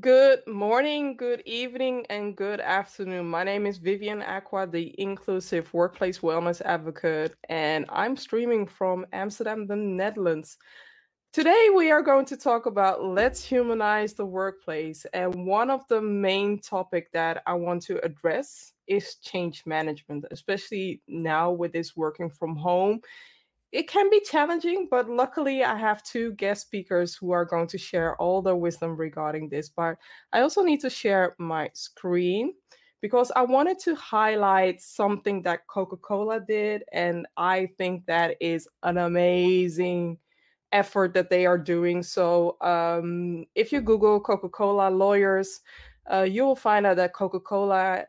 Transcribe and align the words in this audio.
Good 0.00 0.46
morning, 0.46 1.16
good 1.16 1.42
evening, 1.44 2.06
and 2.08 2.34
good 2.34 2.60
afternoon. 2.60 3.28
My 3.28 3.44
name 3.44 3.66
is 3.66 3.76
Vivian 3.76 4.22
Acquah, 4.22 4.70
the 4.70 4.94
Inclusive 4.98 5.74
Workplace 5.74 6.20
Wellness 6.20 6.62
Advocate, 6.62 7.34
and 7.48 7.84
I'm 7.90 8.16
streaming 8.16 8.66
from 8.66 9.04
Amsterdam, 9.12 9.66
the 9.66 9.76
Netherlands. 9.76 10.56
Today, 11.32 11.68
we 11.76 11.90
are 11.90 12.02
going 12.02 12.24
to 12.26 12.36
talk 12.36 12.66
about 12.66 13.04
let's 13.04 13.44
humanize 13.44 14.14
the 14.14 14.24
workplace. 14.24 15.04
And 15.12 15.44
one 15.44 15.68
of 15.70 15.86
the 15.88 16.00
main 16.00 16.60
topic 16.60 17.10
that 17.12 17.42
I 17.46 17.54
want 17.54 17.82
to 17.82 18.02
address 18.02 18.72
is 18.86 19.16
change 19.16 19.64
management, 19.66 20.24
especially 20.30 21.02
now 21.08 21.50
with 21.50 21.72
this 21.72 21.96
working 21.96 22.30
from 22.30 22.56
home 22.56 23.00
it 23.72 23.88
can 23.88 24.10
be 24.10 24.20
challenging, 24.20 24.88
but 24.90 25.08
luckily 25.08 25.62
I 25.62 25.76
have 25.76 26.02
two 26.02 26.32
guest 26.32 26.62
speakers 26.62 27.14
who 27.14 27.30
are 27.30 27.44
going 27.44 27.68
to 27.68 27.78
share 27.78 28.16
all 28.16 28.42
the 28.42 28.54
wisdom 28.54 28.96
regarding 28.96 29.48
this. 29.48 29.68
But 29.68 29.96
I 30.32 30.40
also 30.40 30.62
need 30.62 30.80
to 30.80 30.90
share 30.90 31.36
my 31.38 31.70
screen 31.72 32.54
because 33.00 33.30
I 33.36 33.42
wanted 33.42 33.78
to 33.80 33.94
highlight 33.94 34.80
something 34.80 35.42
that 35.42 35.66
Coca 35.68 35.96
Cola 35.96 36.40
did. 36.40 36.82
And 36.92 37.26
I 37.36 37.68
think 37.78 38.06
that 38.06 38.36
is 38.40 38.68
an 38.82 38.98
amazing 38.98 40.18
effort 40.72 41.14
that 41.14 41.30
they 41.30 41.46
are 41.46 41.58
doing. 41.58 42.02
So 42.02 42.56
um, 42.60 43.46
if 43.54 43.70
you 43.72 43.80
Google 43.80 44.20
Coca 44.20 44.48
Cola 44.48 44.90
lawyers, 44.90 45.60
uh, 46.12 46.22
you 46.22 46.44
will 46.44 46.56
find 46.56 46.86
out 46.86 46.96
that 46.96 47.14
Coca 47.14 47.38
Cola 47.38 48.04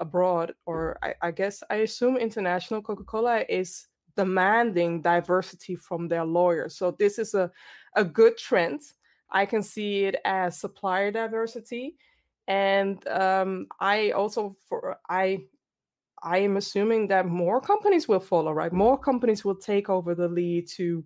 abroad, 0.00 0.52
or 0.66 0.98
I, 1.02 1.14
I 1.22 1.30
guess 1.30 1.62
I 1.70 1.76
assume 1.76 2.16
international 2.16 2.82
Coca 2.82 3.04
Cola 3.04 3.44
is 3.48 3.86
demanding 4.16 5.02
diversity 5.02 5.76
from 5.76 6.08
their 6.08 6.24
lawyers. 6.24 6.76
So 6.76 6.92
this 6.92 7.18
is 7.18 7.34
a, 7.34 7.50
a 7.96 8.04
good 8.04 8.36
trend. 8.36 8.80
I 9.30 9.46
can 9.46 9.62
see 9.62 10.04
it 10.04 10.16
as 10.24 10.58
supplier 10.58 11.10
diversity. 11.10 11.96
And 12.48 13.06
um, 13.08 13.66
I 13.78 14.10
also 14.10 14.56
for 14.68 14.98
I 15.08 15.44
I 16.22 16.38
am 16.38 16.56
assuming 16.56 17.08
that 17.08 17.26
more 17.26 17.60
companies 17.60 18.08
will 18.08 18.20
follow, 18.20 18.52
right? 18.52 18.72
More 18.72 18.98
companies 18.98 19.44
will 19.44 19.54
take 19.54 19.88
over 19.88 20.14
the 20.14 20.28
lead 20.28 20.68
to 20.76 21.04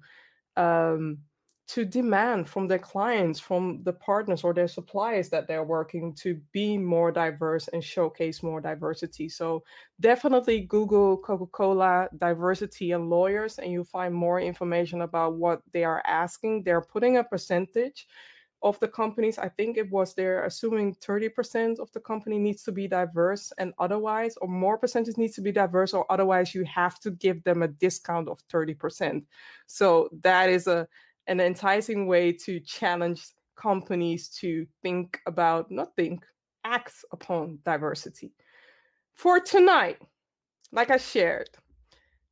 um, 0.57 1.19
to 1.67 1.85
demand 1.85 2.49
from 2.49 2.69
their 2.69 2.79
clients, 2.79 3.41
from 3.41 3.83
the 3.85 3.93
partners 3.93 4.45
or 4.45 4.53
their 4.53 4.69
suppliers 4.69 5.31
that 5.31 5.49
they're 5.49 5.65
working 5.65 6.15
to 6.15 6.39
be 6.53 6.77
more 6.77 7.11
diverse 7.11 7.69
and 7.69 7.83
showcase 7.83 8.43
more 8.43 8.61
diversity. 8.61 9.31
So 9.31 9.65
definitely 10.01 10.63
Google 10.63 11.17
Coca-Cola 11.17 12.09
diversity 12.19 12.93
and 12.93 13.09
lawyers, 13.09 13.59
and 13.59 13.73
you'll 13.73 13.85
find 13.85 14.15
more 14.15 14.41
information 14.41 15.03
about 15.03 15.37
what 15.37 15.63
they 15.73 15.85
are 15.85 16.03
asking. 16.07 16.65
They're 16.65 16.83
putting 16.83 17.17
a 17.17 17.25
percentage 17.25 18.07
of 18.63 18.79
the 18.81 18.89
companies. 18.89 19.39
I 19.39 19.49
think 19.49 19.77
it 19.77 19.91
was 19.91 20.15
they're 20.15 20.45
assuming 20.45 20.97
30% 20.97 21.79
of 21.79 21.93
the 21.93 22.01
company 22.01 22.39
needs 22.39 22.63
to 22.65 22.73
be 22.73 22.89
diverse 22.89 23.53
and 23.59 23.73
otherwise, 23.79 24.37
or 24.39 24.49
more 24.49 24.77
percentage 24.79 25.17
needs 25.17 25.35
to 25.37 25.43
be 25.43 25.53
diverse, 25.53 25.95
or 25.95 26.11
otherwise 26.11 26.55
you 26.55 26.65
have 26.65 26.99
to 27.01 27.11
give 27.11 27.43
them 27.45 27.63
a 27.63 27.69
discount 27.69 28.29
of 28.29 28.43
30%. 28.49 29.23
So 29.67 30.09
that 30.23 30.49
is 30.49 30.67
a 30.67 30.89
an 31.27 31.41
enticing 31.41 32.07
way 32.07 32.33
to 32.33 32.61
challenge 32.61 33.27
companies 33.57 34.29
to 34.29 34.67
think 34.83 35.21
about, 35.27 35.71
not 35.71 35.95
think, 35.97 36.25
act 36.65 37.05
upon 37.13 37.59
diversity. 37.65 38.33
For 39.15 39.41
tonight, 39.41 39.99
like 40.73 40.91
I 40.91 40.97
shared, 40.97 41.51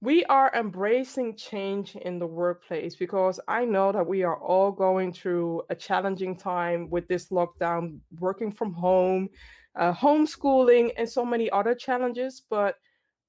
we 0.00 0.24
are 0.24 0.50
embracing 0.54 1.36
change 1.36 1.94
in 1.94 2.18
the 2.18 2.26
workplace 2.26 2.96
because 2.96 3.38
I 3.46 3.64
know 3.64 3.92
that 3.92 4.06
we 4.06 4.24
are 4.24 4.36
all 4.36 4.72
going 4.72 5.12
through 5.12 5.62
a 5.70 5.76
challenging 5.76 6.36
time 6.36 6.90
with 6.90 7.06
this 7.06 7.28
lockdown, 7.28 8.00
working 8.18 8.50
from 8.50 8.72
home, 8.72 9.28
uh, 9.76 9.92
homeschooling, 9.92 10.90
and 10.96 11.08
so 11.08 11.24
many 11.24 11.48
other 11.50 11.74
challenges. 11.74 12.42
But 12.50 12.74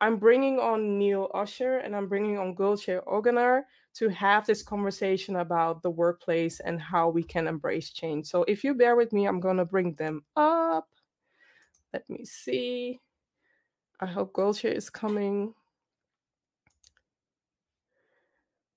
I'm 0.02 0.18
bringing 0.18 0.60
on 0.60 0.98
Neil 0.98 1.30
Usher 1.36 1.78
and 1.78 1.96
I'm 1.96 2.10
bringing 2.10 2.40
on 2.40 2.56
Gulce 2.56 2.88
Oganar 2.88 3.62
to 3.96 4.10
have 4.10 4.46
this 4.46 4.64
conversation 4.64 5.38
about 5.38 5.82
the 5.82 5.90
workplace 5.90 6.60
and 6.60 6.82
how 6.82 7.10
we 7.10 7.24
can 7.24 7.48
embrace 7.48 7.92
change. 7.92 8.26
So 8.28 8.44
if 8.48 8.64
you 8.64 8.74
bear 8.74 8.96
with 8.96 9.14
me, 9.14 9.28
I'm 9.28 9.40
going 9.40 9.58
to 9.58 9.66
bring 9.66 9.94
them 9.94 10.24
up. 10.36 10.88
Let 11.94 12.10
me 12.10 12.26
see. 12.26 13.00
I 14.00 14.08
hope 14.08 14.34
Gulce 14.34 14.66
is 14.66 14.90
coming. 14.90 15.54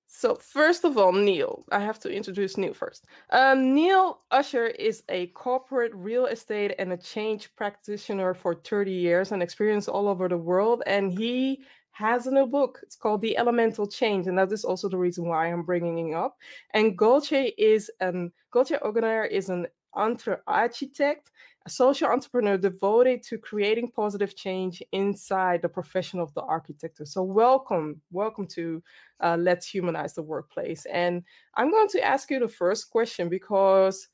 So 0.06 0.34
first 0.34 0.84
of 0.84 0.96
all, 0.96 1.12
Neil, 1.12 1.62
I 1.70 1.80
have 1.80 1.98
to 2.00 2.10
introduce 2.10 2.56
Neil 2.56 2.72
first. 2.72 3.04
Um, 3.30 3.74
Neil 3.74 4.22
Usher 4.30 4.66
is 4.66 5.02
a 5.10 5.26
corporate 5.28 5.92
real 5.94 6.24
estate 6.24 6.74
and 6.78 6.90
a 6.92 6.96
change 6.96 7.54
practitioner 7.54 8.32
for 8.32 8.54
30 8.54 8.92
years 8.92 9.32
and 9.32 9.42
experience 9.42 9.88
all 9.88 10.08
over 10.08 10.26
the 10.26 10.38
world. 10.38 10.82
And 10.86 11.12
he 11.12 11.64
has 11.96 12.26
a 12.26 12.30
new 12.30 12.46
book. 12.46 12.80
It's 12.82 12.96
called 12.96 13.22
The 13.22 13.38
Elemental 13.38 13.86
Change, 13.86 14.26
and 14.26 14.36
that 14.36 14.52
is 14.52 14.64
also 14.64 14.88
the 14.88 14.98
reason 14.98 15.26
why 15.26 15.46
I'm 15.46 15.62
bringing 15.62 16.10
it 16.10 16.14
up. 16.14 16.36
And 16.74 16.96
Gulce 16.96 17.32
is 17.32 17.90
an 18.00 18.32
Gulce 18.50 18.72
Oganar 18.84 19.30
is 19.30 19.48
an 19.48 19.66
entre 19.94 20.40
architect, 20.46 21.30
a 21.64 21.70
social 21.70 22.08
entrepreneur 22.08 22.58
devoted 22.58 23.22
to 23.22 23.38
creating 23.38 23.92
positive 23.92 24.36
change 24.36 24.82
inside 24.92 25.62
the 25.62 25.70
profession 25.70 26.20
of 26.20 26.34
the 26.34 26.42
architecture. 26.42 27.06
So, 27.06 27.22
welcome, 27.22 28.02
welcome 28.10 28.46
to 28.48 28.82
uh, 29.20 29.38
Let's 29.40 29.66
Humanize 29.66 30.12
the 30.12 30.22
Workplace. 30.22 30.84
And 30.84 31.22
I'm 31.54 31.70
going 31.70 31.88
to 31.88 32.02
ask 32.02 32.30
you 32.30 32.40
the 32.40 32.48
first 32.48 32.90
question 32.90 33.30
because 33.30 34.08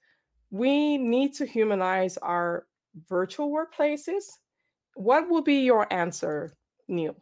we 0.53 0.99
need 0.99 1.35
to 1.35 1.47
humanize 1.47 2.17
our 2.19 2.67
virtual 3.09 3.51
workplaces. 3.51 4.23
What 4.95 5.29
will 5.29 5.43
be 5.43 5.65
your 5.65 5.93
answer, 5.93 6.55
Neil? 6.87 7.17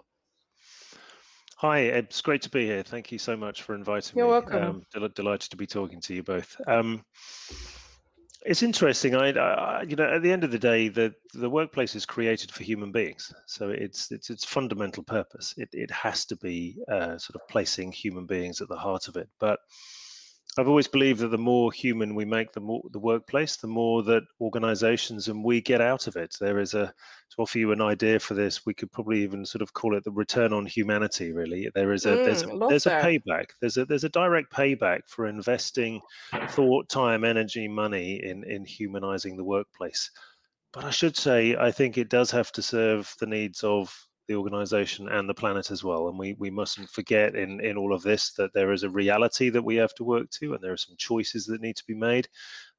Hi, 1.61 1.81
it's 1.81 2.23
great 2.23 2.41
to 2.41 2.49
be 2.49 2.65
here. 2.65 2.83
Thank 2.83 3.13
you 3.13 3.19
so 3.19 3.37
much 3.37 3.65
for 3.65 3.75
inviting 3.75 4.17
You're 4.17 4.29
me. 4.29 4.31
welcome. 4.31 4.65
Um, 4.65 4.83
del- 4.95 5.11
delighted 5.11 5.51
to 5.51 5.59
be 5.59 5.67
talking 5.67 6.01
to 6.01 6.15
you 6.15 6.23
both. 6.23 6.57
Um, 6.67 7.05
it's 8.47 8.63
interesting. 8.63 9.15
I, 9.15 9.33
I, 9.33 9.83
you 9.83 9.95
know, 9.95 10.09
at 10.09 10.23
the 10.23 10.33
end 10.33 10.43
of 10.43 10.53
the 10.53 10.59
day, 10.59 10.89
the 10.89 11.13
the 11.35 11.51
workplace 11.51 11.95
is 11.95 12.07
created 12.07 12.51
for 12.51 12.63
human 12.63 12.93
beings, 12.93 13.31
so 13.45 13.69
it's 13.69 14.11
it's 14.11 14.31
its 14.31 14.43
fundamental 14.43 15.03
purpose. 15.03 15.53
It 15.59 15.69
it 15.75 15.91
has 15.91 16.25
to 16.27 16.37
be 16.37 16.79
uh, 16.91 17.19
sort 17.19 17.35
of 17.35 17.47
placing 17.51 17.93
human 17.93 18.25
beings 18.25 18.63
at 18.63 18.69
the 18.71 18.79
heart 18.79 19.09
of 19.09 19.19
it. 19.19 19.29
But 19.39 19.61
I've 20.59 20.69
always 20.69 20.89
believed 20.89 21.21
that 21.21 21.29
the 21.29 21.39
more 21.39 21.71
human 21.71 22.15
we 22.15 22.25
make 22.25 22.53
the 22.53 22.61
more 22.61 22.83
the 22.93 22.99
workplace, 22.99 23.57
the 23.57 23.69
more 23.69 24.03
that 24.05 24.25
organizations 24.41 25.29
and 25.29 25.45
we 25.45 25.61
get 25.61 25.81
out 25.81 26.07
of 26.09 26.17
it. 26.17 26.35
There 26.41 26.59
is 26.59 26.75
a 26.75 26.87
to 26.87 27.43
offer 27.43 27.59
you 27.59 27.71
an 27.71 27.81
idea 27.81 28.19
for 28.19 28.35
this, 28.35 28.67
we 28.67 28.75
could 28.75 28.91
probably 28.91 29.23
even 29.23 29.47
sort 29.47 29.63
of 29.63 29.73
call 29.73 29.97
it 29.97 30.03
the 30.03 30.11
return 30.11 30.53
on 30.53 30.67
humanity, 30.67 31.33
really. 31.33 31.71
There 31.75 31.93
is 31.93 32.05
a 32.05 32.17
mm, 32.17 32.25
there's 32.25 32.43
a 32.43 32.67
there's 32.69 32.85
that. 32.85 33.05
a 33.05 33.07
payback. 33.07 33.51
There's 33.61 33.77
a 33.77 33.85
there's 33.85 34.05
a 34.05 34.09
direct 34.09 34.53
payback 34.53 35.03
for 35.07 35.27
investing 35.27 36.01
thought, 36.49 36.89
time, 36.89 37.25
energy, 37.25 37.69
money 37.69 38.21
in 38.23 38.43
in 38.45 38.65
humanizing 38.65 39.37
the 39.37 39.45
workplace. 39.45 40.11
But 40.73 40.85
I 40.85 40.91
should 40.91 41.17
say, 41.17 41.57
I 41.57 41.71
think 41.71 41.97
it 41.97 42.11
does 42.11 42.31
have 42.31 42.51
to 42.53 42.63
serve 42.63 43.13
the 43.21 43.27
needs 43.27 43.63
of 43.63 43.93
the 44.31 44.37
organization 44.37 45.09
and 45.09 45.29
the 45.29 45.35
planet 45.35 45.73
as 45.73 45.83
well. 45.83 46.09
And 46.09 46.17
we, 46.17 46.35
we 46.39 46.51
mustn't 46.51 46.89
forget 46.89 47.35
in, 47.35 47.61
in 47.61 47.77
all 47.77 47.93
of 47.93 48.03
this 48.03 48.31
that 48.35 48.55
there 48.55 48.73
is 48.73 48.85
a 48.85 48.89
reality 48.89 49.51
that 49.51 49.65
we 49.65 49.75
have 49.75 49.93
to 49.97 50.05
work 50.05 50.31
to, 50.39 50.55
and 50.55 50.63
there 50.63 50.73
are 50.73 50.77
some 50.77 50.95
choices 50.97 51.47
that 51.47 51.61
need 51.61 51.75
to 51.75 51.87
be 51.89 51.97
made. 51.97 52.29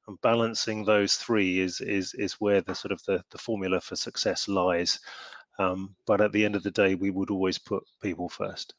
And 0.08 0.18
balancing 0.22 0.82
those 0.82 1.16
three 1.16 1.60
is 1.60 1.82
is 1.82 2.14
is 2.14 2.40
where 2.40 2.62
the 2.62 2.74
sort 2.74 2.92
of 2.92 3.02
the, 3.04 3.22
the 3.30 3.36
formula 3.36 3.82
for 3.82 3.96
success 3.96 4.48
lies. 4.48 4.98
Um, 5.58 5.94
but 6.06 6.22
at 6.22 6.32
the 6.32 6.42
end 6.42 6.56
of 6.56 6.62
the 6.62 6.70
day, 6.70 6.94
we 6.94 7.10
would 7.10 7.30
always 7.30 7.58
put 7.58 7.84
people 8.00 8.30
first. 8.30 8.72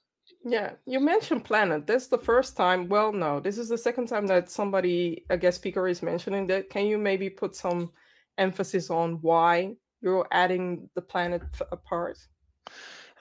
Yeah, 0.44 0.72
you 0.88 1.00
mentioned 1.00 1.45
planet. 1.45 1.85
This 1.85 2.03
is 2.03 2.09
the 2.09 2.17
first 2.17 2.57
time. 2.57 2.90
Well, 2.90 3.13
no, 3.13 3.40
this 3.40 3.59
is 3.59 3.69
the 3.69 3.78
second 3.78 4.07
time 4.07 4.25
that 4.28 4.50
somebody, 4.50 5.25
a 5.29 5.38
guest 5.38 5.57
speaker, 5.57 5.88
is 5.88 6.01
mentioning 6.01 6.47
that. 6.47 6.72
Can 6.72 6.87
you 6.87 6.97
maybe 6.97 7.29
put 7.29 7.55
some 7.55 7.91
emphasis 8.40 8.90
on 8.90 9.20
why 9.22 9.75
you're 10.02 10.28
adding 10.31 10.90
the 10.96 11.03
planet 11.03 11.43
apart? 11.72 12.17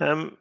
Um, 0.01 0.37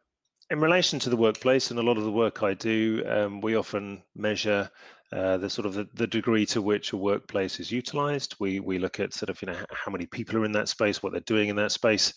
in 0.49 0.59
relation 0.59 0.99
to 0.99 1.09
the 1.09 1.17
workplace 1.17 1.71
and 1.71 1.79
a 1.79 1.83
lot 1.83 1.97
of 1.97 2.03
the 2.03 2.11
work 2.11 2.43
I 2.43 2.53
do, 2.53 3.03
um, 3.07 3.41
we 3.41 3.55
often 3.55 4.03
measure 4.15 4.69
uh, 5.13 5.37
the 5.37 5.49
sort 5.49 5.65
of 5.65 5.73
the, 5.73 5.85
the, 5.93 6.07
degree 6.07 6.45
to 6.45 6.61
which 6.61 6.93
a 6.93 6.97
workplace 6.97 7.59
is 7.59 7.69
utilized. 7.69 8.35
We 8.39 8.61
we 8.61 8.79
look 8.79 9.01
at 9.01 9.13
sort 9.13 9.29
of 9.29 9.41
you 9.41 9.47
know 9.47 9.57
how 9.69 9.91
many 9.91 10.05
people 10.05 10.37
are 10.37 10.45
in 10.45 10.53
that 10.53 10.69
space, 10.69 11.03
what 11.03 11.11
they're 11.11 11.21
doing 11.21 11.49
in 11.49 11.57
that 11.57 11.73
space, 11.73 12.13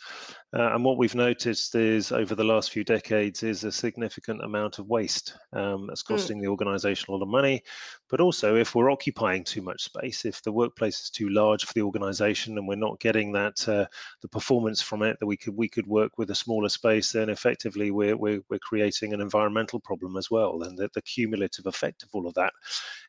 uh, 0.56 0.72
and 0.72 0.84
what 0.84 0.96
we've 0.96 1.14
noticed 1.16 1.74
is 1.74 2.12
over 2.12 2.36
the 2.36 2.44
last 2.44 2.70
few 2.70 2.84
decades 2.84 3.42
is 3.42 3.64
a 3.64 3.72
significant 3.72 4.44
amount 4.44 4.78
of 4.78 4.86
waste 4.86 5.36
um, 5.52 5.88
that's 5.88 6.06
hmm. 6.06 6.14
costing 6.14 6.38
mm. 6.38 6.42
the 6.42 6.46
organisation 6.46 7.06
a 7.08 7.12
lot 7.12 7.22
of 7.22 7.28
money. 7.28 7.60
But 8.08 8.20
also, 8.20 8.54
if 8.54 8.76
we're 8.76 8.92
occupying 8.92 9.42
too 9.42 9.62
much 9.62 9.82
space, 9.82 10.24
if 10.24 10.40
the 10.42 10.52
workplace 10.52 11.00
is 11.00 11.10
too 11.10 11.30
large 11.30 11.64
for 11.64 11.72
the 11.72 11.82
organisation 11.82 12.56
and 12.56 12.68
we're 12.68 12.76
not 12.76 13.00
getting 13.00 13.32
that 13.32 13.68
uh, 13.68 13.86
the 14.22 14.28
performance 14.28 14.80
from 14.80 15.02
it 15.02 15.16
that 15.18 15.26
we 15.26 15.36
could 15.36 15.56
we 15.56 15.68
could 15.68 15.88
work 15.88 16.16
with 16.16 16.30
a 16.30 16.34
smaller 16.34 16.68
space, 16.68 17.10
then 17.10 17.28
effectively 17.28 17.90
we're 17.90 18.16
we're, 18.16 18.40
we're 18.48 18.60
creating 18.60 19.12
an 19.12 19.20
environmental 19.20 19.80
problem 19.80 20.16
as 20.16 20.30
well, 20.30 20.62
and 20.62 20.78
the, 20.78 20.88
the 20.94 21.02
cumulative 21.02 21.66
effect 21.66 22.04
of 22.04 22.10
all 22.12 22.28
of 22.28 22.34
that 22.34 22.52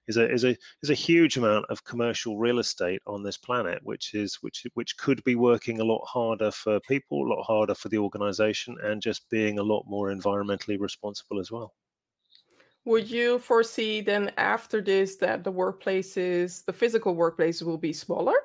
is 0.08 0.18
a 0.18 0.32
is 0.32 0.44
a 0.44 0.56
is 0.84 0.90
a 0.90 0.94
huge 0.94 1.38
amount 1.38 1.66
of 1.70 1.84
commercial 1.84 2.38
real 2.38 2.60
estate 2.60 3.02
on 3.08 3.24
this 3.24 3.38
planet, 3.38 3.80
which 3.84 4.14
is 4.14 4.36
which 4.42 4.66
which 4.74 4.98
could 4.98 5.24
be 5.24 5.36
working 5.36 5.80
a 5.80 5.84
lot 5.84 6.04
harder 6.06 6.52
for 6.52 6.80
people, 6.82 7.26
a 7.26 7.30
lot 7.34 7.44
harder 7.44 7.76
for 7.76 7.90
the 7.90 7.98
organization, 7.98 8.76
and 8.84 9.02
just 9.02 9.30
being 9.30 9.60
a 9.60 9.64
lot 9.64 9.84
more 9.88 10.10
environmentally 10.10 10.80
responsible 10.80 11.40
as 11.40 11.52
well. 11.52 11.74
Would 12.86 13.10
you 13.10 13.40
foresee 13.40 14.02
then 14.02 14.32
after 14.38 14.80
this 14.80 15.16
that 15.18 15.44
the 15.44 15.52
workplaces, 15.52 16.64
the 16.66 16.74
physical 16.74 17.16
workplaces, 17.16 17.64
will 17.64 17.80
be 17.80 17.94
smaller? 17.94 18.36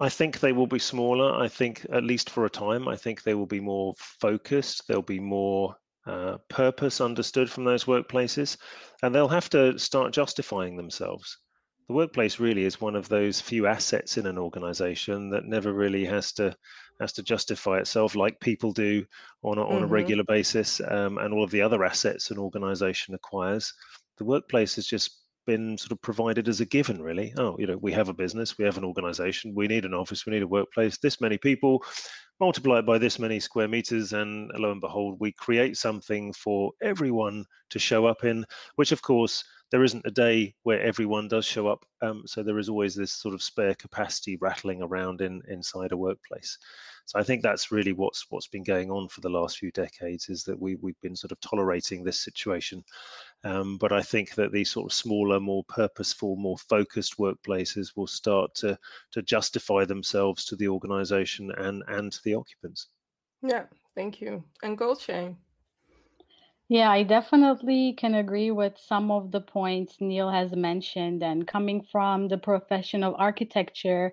I 0.00 0.08
think 0.08 0.38
they 0.38 0.52
will 0.52 0.68
be 0.68 0.78
smaller. 0.78 1.34
I 1.34 1.48
think, 1.48 1.84
at 1.92 2.04
least 2.04 2.30
for 2.30 2.44
a 2.44 2.50
time, 2.50 2.86
I 2.86 2.94
think 2.94 3.22
they 3.22 3.34
will 3.34 3.46
be 3.46 3.58
more 3.58 3.94
focused. 3.98 4.86
There'll 4.86 5.02
be 5.02 5.18
more 5.18 5.74
uh, 6.08 6.38
purpose 6.48 7.00
understood 7.00 7.50
from 7.50 7.64
those 7.64 7.84
workplaces, 7.84 8.56
and 9.02 9.14
they'll 9.14 9.28
have 9.28 9.50
to 9.50 9.78
start 9.78 10.12
justifying 10.12 10.76
themselves. 10.76 11.38
The 11.88 11.94
workplace 11.94 12.40
really 12.40 12.64
is 12.64 12.80
one 12.80 12.96
of 12.96 13.08
those 13.08 13.40
few 13.40 13.66
assets 13.66 14.16
in 14.16 14.26
an 14.26 14.38
organization 14.38 15.30
that 15.30 15.44
never 15.44 15.72
really 15.72 16.04
has 16.06 16.32
to 16.32 16.56
has 17.00 17.12
to 17.12 17.22
justify 17.22 17.78
itself 17.78 18.16
like 18.16 18.40
people 18.40 18.72
do 18.72 19.04
on 19.42 19.58
a, 19.58 19.62
on 19.62 19.76
mm-hmm. 19.76 19.84
a 19.84 19.86
regular 19.86 20.24
basis, 20.24 20.80
um, 20.88 21.18
and 21.18 21.32
all 21.32 21.44
of 21.44 21.50
the 21.50 21.62
other 21.62 21.84
assets 21.84 22.30
an 22.30 22.38
organization 22.38 23.14
acquires. 23.14 23.72
The 24.16 24.24
workplace 24.24 24.78
is 24.78 24.86
just 24.86 25.27
been 25.48 25.78
sort 25.78 25.92
of 25.92 26.02
provided 26.02 26.46
as 26.46 26.60
a 26.60 26.66
given, 26.66 27.00
really. 27.00 27.32
Oh, 27.38 27.56
you 27.58 27.66
know, 27.66 27.78
we 27.78 27.90
have 27.92 28.10
a 28.10 28.12
business, 28.12 28.58
we 28.58 28.66
have 28.66 28.76
an 28.76 28.84
organization, 28.84 29.54
we 29.54 29.66
need 29.66 29.86
an 29.86 29.94
office, 29.94 30.26
we 30.26 30.32
need 30.34 30.42
a 30.42 30.46
workplace, 30.46 30.98
this 30.98 31.22
many 31.22 31.38
people, 31.38 31.82
multiply 32.38 32.80
it 32.80 32.86
by 32.86 32.98
this 32.98 33.18
many 33.18 33.40
square 33.40 33.66
meters, 33.66 34.12
and 34.12 34.50
lo 34.58 34.70
and 34.70 34.82
behold, 34.82 35.16
we 35.18 35.32
create 35.32 35.78
something 35.78 36.34
for 36.34 36.72
everyone 36.82 37.46
to 37.70 37.78
show 37.78 38.04
up 38.04 38.24
in, 38.24 38.44
which 38.76 38.92
of 38.92 39.00
course 39.00 39.42
there 39.70 39.84
isn't 39.84 40.06
a 40.06 40.10
day 40.10 40.54
where 40.62 40.82
everyone 40.82 41.28
does 41.28 41.44
show 41.44 41.66
up. 41.66 41.84
Um, 42.02 42.22
so 42.26 42.42
there 42.42 42.58
is 42.58 42.68
always 42.68 42.94
this 42.94 43.12
sort 43.12 43.34
of 43.34 43.42
spare 43.42 43.74
capacity 43.74 44.36
rattling 44.36 44.82
around 44.82 45.20
in 45.20 45.42
inside 45.48 45.92
a 45.92 45.96
workplace. 45.96 46.58
So 47.04 47.18
I 47.18 47.22
think 47.22 47.42
that's 47.42 47.72
really 47.72 47.92
what's 47.92 48.26
what's 48.30 48.48
been 48.48 48.64
going 48.64 48.90
on 48.90 49.08
for 49.08 49.20
the 49.22 49.30
last 49.30 49.58
few 49.58 49.70
decades 49.72 50.28
is 50.28 50.44
that 50.44 50.60
we 50.60 50.76
we've 50.76 51.00
been 51.00 51.16
sort 51.16 51.32
of 51.32 51.40
tolerating 51.40 52.04
this 52.04 52.20
situation. 52.20 52.84
Um, 53.44 53.78
but 53.78 53.92
I 53.92 54.02
think 54.02 54.34
that 54.34 54.52
these 54.52 54.70
sort 54.70 54.90
of 54.90 54.92
smaller, 54.92 55.38
more 55.38 55.64
purposeful, 55.68 56.36
more 56.36 56.58
focused 56.58 57.18
workplaces 57.18 57.96
will 57.96 58.08
start 58.08 58.54
to 58.56 58.78
to 59.12 59.22
justify 59.22 59.84
themselves 59.84 60.44
to 60.46 60.56
the 60.56 60.68
organisation 60.68 61.52
and 61.52 61.84
and 61.86 62.12
to 62.12 62.20
the 62.24 62.34
occupants. 62.34 62.88
Yeah, 63.42 63.64
thank 63.94 64.20
you. 64.20 64.42
And 64.62 64.76
Gulshain. 64.76 65.36
Yeah, 66.68 66.90
I 66.90 67.02
definitely 67.02 67.94
can 67.94 68.16
agree 68.16 68.50
with 68.50 68.76
some 68.76 69.10
of 69.10 69.30
the 69.30 69.40
points 69.40 69.96
Neil 70.00 70.28
has 70.28 70.54
mentioned. 70.54 71.22
And 71.22 71.46
coming 71.46 71.82
from 71.90 72.28
the 72.28 72.36
profession 72.36 73.02
of 73.02 73.14
architecture, 73.16 74.12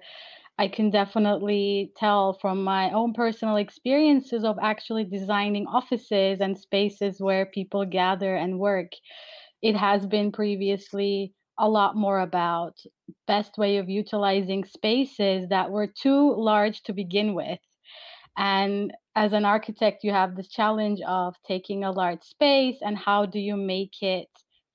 I 0.58 0.68
can 0.70 0.90
definitely 0.90 1.92
tell 1.98 2.34
from 2.34 2.64
my 2.64 2.92
own 2.92 3.14
personal 3.14 3.58
experiences 3.58 4.46
of 4.46 4.58
actually 4.62 5.04
designing 5.04 5.68
offices 5.68 6.40
and 6.40 6.58
spaces 6.58 7.20
where 7.20 7.46
people 7.46 7.86
gather 7.86 8.36
and 8.36 8.60
work. 8.60 8.92
It 9.62 9.76
has 9.76 10.06
been 10.06 10.32
previously 10.32 11.34
a 11.58 11.70
lot 11.70 11.96
more 11.96 12.20
about 12.20 12.78
best 13.28 13.58
way 13.58 13.78
of 13.78 13.90
utilizing 13.90 14.64
spaces 14.66 15.50
that 15.50 15.72
were 15.72 15.88
too 15.88 16.36
large 16.36 16.84
to 16.84 16.94
begin 16.94 17.34
with. 17.34 17.60
And 18.38 18.94
as 19.16 19.34
an 19.34 19.46
architect, 19.46 20.04
you 20.04 20.12
have 20.12 20.36
this 20.36 20.50
challenge 20.50 21.02
of 21.02 21.36
taking 21.48 21.84
a 21.84 21.92
large 21.92 22.24
space 22.24 22.78
and 22.82 22.98
how 22.98 23.26
do 23.26 23.40
you 23.40 23.58
make 23.58 24.02
it 24.02 24.30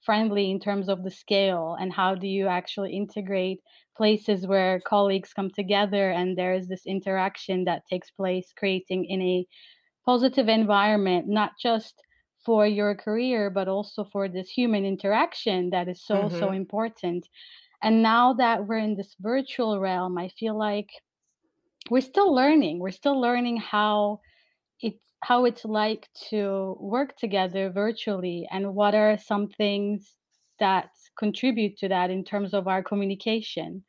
friendly 0.05 0.51
in 0.51 0.61
terms 0.61 0.89
of 0.89 1.03
the 1.05 1.11
scale 1.11 1.77
and 1.81 1.93
how 1.93 2.15
do 2.15 2.27
you 2.27 2.47
actually 2.47 2.93
integrate 2.93 3.61
places 3.97 4.47
where 4.47 4.81
colleagues 4.81 5.33
come 5.33 5.51
together 5.51 6.11
and 6.11 6.37
there 6.37 6.55
is 6.55 6.69
this 6.69 6.87
interaction 6.87 7.65
that 7.65 7.87
takes 7.87 8.11
place, 8.11 8.53
creating 8.57 9.05
in 9.05 9.21
a 9.21 9.47
positive 10.07 10.49
environment, 10.49 11.29
not 11.29 11.53
just 11.61 12.03
for 12.45 12.67
your 12.67 12.95
career, 12.95 13.51
but 13.51 13.69
also 13.69 14.05
for 14.05 14.29
this 14.29 14.49
human 14.49 14.85
interaction 14.85 15.71
that 15.71 15.89
is 15.89 16.03
so, 16.03 16.15
mm-hmm. 16.15 16.39
so 16.39 16.51
important. 16.53 17.29
And 17.83 18.03
now 18.03 18.33
that 18.35 18.67
we're 18.67 18.79
in 18.79 18.97
this 18.97 19.15
virtual 19.21 19.79
realm, 19.79 20.19
I 20.19 20.29
feel 20.29 20.59
like 20.59 20.89
we're 21.91 22.01
still 22.01 22.35
learning. 22.35 22.79
We're 22.79 22.91
still 22.91 23.21
learning 23.21 23.59
how 23.59 24.21
it's 24.81 25.01
how 25.23 25.45
it's 25.45 25.65
like 25.65 26.09
to 26.31 26.77
work 26.81 27.17
together 27.17 27.71
virtually 27.71 28.49
and 28.51 28.75
what 28.75 28.95
are 28.95 29.19
some 29.19 29.49
things 29.49 30.17
that 30.59 30.91
contribute 31.19 31.77
to 31.79 31.89
that 31.89 32.11
in 32.11 32.25
terms 32.25 32.55
of 32.55 32.69
our 32.69 32.83
communication. 32.83 33.83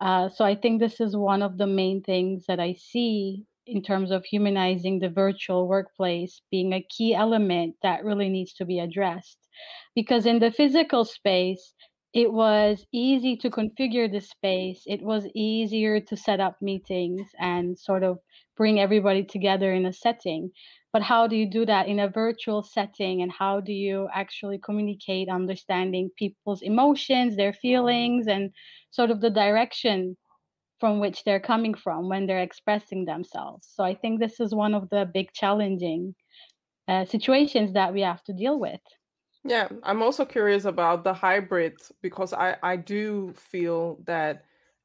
Uh, 0.00 0.28
so 0.28 0.44
I 0.44 0.54
think 0.54 0.80
this 0.80 1.00
is 1.00 1.16
one 1.16 1.42
of 1.42 1.58
the 1.58 1.66
main 1.66 2.02
things 2.02 2.44
that 2.48 2.60
I 2.60 2.74
see 2.74 3.44
in 3.66 3.82
terms 3.82 4.10
of 4.10 4.24
humanizing 4.24 4.98
the 4.98 5.08
virtual 5.10 5.68
workplace 5.68 6.40
being 6.50 6.72
a 6.72 6.86
key 6.88 7.14
element 7.14 7.76
that 7.82 8.04
really 8.04 8.28
needs 8.28 8.52
to 8.54 8.64
be 8.64 8.80
addressed. 8.80 9.38
Because 9.94 10.26
in 10.26 10.38
the 10.38 10.50
physical 10.50 11.04
space, 11.04 11.74
it 12.12 12.32
was 12.32 12.84
easy 12.92 13.36
to 13.36 13.50
configure 13.50 14.10
the 14.10 14.20
space. 14.20 14.82
It 14.86 15.02
was 15.02 15.26
easier 15.34 16.00
to 16.00 16.16
set 16.16 16.40
up 16.40 16.56
meetings 16.60 17.28
and 17.38 17.78
sort 17.78 18.02
of 18.02 18.18
bring 18.60 18.78
everybody 18.78 19.24
together 19.24 19.72
in 19.72 19.86
a 19.86 19.92
setting. 20.06 20.50
But 20.92 21.00
how 21.00 21.26
do 21.26 21.34
you 21.34 21.48
do 21.50 21.64
that 21.64 21.88
in 21.88 21.98
a 21.98 22.10
virtual 22.10 22.62
setting? 22.62 23.22
And 23.22 23.32
how 23.32 23.60
do 23.60 23.72
you 23.72 24.06
actually 24.12 24.58
communicate 24.58 25.30
understanding 25.30 26.10
people's 26.18 26.60
emotions 26.60 27.36
their 27.36 27.54
feelings 27.54 28.26
and 28.26 28.50
sort 28.90 29.10
of 29.10 29.22
the 29.22 29.30
direction 29.30 30.14
from 30.78 31.00
which 31.00 31.24
they're 31.24 31.40
coming 31.52 31.72
from 31.72 32.10
when 32.10 32.26
they're 32.26 32.42
expressing 32.50 33.06
themselves? 33.06 33.66
So 33.74 33.82
i 33.82 33.94
think 33.94 34.20
this 34.20 34.40
is 34.40 34.54
one 34.54 34.74
of 34.74 34.90
the 34.90 35.08
big 35.18 35.28
challenging 35.32 36.14
uh, 36.86 37.06
situations 37.06 37.72
that 37.72 37.94
we 37.94 38.02
have 38.02 38.22
to 38.24 38.34
deal 38.34 38.60
with. 38.66 38.84
Yeah 39.54 39.68
i'm 39.88 40.02
also 40.02 40.24
curious 40.26 40.66
about 40.66 41.02
the 41.02 41.14
hybrid 41.14 41.76
because 42.02 42.32
i 42.34 42.48
i 42.62 42.76
do 42.76 43.32
feel 43.52 43.82
that 44.04 44.44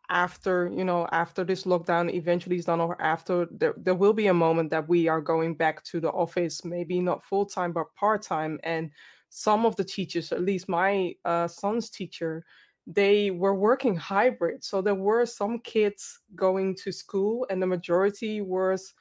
after 0.10 0.70
you 0.74 0.84
know 0.84 1.08
after 1.12 1.44
this 1.44 1.64
lockdown 1.64 2.14
eventually 2.14 2.58
is 2.58 2.66
done 2.66 2.82
or 2.82 3.02
after 3.02 3.48
there, 3.52 3.74
there 3.78 3.96
will 3.96 4.14
be 4.14 4.28
a 4.28 4.34
moment 4.34 4.70
that 4.70 4.88
we 4.88 5.08
are 5.08 5.22
going 5.22 5.56
back 5.56 5.84
to 5.84 6.00
the 6.00 6.10
office 6.12 6.64
maybe 6.66 7.00
not 7.00 7.24
full-time 7.24 7.72
but 7.72 7.94
part-time. 7.96 8.60
And 8.64 8.92
some 9.30 9.66
of 9.66 9.76
the 9.76 9.84
teachers 9.84 10.32
at 10.32 10.42
least 10.42 10.70
my 10.70 11.16
uh, 11.26 11.48
son's 11.48 11.90
teacher 11.90 12.46
they 12.88 13.32
were 13.32 13.56
working 13.56 13.96
hybrid. 13.96 14.64
So 14.64 14.82
there 14.82 14.94
were 14.96 15.26
some 15.26 15.60
kids 15.60 16.20
going 16.36 16.76
to 16.84 16.92
school 16.92 17.48
and 17.50 17.62
the 17.62 17.68
majority 17.68 18.42
was 18.42 18.94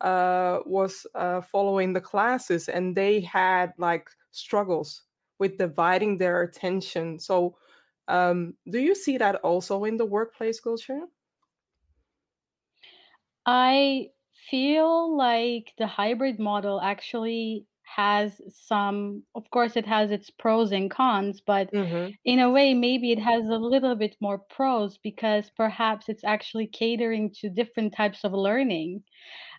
uh, 0.00 0.60
was 0.66 1.06
uh, 1.14 1.40
following 1.42 1.92
the 1.92 2.00
classes 2.00 2.68
and 2.68 2.96
they 2.96 3.20
had 3.20 3.72
like 3.78 4.08
struggles 4.30 5.02
with 5.38 5.58
dividing 5.58 6.18
their 6.18 6.42
attention. 6.42 7.18
So 7.18 7.56
um, 8.10 8.54
do 8.68 8.78
you 8.78 8.94
see 8.94 9.18
that 9.18 9.36
also 9.36 9.84
in 9.84 9.96
the 9.96 10.04
workplace 10.04 10.60
culture? 10.60 11.02
I 13.46 14.08
feel 14.50 15.16
like 15.16 15.72
the 15.78 15.86
hybrid 15.86 16.38
model 16.38 16.80
actually 16.80 17.66
has 17.96 18.40
some 18.48 19.22
of 19.34 19.50
course 19.50 19.76
it 19.76 19.84
has 19.84 20.12
its 20.12 20.30
pros 20.30 20.70
and 20.70 20.90
cons 20.92 21.40
but 21.44 21.72
mm-hmm. 21.72 22.12
in 22.24 22.38
a 22.38 22.48
way 22.48 22.72
maybe 22.72 23.10
it 23.10 23.18
has 23.18 23.44
a 23.48 23.58
little 23.58 23.96
bit 23.96 24.14
more 24.20 24.38
pros 24.38 24.98
because 24.98 25.50
perhaps 25.56 26.08
it's 26.08 26.22
actually 26.22 26.68
catering 26.68 27.32
to 27.34 27.50
different 27.50 27.92
types 27.92 28.22
of 28.22 28.32
learning 28.32 29.02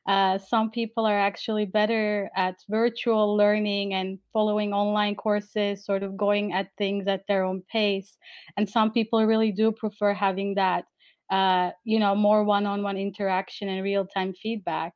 uh, 0.08 0.38
some 0.38 0.72
people 0.72 1.06
are 1.06 1.18
actually 1.20 1.66
better 1.66 2.30
at 2.36 2.56
virtual 2.70 3.38
learning 3.38 3.94
and 3.94 4.18
following 4.34 4.74
online 4.74 5.16
courses, 5.16 5.86
sort 5.86 6.02
of 6.02 6.18
going 6.18 6.54
at 6.54 6.70
things 6.78 7.08
at 7.08 7.28
their 7.28 7.44
own 7.44 7.62
pace. 7.72 8.18
And 8.58 8.68
some 8.68 8.92
people 8.92 9.24
really 9.26 9.52
do 9.52 9.72
prefer 9.72 10.14
having 10.14 10.56
that 10.56 10.86
uh, 11.32 11.72
you 11.86 11.98
know 11.98 12.14
more 12.14 12.44
one-on-one 12.44 12.98
interaction 12.98 13.70
and 13.70 13.84
real-time 13.84 14.34
feedback 14.34 14.94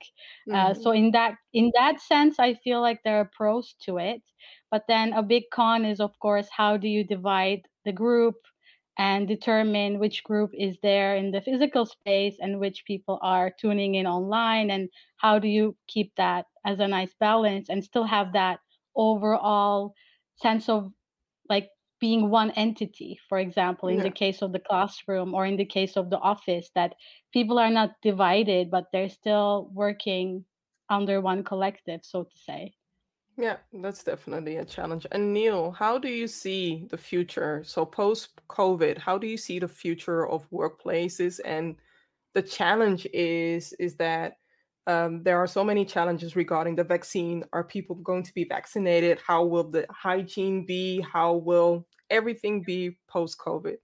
uh, 0.52 0.54
mm-hmm. 0.54 0.72
uh, 0.72 0.74
so 0.74 0.92
in 0.92 1.12
that 1.12 1.36
in 1.54 1.72
that 1.76 2.02
sense 2.02 2.36
i 2.40 2.54
feel 2.56 2.82
like 2.82 3.00
there 3.06 3.16
are 3.16 3.32
pros 3.34 3.74
to 3.82 3.98
it 3.98 4.22
but 4.70 4.84
then 4.90 5.14
a 5.14 5.24
big 5.24 5.44
con 5.54 5.86
is 5.86 6.02
of 6.02 6.12
course 6.20 6.48
how 6.52 6.76
do 6.76 6.90
you 6.90 7.06
divide 7.06 7.62
the 7.86 7.92
group 7.94 8.36
and 8.98 9.28
determine 9.28 10.00
which 10.00 10.24
group 10.24 10.52
is 10.54 10.78
there 10.82 11.16
in 11.16 11.32
the 11.32 11.42
physical 11.42 11.86
space 11.86 12.36
and 12.40 12.60
which 12.60 12.86
people 12.86 13.20
are 13.22 13.52
tuning 13.60 13.96
in 13.96 14.08
online 14.08 14.72
and 14.72 14.90
how 15.18 15.38
do 15.38 15.48
you 15.48 15.76
keep 15.88 16.12
that 16.16 16.46
as 16.66 16.80
a 16.80 16.88
nice 16.88 17.14
balance 17.20 17.70
and 17.70 17.84
still 17.84 18.06
have 18.06 18.32
that 18.34 18.60
overall 18.96 19.94
sense 20.38 20.70
of 20.70 20.92
like 21.50 21.70
being 22.00 22.30
one 22.30 22.52
entity 22.52 23.20
for 23.28 23.40
example 23.40 23.90
in 23.90 23.98
yeah. 23.98 24.04
the 24.04 24.12
case 24.12 24.42
of 24.42 24.54
the 24.54 24.60
classroom 24.60 25.34
or 25.34 25.46
in 25.46 25.58
the 25.58 25.66
case 25.66 25.98
of 25.98 26.10
the 26.10 26.20
office 26.20 26.70
that 26.76 26.94
people 27.34 27.60
are 27.60 27.72
not 27.72 27.92
divided 28.02 28.72
but 28.72 28.86
they're 28.92 29.10
still 29.10 29.70
working 29.74 30.46
under 30.90 31.20
one 31.20 31.44
collective 31.44 32.00
so 32.04 32.24
to 32.24 32.38
say 32.38 32.74
Yeah, 33.38 33.58
that's 33.74 34.04
definitely 34.04 34.58
a 34.58 34.66
challenge. 34.66 35.06
And 35.12 35.34
Neil, 35.34 35.72
how 35.72 35.98
do 35.98 36.08
you 36.08 36.28
see 36.28 36.88
the 36.90 36.98
future? 36.98 37.64
So 37.66 37.86
post 37.86 38.30
COVID, 38.48 38.98
how 38.98 39.18
do 39.18 39.28
you 39.28 39.36
see 39.38 39.60
the 39.60 39.68
future 39.68 40.28
of 40.28 40.50
workplaces? 40.52 41.42
And 41.44 41.76
the 42.34 42.42
challenge 42.42 43.06
is 43.14 43.74
is 43.74 43.96
that 43.96 44.38
um, 44.88 45.24
there 45.24 45.38
are 45.38 45.48
so 45.48 45.64
many 45.64 45.84
challenges 45.84 46.36
regarding 46.36 46.76
the 46.76 46.84
vaccine. 46.84 47.44
Are 47.52 47.64
people 47.64 47.96
going 47.96 48.24
to 48.24 48.34
be 48.34 48.46
vaccinated? 48.46 49.20
How 49.26 49.44
will 49.44 49.70
the 49.70 49.86
hygiene 49.90 50.66
be? 50.66 51.02
How 51.02 51.34
will 51.34 51.86
everything 52.10 52.64
be 52.64 52.98
post 53.08 53.38
COVID? 53.40 53.78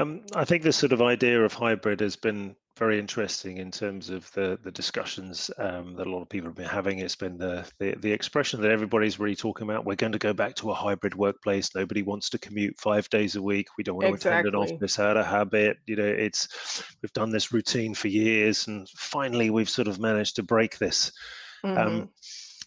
Um, 0.00 0.22
I 0.34 0.44
think 0.44 0.62
this 0.62 0.76
sort 0.76 0.92
of 0.92 1.02
idea 1.02 1.44
of 1.44 1.52
hybrid 1.52 2.00
has 2.00 2.16
been 2.16 2.56
very 2.78 2.98
interesting 2.98 3.58
in 3.58 3.70
terms 3.70 4.08
of 4.08 4.32
the 4.32 4.58
the 4.62 4.70
discussions 4.70 5.50
um, 5.58 5.94
that 5.96 6.06
a 6.06 6.10
lot 6.10 6.22
of 6.22 6.30
people 6.30 6.48
have 6.48 6.56
been 6.56 6.64
having. 6.64 7.00
It's 7.00 7.16
been 7.16 7.36
the, 7.36 7.70
the 7.78 7.94
the 8.00 8.10
expression 8.10 8.62
that 8.62 8.70
everybody's 8.70 9.20
really 9.20 9.36
talking 9.36 9.68
about. 9.68 9.84
We're 9.84 9.96
going 9.96 10.12
to 10.12 10.18
go 10.18 10.32
back 10.32 10.54
to 10.56 10.70
a 10.70 10.74
hybrid 10.74 11.14
workplace. 11.14 11.74
Nobody 11.74 12.02
wants 12.02 12.30
to 12.30 12.38
commute 12.38 12.80
five 12.80 13.10
days 13.10 13.36
a 13.36 13.42
week. 13.42 13.66
We 13.76 13.84
don't 13.84 13.96
want 13.96 14.14
exactly. 14.14 14.50
to 14.50 14.56
attend 14.56 14.70
an 14.70 14.74
office 14.76 14.98
out 14.98 15.18
of 15.18 15.26
habit. 15.26 15.76
You 15.86 15.96
know, 15.96 16.04
it's 16.04 16.82
we've 17.02 17.12
done 17.12 17.30
this 17.30 17.52
routine 17.52 17.92
for 17.92 18.08
years, 18.08 18.66
and 18.68 18.88
finally 18.96 19.50
we've 19.50 19.68
sort 19.68 19.88
of 19.88 20.00
managed 20.00 20.36
to 20.36 20.42
break 20.42 20.78
this. 20.78 21.12
Um, 21.62 21.76
mm-hmm. 21.76 21.88
Um, 21.88 22.10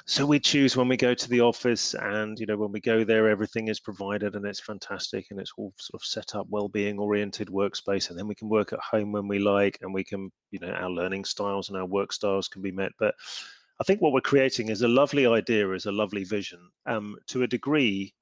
so 0.05 0.25
we 0.25 0.39
choose 0.39 0.75
when 0.75 0.89
we 0.89 0.97
go 0.97 1.13
to 1.13 1.29
the 1.29 1.39
office 1.39 1.93
and 1.93 2.37
you 2.37 2.45
know 2.45 2.57
when 2.57 2.73
we 2.73 2.81
go 2.81 3.05
there 3.05 3.29
everything 3.29 3.69
is 3.69 3.79
provided 3.79 4.35
and 4.35 4.45
it's 4.45 4.59
fantastic 4.59 5.27
and 5.31 5.39
it's 5.39 5.53
all 5.57 5.73
sort 5.79 6.01
of 6.01 6.05
set 6.05 6.35
up 6.35 6.45
well-being 6.49 6.99
oriented 6.99 7.47
workspace. 7.47 8.09
And 8.09 8.19
then 8.19 8.27
we 8.27 8.35
can 8.35 8.49
work 8.49 8.73
at 8.73 8.79
home 8.79 9.13
when 9.13 9.29
we 9.29 9.39
like 9.39 9.77
and 9.81 9.93
we 9.93 10.03
can 10.03 10.29
you 10.51 10.59
know 10.59 10.71
our 10.71 10.89
learning 10.89 11.23
styles 11.23 11.69
and 11.69 11.77
our 11.77 11.85
work 11.85 12.11
styles 12.11 12.49
can 12.49 12.61
be 12.61 12.71
met. 12.71 12.91
But 12.99 13.15
i 13.79 13.83
think 13.83 14.01
what 14.01 14.13
we're 14.13 14.21
creating 14.21 14.69
is 14.69 14.81
a 14.81 14.87
lovely 14.87 15.25
idea 15.25 15.71
is 15.71 15.85
a 15.87 15.91
lovely 15.91 16.23
vision 16.23 16.59
um, 16.85 17.15
to 17.27 17.43
a 17.43 17.47
degree 17.47 18.13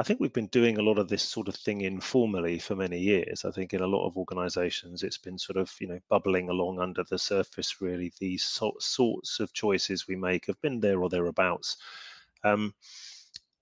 I 0.00 0.02
think 0.02 0.18
we've 0.18 0.32
been 0.32 0.46
doing 0.46 0.78
a 0.78 0.82
lot 0.82 0.96
of 0.96 1.08
this 1.08 1.22
sort 1.22 1.46
of 1.46 1.54
thing 1.54 1.82
informally 1.82 2.58
for 2.58 2.74
many 2.74 2.98
years. 2.98 3.44
I 3.44 3.50
think 3.50 3.74
in 3.74 3.82
a 3.82 3.86
lot 3.86 4.06
of 4.06 4.16
organizations, 4.16 5.02
it's 5.02 5.18
been 5.18 5.36
sort 5.36 5.58
of, 5.58 5.70
you 5.78 5.88
know, 5.88 6.00
bubbling 6.08 6.48
along 6.48 6.80
under 6.80 7.04
the 7.04 7.18
surface, 7.18 7.82
really. 7.82 8.10
These 8.18 8.42
so- 8.42 8.78
sorts 8.78 9.40
of 9.40 9.52
choices 9.52 10.08
we 10.08 10.16
make 10.16 10.46
have 10.46 10.58
been 10.62 10.80
there 10.80 11.02
or 11.02 11.10
thereabouts. 11.10 11.76
Um, 12.44 12.72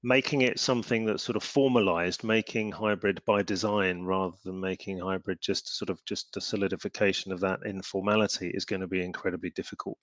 making 0.05 0.43
it 0.43 0.61
something 0.61 1.07
that's 1.07 1.25
sort 1.25 1.35
of 1.35 1.43
formalized, 1.43 2.23
making 2.23 2.71
hybrid 2.71 3.21
by 3.25 3.43
design 3.43 4.03
rather 4.05 4.37
than 4.45 4.61
making 4.61 5.01
hybrid 5.01 5.41
just 5.41 5.77
sort 5.77 5.91
of 5.91 6.05
just 6.05 6.37
a 6.37 6.41
solidification 6.41 7.33
of 7.33 7.41
that 7.41 7.59
informality 7.67 8.53
is 8.55 8.65
going 8.65 8.81
to 8.81 8.87
be 8.87 9.03
incredibly 9.05 9.51
difficult 9.51 9.99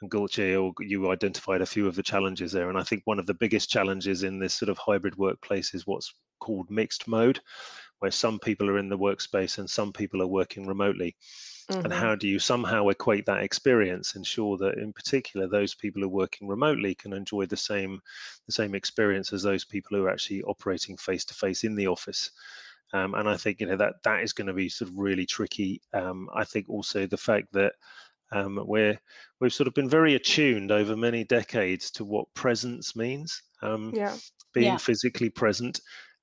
and 0.00 0.10
Gulce, 0.10 0.38
you 0.38 1.10
identified 1.10 1.60
a 1.60 1.66
few 1.66 1.86
of 1.86 1.94
the 1.94 2.02
challenges 2.02 2.52
there. 2.52 2.68
And 2.68 2.78
I 2.78 2.82
think 2.82 3.02
one 3.04 3.18
of 3.18 3.26
the 3.26 3.34
biggest 3.34 3.70
challenges 3.70 4.22
in 4.22 4.38
this 4.38 4.54
sort 4.54 4.68
of 4.68 4.78
hybrid 4.78 5.16
workplace 5.16 5.74
is 5.74 5.86
what's 5.86 6.12
called 6.40 6.70
mixed 6.70 7.08
mode, 7.08 7.40
where 8.00 8.10
some 8.10 8.38
people 8.38 8.68
are 8.68 8.78
in 8.78 8.88
the 8.88 8.98
workspace 8.98 9.58
and 9.58 9.68
some 9.68 9.92
people 9.92 10.20
are 10.20 10.26
working 10.26 10.66
remotely. 10.66 11.16
Mm-hmm. 11.70 11.84
And 11.84 11.92
how 11.92 12.14
do 12.14 12.28
you 12.28 12.38
somehow 12.38 12.88
equate 12.88 13.24
that 13.26 13.42
experience, 13.42 14.16
ensure 14.16 14.58
that 14.58 14.76
in 14.76 14.92
particular 14.92 15.48
those 15.48 15.74
people 15.74 16.02
who 16.02 16.08
are 16.08 16.12
working 16.12 16.46
remotely 16.46 16.94
can 16.94 17.14
enjoy 17.14 17.46
the 17.46 17.56
same 17.56 18.02
the 18.46 18.52
same 18.52 18.74
experience 18.74 19.32
as 19.32 19.42
those 19.42 19.64
people 19.64 19.96
who 19.96 20.04
are 20.04 20.10
actually 20.10 20.42
operating 20.42 20.98
face 20.98 21.24
to 21.24 21.34
face 21.34 21.64
in 21.64 21.74
the 21.74 21.86
office? 21.86 22.30
Um, 22.92 23.14
and 23.14 23.28
I 23.28 23.38
think 23.38 23.60
you 23.60 23.66
know 23.66 23.76
that 23.76 24.02
that 24.02 24.22
is 24.22 24.34
going 24.34 24.46
to 24.48 24.52
be 24.52 24.68
sort 24.68 24.90
of 24.90 24.98
really 24.98 25.24
tricky. 25.24 25.80
Um, 25.94 26.28
I 26.34 26.44
think 26.44 26.68
also 26.68 27.06
the 27.06 27.16
fact 27.16 27.52
that 27.52 27.72
um, 28.34 28.58
where 28.58 29.00
we've 29.40 29.54
sort 29.54 29.68
of 29.68 29.74
been 29.74 29.88
very 29.88 30.14
attuned 30.14 30.70
over 30.70 30.96
many 30.96 31.24
decades 31.24 31.90
to 31.92 32.04
what 32.04 32.26
presence 32.34 32.96
means. 32.96 33.40
Um, 33.62 33.92
yeah. 33.94 34.14
Being 34.52 34.66
yeah. 34.66 34.76
physically 34.76 35.30
present. 35.30 35.80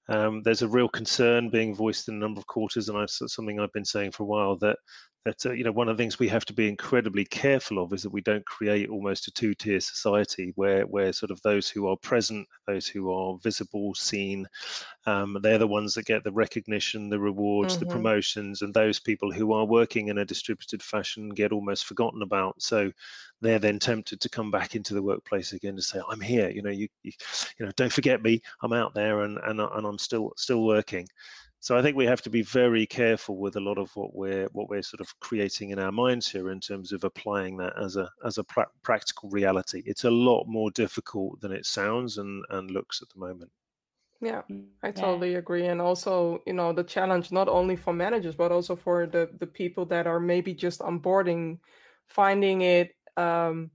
Um, 0.10 0.41
there's 0.44 0.62
a 0.62 0.68
real 0.68 0.89
concern 0.89 1.50
being 1.50 1.74
voiced 1.74 2.10
in 2.10 2.15
a 2.15 2.20
number 2.20 2.39
of 2.39 2.48
quarters, 2.48 2.89
and 2.89 2.98
I've 2.98 3.10
something 3.10 3.60
I've 3.60 3.74
been 3.74 3.86
saying 3.86 4.12
for 4.12 4.24
a 4.24 4.25
while 4.25 4.58
that 4.58 4.77
that 5.25 5.46
uh, 5.46 5.51
you 5.51 5.63
know 5.63 5.72
one 5.72 5.88
of 5.88 5.98
the 5.98 6.01
things 6.01 6.18
we 6.18 6.28
have 6.28 6.46
to 6.46 6.54
be 6.54 6.68
incredibly 6.68 7.25
careful 7.25 7.80
of 7.80 7.94
is 7.94 8.04
that 8.04 8.10
we 8.10 8.22
don't 8.22 8.46
create 8.46 8.90
almost 8.90 9.28
a 9.28 9.32
two-tier 9.32 9.80
society 9.80 10.51
where 10.56 10.86
where 10.88 11.13
sort 11.13 11.32
of 11.32 11.42
those 11.42 11.70
who 11.70 11.88
are 11.88 11.98
present 11.98 12.48
those 12.68 12.88
who 12.88 13.12
are 13.12 13.38
visible 13.44 13.94
seen 13.94 14.48
um, 15.06 15.38
they're 15.42 15.58
the 15.58 15.68
ones 15.68 15.94
that 15.94 16.06
get 16.06 16.24
the 16.24 16.32
recognition 16.32 17.10
the 17.10 17.20
rewards 17.20 17.75
mm-hmm. 17.75 17.88
the 17.88 17.94
promotions 17.94 18.62
and 18.62 18.74
those 18.74 19.00
people 19.00 19.32
who 19.32 19.54
are 19.54 19.66
working 19.66 20.08
in 20.08 20.20
a 20.20 20.25
distributed 20.25 20.82
fashion 20.82 21.30
get 21.30 21.51
almost 21.51 21.86
forgotten 21.86 22.22
about. 22.22 22.62
So 22.62 22.92
they're 23.42 23.60
then 23.60 23.80
tempted 23.80 24.22
to 24.22 24.30
come 24.30 24.51
back 24.51 24.75
into 24.75 24.94
the 24.94 25.01
workplace 25.01 25.54
again 25.54 25.75
to 25.75 25.82
say 25.82 26.00
i'm 26.10 26.22
here 26.22 26.50
you 26.50 26.62
know 26.62 26.70
you 26.70 26.88
you, 27.04 27.12
you 27.58 27.66
know 27.66 27.72
don't 27.75 27.92
forget 27.92 28.22
me. 28.22 28.42
I'm 28.62 28.74
out 28.74 28.94
there 28.94 29.22
and 29.22 29.38
and, 29.44 29.60
and 29.60 29.88
i'm 29.88 29.98
still 29.98 30.32
still 30.38 30.63
working 30.63 31.08
so 31.62 31.77
I 31.77 31.82
think 31.82 31.96
we 31.96 32.06
have 32.06 32.22
to 32.24 32.30
be 32.30 32.41
very 32.41 32.86
careful 32.86 33.38
with 33.38 33.56
a 33.56 33.62
lot 33.62 33.77
of 33.77 33.96
what 33.96 34.13
we're 34.15 34.48
what 34.50 34.70
we're 34.70 34.82
sort 34.82 35.01
of 35.01 35.18
creating 35.22 35.70
in 35.72 35.80
our 35.80 35.91
minds 35.94 36.30
here 36.30 36.51
in 36.51 36.60
terms 36.60 36.91
of 36.91 37.03
applying 37.06 37.58
that 37.58 37.74
as 37.82 37.96
a 37.96 38.12
as 38.25 38.38
a 38.38 38.44
pra- 38.44 38.72
practical 38.84 39.30
reality. 39.30 39.84
It's 39.86 40.03
a 40.03 40.12
lot 40.12 40.46
more 40.48 40.72
difficult 40.72 41.39
than 41.41 41.53
it 41.53 41.65
sounds 41.65 42.18
and 42.18 42.44
and 42.50 42.70
looks 42.72 43.01
at 43.01 43.10
the 43.10 43.20
moment. 43.20 43.51
Yeah, 44.20 44.44
I 44.84 44.91
totally 44.91 45.36
agree. 45.36 45.65
And 45.65 45.82
also, 45.82 46.44
you 46.46 46.53
know, 46.53 46.74
the 46.74 46.84
challenge 46.84 47.32
not 47.32 47.48
only 47.48 47.75
for 47.75 47.91
managers 47.94 48.36
but 48.36 48.51
also 48.51 48.75
for 48.75 49.08
the 49.08 49.30
the 49.39 49.48
people 49.48 49.86
that 49.88 50.06
are 50.08 50.20
maybe 50.20 50.53
just 50.53 50.80
onboarding, 50.80 51.60
finding 52.08 52.62
it 52.62 52.96
um 53.18 53.72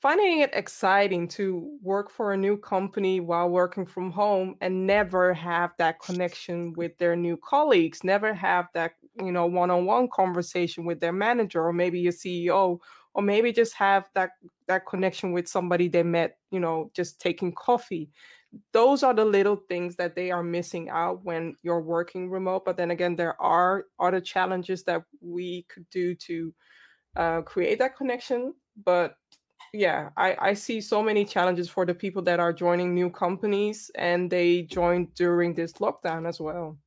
finding 0.00 0.40
it 0.40 0.50
exciting 0.54 1.28
to 1.28 1.76
work 1.82 2.10
for 2.10 2.32
a 2.32 2.36
new 2.36 2.56
company 2.56 3.20
while 3.20 3.48
working 3.48 3.84
from 3.84 4.10
home 4.10 4.54
and 4.60 4.86
never 4.86 5.34
have 5.34 5.72
that 5.78 6.00
connection 6.00 6.72
with 6.74 6.96
their 6.98 7.14
new 7.14 7.36
colleagues 7.36 8.02
never 8.02 8.32
have 8.32 8.66
that 8.72 8.92
you 9.18 9.32
know 9.32 9.46
one-on-one 9.46 10.08
conversation 10.12 10.84
with 10.84 11.00
their 11.00 11.12
manager 11.12 11.66
or 11.66 11.72
maybe 11.72 12.00
your 12.00 12.12
ceo 12.12 12.78
or 13.14 13.22
maybe 13.22 13.52
just 13.52 13.74
have 13.74 14.08
that 14.14 14.30
that 14.66 14.86
connection 14.86 15.32
with 15.32 15.48
somebody 15.48 15.88
they 15.88 16.02
met 16.02 16.38
you 16.50 16.60
know 16.60 16.90
just 16.94 17.20
taking 17.20 17.52
coffee. 17.52 18.10
Those 18.72 19.04
are 19.04 19.14
the 19.14 19.24
little 19.24 19.62
things 19.68 19.94
that 19.96 20.16
they 20.16 20.32
are 20.32 20.42
missing 20.42 20.88
out 20.90 21.24
when 21.24 21.54
you're 21.62 21.80
working 21.82 22.30
remote 22.30 22.64
but 22.64 22.76
then 22.76 22.90
again 22.90 23.14
there 23.14 23.40
are 23.40 23.84
other 24.00 24.20
challenges 24.20 24.82
that 24.84 25.04
we 25.20 25.66
could 25.72 25.88
do 25.90 26.14
to 26.16 26.54
uh, 27.16 27.42
create 27.42 27.78
that 27.78 27.96
connection 27.96 28.54
but 28.84 29.16
yeah 29.72 30.10
I, 30.16 30.36
I 30.40 30.54
see 30.54 30.80
so 30.80 31.02
many 31.02 31.24
challenges 31.24 31.68
for 31.68 31.86
the 31.86 31.94
people 31.94 32.22
that 32.22 32.40
are 32.40 32.52
joining 32.52 32.94
new 32.94 33.10
companies 33.10 33.90
and 33.94 34.30
they 34.30 34.62
joined 34.62 35.14
during 35.14 35.54
this 35.54 35.74
lockdown 35.74 36.28
as 36.28 36.40
well. 36.40 36.78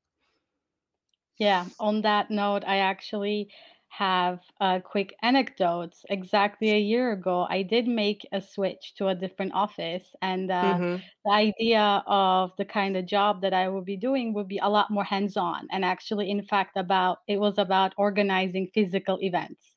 Yeah 1.39 1.65
on 1.79 2.01
that 2.01 2.29
note 2.29 2.63
i 2.65 2.77
actually 2.77 3.49
have 3.89 4.39
a 4.59 4.81
quick 4.83 5.15
anecdote 5.21 5.93
exactly 6.09 6.71
a 6.71 6.79
year 6.79 7.11
ago 7.11 7.45
i 7.49 7.61
did 7.61 7.87
make 7.87 8.27
a 8.31 8.41
switch 8.41 8.93
to 8.95 9.07
a 9.09 9.15
different 9.15 9.53
office 9.53 10.15
and 10.23 10.49
uh, 10.49 10.63
mm-hmm. 10.63 10.95
the 11.25 11.31
idea 11.31 12.03
of 12.07 12.51
the 12.57 12.65
kind 12.65 12.97
of 12.97 13.05
job 13.05 13.39
that 13.41 13.53
i 13.53 13.69
would 13.69 13.85
be 13.85 13.95
doing 13.97 14.33
would 14.33 14.47
be 14.47 14.57
a 14.57 14.69
lot 14.69 14.89
more 14.89 15.03
hands-on 15.03 15.67
and 15.71 15.85
actually 15.85 16.31
in 16.31 16.41
fact 16.41 16.75
about 16.75 17.19
it 17.27 17.39
was 17.39 17.59
about 17.59 17.93
organizing 17.97 18.67
physical 18.73 19.19
events 19.21 19.72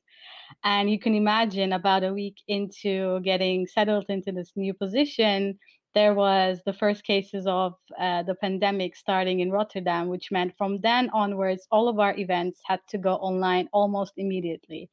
and 0.63 0.89
you 0.89 0.99
can 0.99 1.15
imagine 1.15 1.73
about 1.73 2.03
a 2.03 2.13
week 2.13 2.37
into 2.47 3.19
getting 3.21 3.67
settled 3.67 4.05
into 4.09 4.31
this 4.31 4.51
new 4.55 4.73
position, 4.73 5.57
there 5.97 6.13
was 6.13 6.61
the 6.65 6.73
first 6.73 7.03
cases 7.03 7.47
of 7.47 7.73
uh, 7.99 8.21
the 8.21 8.35
pandemic 8.35 8.95
starting 8.95 9.39
in 9.39 9.49
Rotterdam, 9.51 10.09
which 10.09 10.31
meant 10.31 10.53
from 10.55 10.79
then 10.81 11.09
onwards, 11.11 11.67
all 11.71 11.87
of 11.87 11.99
our 11.99 12.15
events 12.17 12.59
had 12.65 12.81
to 12.89 12.99
go 12.99 13.13
online 13.15 13.67
almost 13.73 14.13
immediately. 14.17 14.91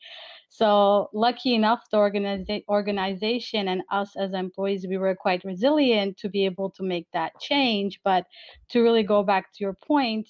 So, 0.49 1.11
lucky 1.13 1.55
enough, 1.55 1.83
the 1.91 1.99
organiza- 1.99 2.65
organization 2.69 3.69
and 3.69 3.83
us 3.91 4.17
as 4.17 4.33
employees, 4.33 4.87
we 4.89 4.97
were 4.97 5.15
quite 5.15 5.45
resilient 5.45 6.17
to 6.19 6.29
be 6.29 6.45
able 6.47 6.71
to 6.71 6.83
make 6.83 7.07
that 7.13 7.33
change. 7.41 8.01
But 8.03 8.25
to 8.71 8.81
really 8.81 9.03
go 9.03 9.23
back 9.23 9.53
to 9.53 9.65
your 9.65 9.77
point, 9.87 10.29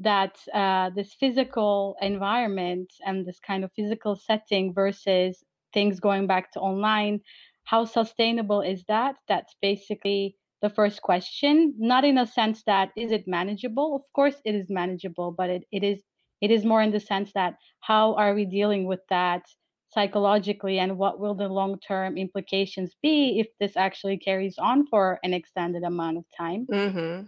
that 0.00 0.36
uh, 0.52 0.90
this 0.96 1.14
physical 1.20 1.96
environment 2.00 2.92
and 3.06 3.26
this 3.26 3.38
kind 3.46 3.64
of 3.64 3.70
physical 3.76 4.16
setting 4.16 4.74
versus 4.74 5.42
things 5.72 6.00
going 6.00 6.26
back 6.26 6.52
to 6.52 6.60
online 6.60 7.20
how 7.64 7.84
sustainable 7.84 8.60
is 8.60 8.84
that? 8.88 9.16
That's 9.26 9.54
basically 9.60 10.36
the 10.62 10.70
first 10.70 11.02
question. 11.02 11.74
Not 11.78 12.04
in 12.04 12.18
a 12.18 12.26
sense 12.26 12.62
that 12.66 12.90
is 12.96 13.10
it 13.10 13.26
manageable? 13.26 13.96
Of 13.96 14.02
course 14.14 14.36
it 14.44 14.54
is 14.54 14.70
manageable 14.70 15.32
but 15.32 15.50
it, 15.50 15.64
it 15.72 15.82
is 15.82 15.98
it 16.40 16.50
is 16.50 16.64
more 16.64 16.82
in 16.82 16.92
the 16.92 17.00
sense 17.00 17.32
that 17.34 17.54
how 17.80 18.14
are 18.14 18.34
we 18.34 18.44
dealing 18.44 18.86
with 18.86 19.00
that 19.08 19.42
psychologically 19.88 20.78
and 20.78 20.98
what 20.98 21.18
will 21.18 21.34
the 21.34 21.48
long 21.48 21.78
term 21.80 22.18
implications 22.18 22.94
be 23.02 23.40
if 23.40 23.46
this 23.60 23.76
actually 23.76 24.18
carries 24.18 24.58
on 24.58 24.86
for 24.88 25.18
an 25.22 25.32
extended 25.32 25.84
amount 25.84 26.18
of 26.18 26.24
time? 26.36 26.66
Mm-hmm. 26.70 27.26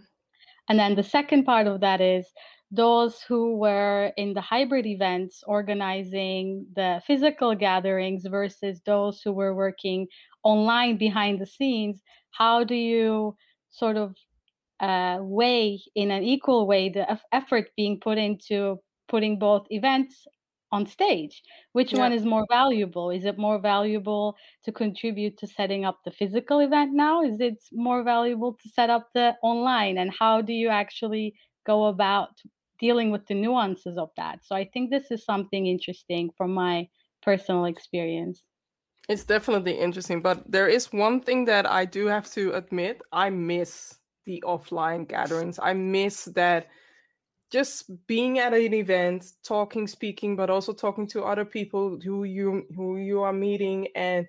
and 0.69 0.79
then 0.79 0.95
the 0.95 1.03
second 1.03 1.45
part 1.45 1.65
of 1.65 1.79
that 1.81 2.01
is 2.01 2.27
those 2.69 3.21
who 3.21 3.57
were 3.57 4.11
in 4.17 4.33
the 4.33 4.41
hybrid 4.41 4.85
events 4.85 5.43
organizing 5.47 6.65
the 6.75 7.01
physical 7.07 7.55
gatherings 7.55 8.25
versus 8.29 8.81
those 8.85 9.21
who 9.21 9.31
were 9.31 9.55
working 9.55 10.07
online 10.43 10.97
behind 10.97 11.39
the 11.39 11.45
scenes 11.45 12.01
how 12.31 12.63
do 12.63 12.75
you 12.75 13.35
sort 13.69 13.97
of 13.97 14.15
uh, 14.79 15.17
weigh 15.21 15.81
in 15.95 16.11
an 16.11 16.23
equal 16.23 16.67
way 16.67 16.89
the 16.89 17.19
effort 17.31 17.69
being 17.75 17.99
put 17.99 18.17
into 18.17 18.77
putting 19.07 19.39
both 19.39 19.65
events 19.69 20.27
on 20.71 20.85
stage? 20.85 21.41
Which 21.71 21.93
yeah. 21.93 21.99
one 21.99 22.13
is 22.13 22.25
more 22.25 22.45
valuable? 22.51 23.09
Is 23.09 23.25
it 23.25 23.37
more 23.37 23.59
valuable 23.59 24.35
to 24.65 24.71
contribute 24.71 25.37
to 25.39 25.47
setting 25.47 25.85
up 25.85 25.99
the 26.05 26.11
physical 26.11 26.59
event 26.59 26.93
now? 26.93 27.23
Is 27.23 27.39
it 27.39 27.57
more 27.71 28.03
valuable 28.03 28.53
to 28.53 28.69
set 28.69 28.89
up 28.89 29.07
the 29.13 29.33
online? 29.41 29.97
And 29.97 30.11
how 30.17 30.41
do 30.41 30.53
you 30.53 30.69
actually 30.69 31.33
go 31.65 31.85
about 31.85 32.29
dealing 32.79 33.11
with 33.11 33.25
the 33.27 33.33
nuances 33.33 33.97
of 33.97 34.09
that. 34.17 34.39
So 34.43 34.55
i 34.55 34.65
think 34.71 34.89
this 34.89 35.11
is 35.11 35.23
something 35.25 35.67
interesting 35.67 36.31
from 36.37 36.53
my 36.53 36.87
personal 37.21 37.65
experience. 37.65 38.43
It's 39.09 39.23
definitely 39.25 39.79
interesting 39.79 40.21
but 40.21 40.49
there 40.51 40.67
is 40.67 40.91
one 40.91 41.21
thing 41.21 41.45
that 41.45 41.65
i 41.69 41.85
do 41.85 42.07
have 42.07 42.29
to 42.31 42.53
admit 42.53 43.01
i 43.11 43.29
miss 43.29 43.97
the 44.27 44.43
offline 44.45 45.07
gatherings. 45.07 45.57
I 45.57 45.73
miss 45.73 46.25
that 46.35 46.67
just 47.49 47.89
being 48.07 48.39
at 48.39 48.53
an 48.53 48.73
event 48.73 49.25
talking 49.41 49.87
speaking 49.87 50.35
but 50.35 50.49
also 50.49 50.73
talking 50.73 51.07
to 51.07 51.23
other 51.23 51.45
people 51.45 51.97
who 52.03 52.25
you 52.25 52.65
who 52.75 52.97
you 52.97 53.21
are 53.21 53.33
meeting 53.33 53.87
and 53.95 54.27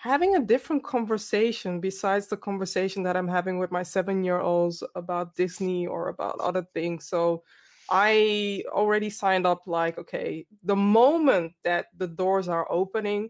having 0.00 0.36
a 0.36 0.44
different 0.44 0.84
conversation 0.84 1.80
besides 1.80 2.28
the 2.28 2.36
conversation 2.36 3.02
that 3.02 3.16
i'm 3.16 3.26
having 3.26 3.58
with 3.58 3.72
my 3.72 3.82
seven 3.82 4.22
year 4.22 4.38
olds 4.38 4.82
about 4.94 5.34
disney 5.34 5.86
or 5.86 6.08
about 6.08 6.38
other 6.38 6.64
things. 6.72 7.08
So 7.08 7.42
i 7.90 8.62
already 8.68 9.10
signed 9.10 9.46
up 9.46 9.66
like 9.66 9.98
okay 9.98 10.46
the 10.64 10.76
moment 10.76 11.52
that 11.64 11.86
the 11.96 12.06
doors 12.06 12.48
are 12.48 12.70
opening 12.70 13.28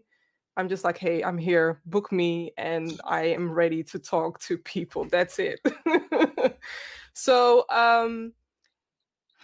i'm 0.55 0.69
just 0.69 0.83
like 0.83 0.97
hey 0.97 1.23
i'm 1.23 1.37
here 1.37 1.81
book 1.85 2.11
me 2.11 2.51
and 2.57 2.99
i 3.05 3.21
am 3.23 3.51
ready 3.51 3.83
to 3.83 3.99
talk 3.99 4.39
to 4.39 4.57
people 4.57 5.05
that's 5.05 5.39
it 5.39 5.59
so 7.13 7.65
um 7.69 8.33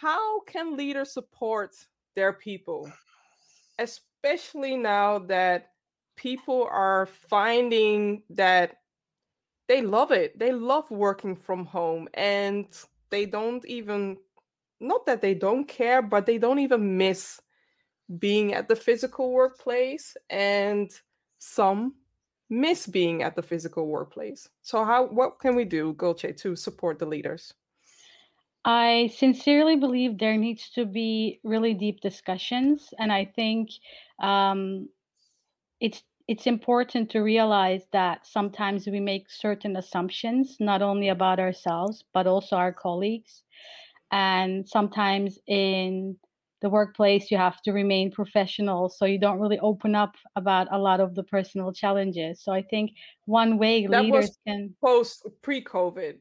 how 0.03 0.41
can 0.41 0.75
leaders 0.75 1.13
support 1.13 1.73
their 2.13 2.33
people, 2.33 2.91
especially 3.79 4.75
now 4.75 5.17
that 5.17 5.69
people 6.17 6.67
are 6.69 7.05
finding 7.05 8.21
that 8.31 8.79
they 9.69 9.81
love 9.81 10.11
it? 10.11 10.37
They 10.37 10.51
love 10.51 10.91
working 10.91 11.37
from 11.37 11.65
home 11.65 12.09
and 12.15 12.65
they 13.11 13.25
don't 13.25 13.65
even, 13.65 14.17
not 14.79 15.05
that 15.05 15.21
they 15.21 15.33
don't 15.33 15.67
care, 15.67 16.01
but 16.01 16.25
they 16.25 16.37
don't 16.37 16.59
even 16.59 16.97
miss 16.97 17.39
being 18.19 18.53
at 18.53 18.67
the 18.67 18.75
physical 18.75 19.31
workplace. 19.31 20.15
And 20.29 20.91
some 21.39 21.95
miss 22.49 22.87
being 22.87 23.23
at 23.23 23.35
the 23.35 23.41
physical 23.41 23.87
workplace. 23.87 24.47
So 24.61 24.83
how 24.85 25.07
what 25.07 25.39
can 25.39 25.55
we 25.55 25.65
do, 25.65 25.93
Gulce, 25.93 26.25
to 26.37 26.55
support 26.55 26.99
the 26.99 27.05
leaders? 27.05 27.53
I 28.65 29.11
sincerely 29.17 29.75
believe 29.75 30.17
there 30.17 30.37
needs 30.37 30.69
to 30.71 30.85
be 30.85 31.41
really 31.43 31.73
deep 31.73 31.99
discussions, 31.99 32.93
and 32.97 33.11
I 33.11 33.25
think 33.25 33.69
um, 34.21 34.87
it's 35.81 36.03
it's 36.29 36.47
important 36.47 37.09
to 37.11 37.19
realize 37.19 37.83
that 37.91 38.25
sometimes 38.25 38.87
we 38.87 39.01
make 39.01 39.29
certain 39.29 39.75
assumptions, 39.75 40.55
not 40.61 40.81
only 40.81 41.09
about 41.09 41.39
ourselves 41.39 42.05
but 42.13 42.27
also 42.27 42.55
our 42.55 42.71
colleagues, 42.71 43.42
and 44.13 44.69
sometimes 44.69 45.39
in 45.47 46.15
the 46.61 46.69
workplace 46.69 47.29
you 47.29 47.37
have 47.37 47.61
to 47.63 47.71
remain 47.73 48.09
professional 48.11 48.87
so 48.87 49.05
you 49.05 49.19
don't 49.19 49.39
really 49.39 49.59
open 49.59 49.95
up 49.95 50.15
about 50.37 50.67
a 50.71 50.77
lot 50.77 51.01
of 51.01 51.13
the 51.15 51.23
personal 51.23 51.73
challenges 51.73 52.41
so 52.41 52.53
i 52.53 52.61
think 52.61 52.91
one 53.25 53.57
way 53.57 53.85
that 53.85 54.03
leaders 54.03 54.37
can 54.47 54.73
post 54.81 55.27
pre-covid 55.41 56.13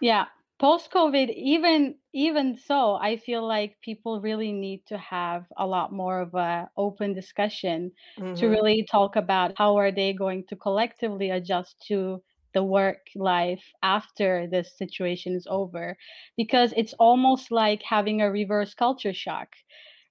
yeah 0.00 0.24
post 0.58 0.90
covid 0.90 1.32
even 1.36 1.94
even 2.12 2.56
so 2.56 2.94
i 2.94 3.16
feel 3.16 3.46
like 3.46 3.76
people 3.82 4.20
really 4.20 4.50
need 4.50 4.80
to 4.86 4.96
have 4.98 5.44
a 5.58 5.66
lot 5.66 5.92
more 5.92 6.20
of 6.20 6.34
a 6.34 6.68
open 6.76 7.12
discussion 7.12 7.92
mm-hmm. 8.18 8.34
to 8.34 8.48
really 8.48 8.84
talk 8.90 9.14
about 9.14 9.52
how 9.56 9.76
are 9.76 9.92
they 9.92 10.12
going 10.12 10.42
to 10.48 10.56
collectively 10.56 11.30
adjust 11.30 11.76
to 11.86 12.20
the 12.54 12.62
work 12.62 13.00
life 13.16 13.64
after 13.82 14.46
this 14.50 14.76
situation 14.78 15.34
is 15.34 15.46
over 15.50 15.96
because 16.36 16.72
it's 16.76 16.94
almost 16.94 17.50
like 17.50 17.82
having 17.82 18.22
a 18.22 18.30
reverse 18.30 18.74
culture 18.74 19.14
shock 19.14 19.48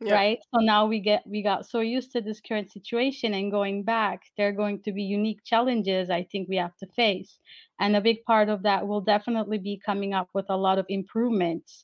yeah. 0.04 0.16
right? 0.16 0.40
So 0.54 0.60
now 0.60 0.86
we 0.86 1.00
get 1.00 1.24
we 1.26 1.42
got 1.42 1.66
so 1.66 1.80
used 1.80 2.12
to 2.12 2.22
this 2.22 2.42
current 2.42 2.72
situation 2.72 3.34
and 3.34 3.52
going 3.52 3.84
back 3.84 4.22
there 4.38 4.50
are 4.50 4.60
going 4.64 4.82
to 4.84 4.92
be 4.92 5.04
unique 5.04 5.44
challenges 5.46 6.10
i 6.10 6.24
think 6.32 6.48
we 6.50 6.58
have 6.58 6.76
to 6.78 6.88
face. 6.96 7.40
And 7.80 7.96
a 7.96 8.02
big 8.02 8.24
part 8.26 8.50
of 8.50 8.64
that 8.64 8.88
will 8.88 9.02
definitely 9.02 9.58
be 9.58 9.82
coming 9.86 10.14
up 10.14 10.30
with 10.34 10.46
a 10.50 10.58
lot 10.58 10.78
of 10.78 10.86
improvements 10.90 11.84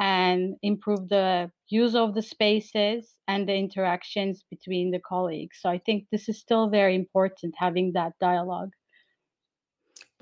and 0.00 0.56
improve 0.62 1.08
the 1.08 1.50
use 1.68 1.94
of 1.94 2.14
the 2.14 2.22
spaces 2.22 3.14
and 3.28 3.48
the 3.48 3.54
interactions 3.54 4.44
between 4.50 4.90
the 4.90 5.00
colleagues. 5.00 5.58
So 5.60 5.68
i 5.68 5.78
think 5.78 6.06
this 6.10 6.28
is 6.28 6.38
still 6.40 6.68
very 6.68 6.94
important 6.94 7.54
having 7.58 7.92
that 7.92 8.12
dialogue 8.20 8.72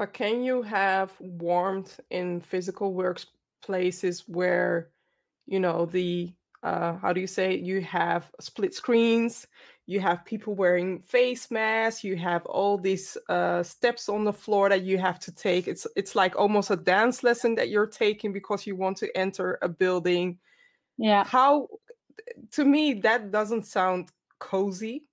but 0.00 0.14
can 0.14 0.42
you 0.42 0.62
have 0.62 1.12
warmth 1.20 2.00
in 2.08 2.40
physical 2.40 2.94
workplaces 2.94 4.24
where 4.26 4.88
you 5.44 5.60
know 5.60 5.84
the 5.84 6.32
uh, 6.62 6.94
how 6.96 7.12
do 7.12 7.20
you 7.20 7.26
say 7.26 7.52
it? 7.52 7.60
you 7.60 7.82
have 7.82 8.30
split 8.40 8.72
screens 8.72 9.46
you 9.86 10.00
have 10.00 10.24
people 10.24 10.54
wearing 10.54 11.00
face 11.02 11.50
masks 11.50 12.02
you 12.02 12.16
have 12.16 12.46
all 12.46 12.78
these 12.78 13.18
uh, 13.28 13.62
steps 13.62 14.08
on 14.08 14.24
the 14.24 14.32
floor 14.32 14.70
that 14.70 14.84
you 14.84 14.96
have 14.96 15.18
to 15.18 15.32
take. 15.34 15.68
It's 15.68 15.86
it's 15.96 16.14
like 16.16 16.34
almost 16.34 16.70
a 16.70 16.76
dance 16.76 17.22
lesson 17.22 17.54
that 17.56 17.68
you're 17.68 17.92
taking 18.04 18.32
because 18.32 18.66
you 18.66 18.76
want 18.76 18.96
to 18.98 19.14
enter 19.14 19.58
a 19.60 19.68
building. 19.68 20.38
Yeah. 20.96 21.24
How 21.24 21.68
to 22.52 22.64
me 22.64 22.94
that 23.02 23.30
doesn't 23.30 23.66
sound 23.66 24.08
cozy. 24.38 25.04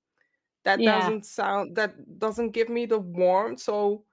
That 0.64 0.80
yeah. 0.80 1.00
doesn't 1.00 1.26
sound 1.26 1.76
that 1.76 2.20
doesn't 2.20 2.52
give 2.52 2.70
me 2.70 2.86
the 2.86 3.00
warmth. 3.00 3.60
So 3.60 4.06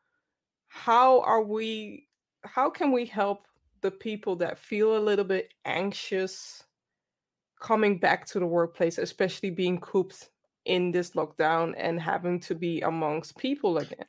how 0.74 1.20
are 1.20 1.42
we 1.42 2.08
how 2.42 2.68
can 2.68 2.90
we 2.90 3.06
help 3.06 3.46
the 3.80 3.92
people 3.92 4.34
that 4.34 4.58
feel 4.58 4.96
a 4.96 5.06
little 5.08 5.24
bit 5.24 5.54
anxious 5.64 6.64
coming 7.60 7.96
back 7.96 8.26
to 8.26 8.40
the 8.40 8.46
workplace, 8.46 8.98
especially 8.98 9.50
being 9.50 9.78
cooped 9.78 10.30
in 10.64 10.90
this 10.90 11.12
lockdown 11.12 11.74
and 11.76 12.00
having 12.00 12.40
to 12.40 12.56
be 12.56 12.80
amongst 12.80 13.38
people 13.38 13.78
again? 13.78 14.04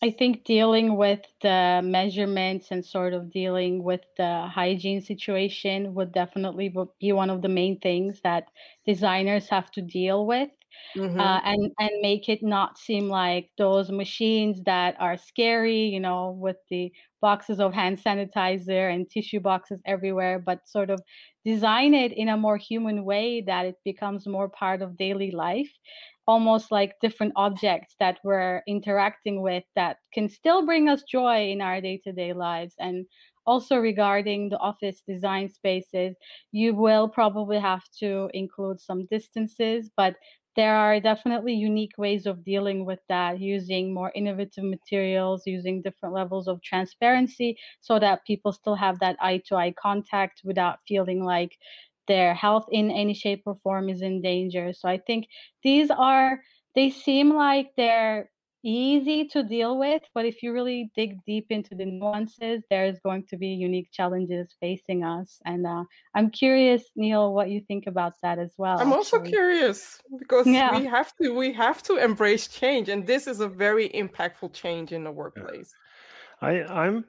I 0.00 0.10
think 0.10 0.44
dealing 0.44 0.96
with 0.96 1.20
the 1.42 1.80
measurements 1.82 2.68
and 2.70 2.84
sort 2.84 3.14
of 3.14 3.32
dealing 3.32 3.82
with 3.82 4.02
the 4.16 4.46
hygiene 4.46 5.00
situation 5.00 5.92
would 5.94 6.12
definitely 6.12 6.72
be 7.00 7.12
one 7.12 7.30
of 7.30 7.42
the 7.42 7.48
main 7.48 7.80
things 7.80 8.20
that 8.22 8.44
designers 8.86 9.48
have 9.48 9.72
to 9.72 9.82
deal 9.82 10.24
with. 10.24 10.50
Mm-hmm. 10.96 11.18
Uh, 11.18 11.40
and 11.44 11.72
and 11.80 11.90
make 12.02 12.28
it 12.28 12.42
not 12.42 12.78
seem 12.78 13.08
like 13.08 13.50
those 13.58 13.90
machines 13.90 14.62
that 14.64 14.94
are 15.00 15.16
scary, 15.16 15.86
you 15.86 15.98
know, 15.98 16.36
with 16.38 16.56
the 16.70 16.92
boxes 17.20 17.58
of 17.58 17.74
hand 17.74 17.98
sanitizer 17.98 18.92
and 18.94 19.10
tissue 19.10 19.40
boxes 19.40 19.80
everywhere, 19.86 20.38
but 20.38 20.68
sort 20.68 20.90
of 20.90 21.00
design 21.44 21.94
it 21.94 22.12
in 22.12 22.28
a 22.28 22.36
more 22.36 22.56
human 22.56 23.04
way 23.04 23.40
that 23.40 23.66
it 23.66 23.76
becomes 23.84 24.26
more 24.26 24.48
part 24.48 24.82
of 24.82 24.96
daily 24.96 25.30
life 25.30 25.70
almost 26.26 26.70
like 26.70 26.94
different 27.00 27.32
objects 27.36 27.96
that 28.00 28.18
we're 28.24 28.62
interacting 28.66 29.42
with 29.42 29.64
that 29.76 29.98
can 30.12 30.28
still 30.28 30.64
bring 30.64 30.88
us 30.88 31.02
joy 31.02 31.50
in 31.50 31.60
our 31.60 31.80
day-to-day 31.80 32.32
lives 32.32 32.74
and 32.78 33.06
also 33.46 33.76
regarding 33.76 34.48
the 34.48 34.58
office 34.58 35.02
design 35.06 35.50
spaces 35.50 36.16
you 36.50 36.74
will 36.74 37.08
probably 37.08 37.58
have 37.58 37.82
to 37.98 38.30
include 38.32 38.80
some 38.80 39.06
distances 39.10 39.90
but 39.96 40.14
there 40.56 40.76
are 40.76 41.00
definitely 41.00 41.54
unique 41.54 41.96
ways 41.98 42.26
of 42.26 42.44
dealing 42.44 42.84
with 42.84 43.00
that 43.08 43.40
using 43.40 43.92
more 43.94 44.12
innovative 44.14 44.64
materials 44.64 45.42
using 45.46 45.82
different 45.82 46.14
levels 46.14 46.46
of 46.48 46.62
transparency 46.62 47.56
so 47.80 47.98
that 47.98 48.24
people 48.26 48.52
still 48.52 48.74
have 48.76 48.98
that 49.00 49.16
eye 49.20 49.42
to 49.46 49.56
eye 49.56 49.72
contact 49.80 50.42
without 50.44 50.78
feeling 50.86 51.24
like 51.24 51.56
their 52.06 52.34
health 52.34 52.66
in 52.70 52.90
any 52.90 53.14
shape 53.14 53.42
or 53.46 53.54
form 53.56 53.88
is 53.88 54.02
in 54.02 54.20
danger. 54.20 54.72
So 54.72 54.88
i 54.88 54.98
think 54.98 55.26
these 55.62 55.90
are 55.90 56.40
they 56.74 56.90
seem 56.90 57.34
like 57.34 57.70
they're 57.76 58.30
easy 58.64 59.26
to 59.26 59.42
deal 59.42 59.78
with, 59.78 60.02
but 60.14 60.24
if 60.24 60.42
you 60.42 60.52
really 60.52 60.90
dig 60.96 61.22
deep 61.24 61.46
into 61.50 61.74
the 61.74 61.84
nuances, 61.84 62.62
there's 62.70 62.98
going 63.00 63.24
to 63.26 63.36
be 63.36 63.48
unique 63.48 63.92
challenges 63.92 64.54
facing 64.58 65.04
us. 65.04 65.38
And 65.44 65.66
uh, 65.66 65.84
I'm 66.14 66.30
curious, 66.30 66.82
Neil, 66.96 67.32
what 67.32 67.50
you 67.50 67.60
think 67.60 67.86
about 67.86 68.14
that 68.22 68.38
as 68.38 68.54
well. 68.56 68.78
I'm 68.78 68.88
actually. 68.88 68.96
also 68.96 69.20
curious 69.20 70.00
because 70.18 70.46
yeah. 70.46 70.76
we 70.76 70.86
have 70.86 71.14
to 71.20 71.34
we 71.34 71.52
have 71.52 71.82
to 71.84 71.96
embrace 71.96 72.48
change, 72.48 72.88
and 72.88 73.06
this 73.06 73.26
is 73.26 73.40
a 73.40 73.48
very 73.48 73.90
impactful 73.90 74.52
change 74.52 74.92
in 74.92 75.04
the 75.04 75.12
workplace. 75.12 75.74
I, 76.40 76.62
I'm 76.62 77.04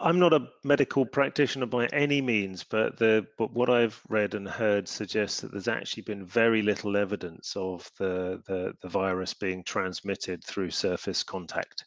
I'm 0.00 0.18
not 0.18 0.32
a 0.32 0.48
medical 0.62 1.06
practitioner 1.06 1.66
by 1.66 1.86
any 1.86 2.20
means, 2.20 2.64
but 2.64 2.98
the 2.98 3.26
but 3.38 3.52
what 3.52 3.70
I've 3.70 4.00
read 4.08 4.34
and 4.34 4.48
heard 4.48 4.88
suggests 4.88 5.40
that 5.40 5.52
there's 5.52 5.68
actually 5.68 6.02
been 6.02 6.24
very 6.24 6.62
little 6.62 6.96
evidence 6.96 7.54
of 7.56 7.90
the 7.98 8.42
the, 8.46 8.74
the 8.82 8.88
virus 8.88 9.34
being 9.34 9.64
transmitted 9.64 10.44
through 10.44 10.70
surface 10.70 11.22
contact. 11.22 11.84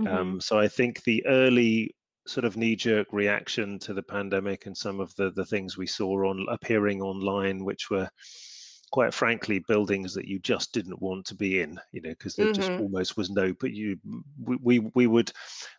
Mm-hmm. 0.00 0.14
Um, 0.14 0.40
so 0.40 0.58
I 0.58 0.68
think 0.68 1.02
the 1.02 1.24
early 1.26 1.94
sort 2.26 2.44
of 2.44 2.56
knee-jerk 2.56 3.06
reaction 3.12 3.78
to 3.78 3.94
the 3.94 4.02
pandemic 4.02 4.66
and 4.66 4.76
some 4.76 5.00
of 5.00 5.14
the 5.16 5.30
the 5.30 5.46
things 5.46 5.76
we 5.76 5.86
saw 5.86 6.28
on 6.28 6.46
appearing 6.50 7.00
online, 7.00 7.64
which 7.64 7.90
were 7.90 8.08
quite 8.96 9.12
frankly 9.12 9.58
buildings 9.58 10.14
that 10.14 10.24
you 10.24 10.38
just 10.38 10.72
didn't 10.72 11.02
want 11.02 11.26
to 11.26 11.34
be 11.34 11.60
in 11.60 11.78
you 11.92 12.00
know 12.00 12.08
because 12.08 12.34
there 12.34 12.46
mm-hmm. 12.46 12.54
just 12.54 12.70
almost 12.70 13.14
was 13.14 13.28
no 13.28 13.52
but 13.60 13.70
you 13.70 13.98
we, 14.42 14.56
we 14.62 14.78
we 14.94 15.06
would 15.06 15.30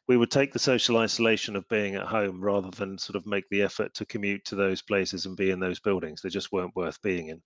we 0.07 0.17
would 0.17 0.29
take 0.29 0.53
the 0.53 0.59
social 0.59 0.97
isolation 0.97 1.55
of 1.55 1.67
being 1.67 1.95
at 1.95 2.05
home 2.05 2.39
rather 2.39 2.69
than 2.69 2.95
sort 2.95 3.15
of 3.15 3.25
make 3.25 3.43
the 3.49 3.63
effort 3.63 3.91
to 3.95 4.05
commute 4.05 4.45
to 4.45 4.55
those 4.55 4.83
places 4.83 5.25
and 5.25 5.35
be 5.35 5.49
in 5.49 5.59
those 5.59 5.79
buildings. 5.79 6.21
They 6.21 6.29
just 6.29 6.51
weren't 6.51 6.75
worth 6.75 7.01
being 7.01 7.29
in. 7.29 7.41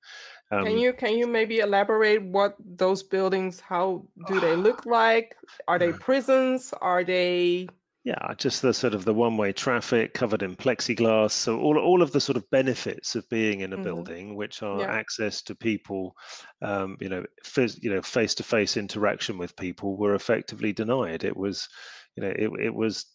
Um, 0.52 0.66
can 0.66 0.78
you 0.78 0.94
can 0.94 1.18
you 1.18 1.26
maybe 1.26 1.60
elaborate 1.60 2.22
what 2.22 2.56
those 2.60 3.02
buildings 3.02 3.60
how 3.60 4.06
do 4.28 4.40
they 4.40 4.56
look 4.68 4.86
like? 4.86 5.36
Are 5.68 5.80
they 5.80 5.92
prisons? 6.08 6.74
Are 6.82 7.04
they 7.04 7.68
yeah, 8.04 8.34
just 8.38 8.64
the 8.64 8.74
sort 8.74 8.96
of 8.96 9.06
the 9.06 9.14
one-way 9.14 9.54
traffic 9.54 10.16
covered 10.16 10.42
in 10.42 10.56
plexiglass. 10.56 11.32
So 11.32 11.60
all 11.60 11.78
all 11.78 12.02
of 12.02 12.12
the 12.12 12.20
sort 12.20 12.36
of 12.38 12.50
benefits 12.50 13.16
of 13.16 13.30
being 13.30 13.62
in 13.62 13.74
a 13.74 13.76
mm-hmm. 13.76 13.84
building, 13.84 14.36
which 14.36 14.64
are 14.64 14.82
yeah. 14.82 14.92
access 14.92 15.44
to 15.44 15.56
people, 15.56 16.16
um, 16.64 16.98
you 17.00 17.10
know, 17.10 17.24
phys- 17.46 17.82
you 17.84 17.94
know, 17.94 18.02
face-to-face 18.02 18.76
interaction 18.78 19.38
with 19.38 19.56
people, 19.56 19.98
were 19.98 20.16
effectively 20.16 20.74
denied. 20.74 21.24
It 21.24 21.38
was, 21.38 21.70
you 22.16 22.24
know, 22.24 22.30
it 22.30 22.50
it 22.60 22.74
was 22.74 23.06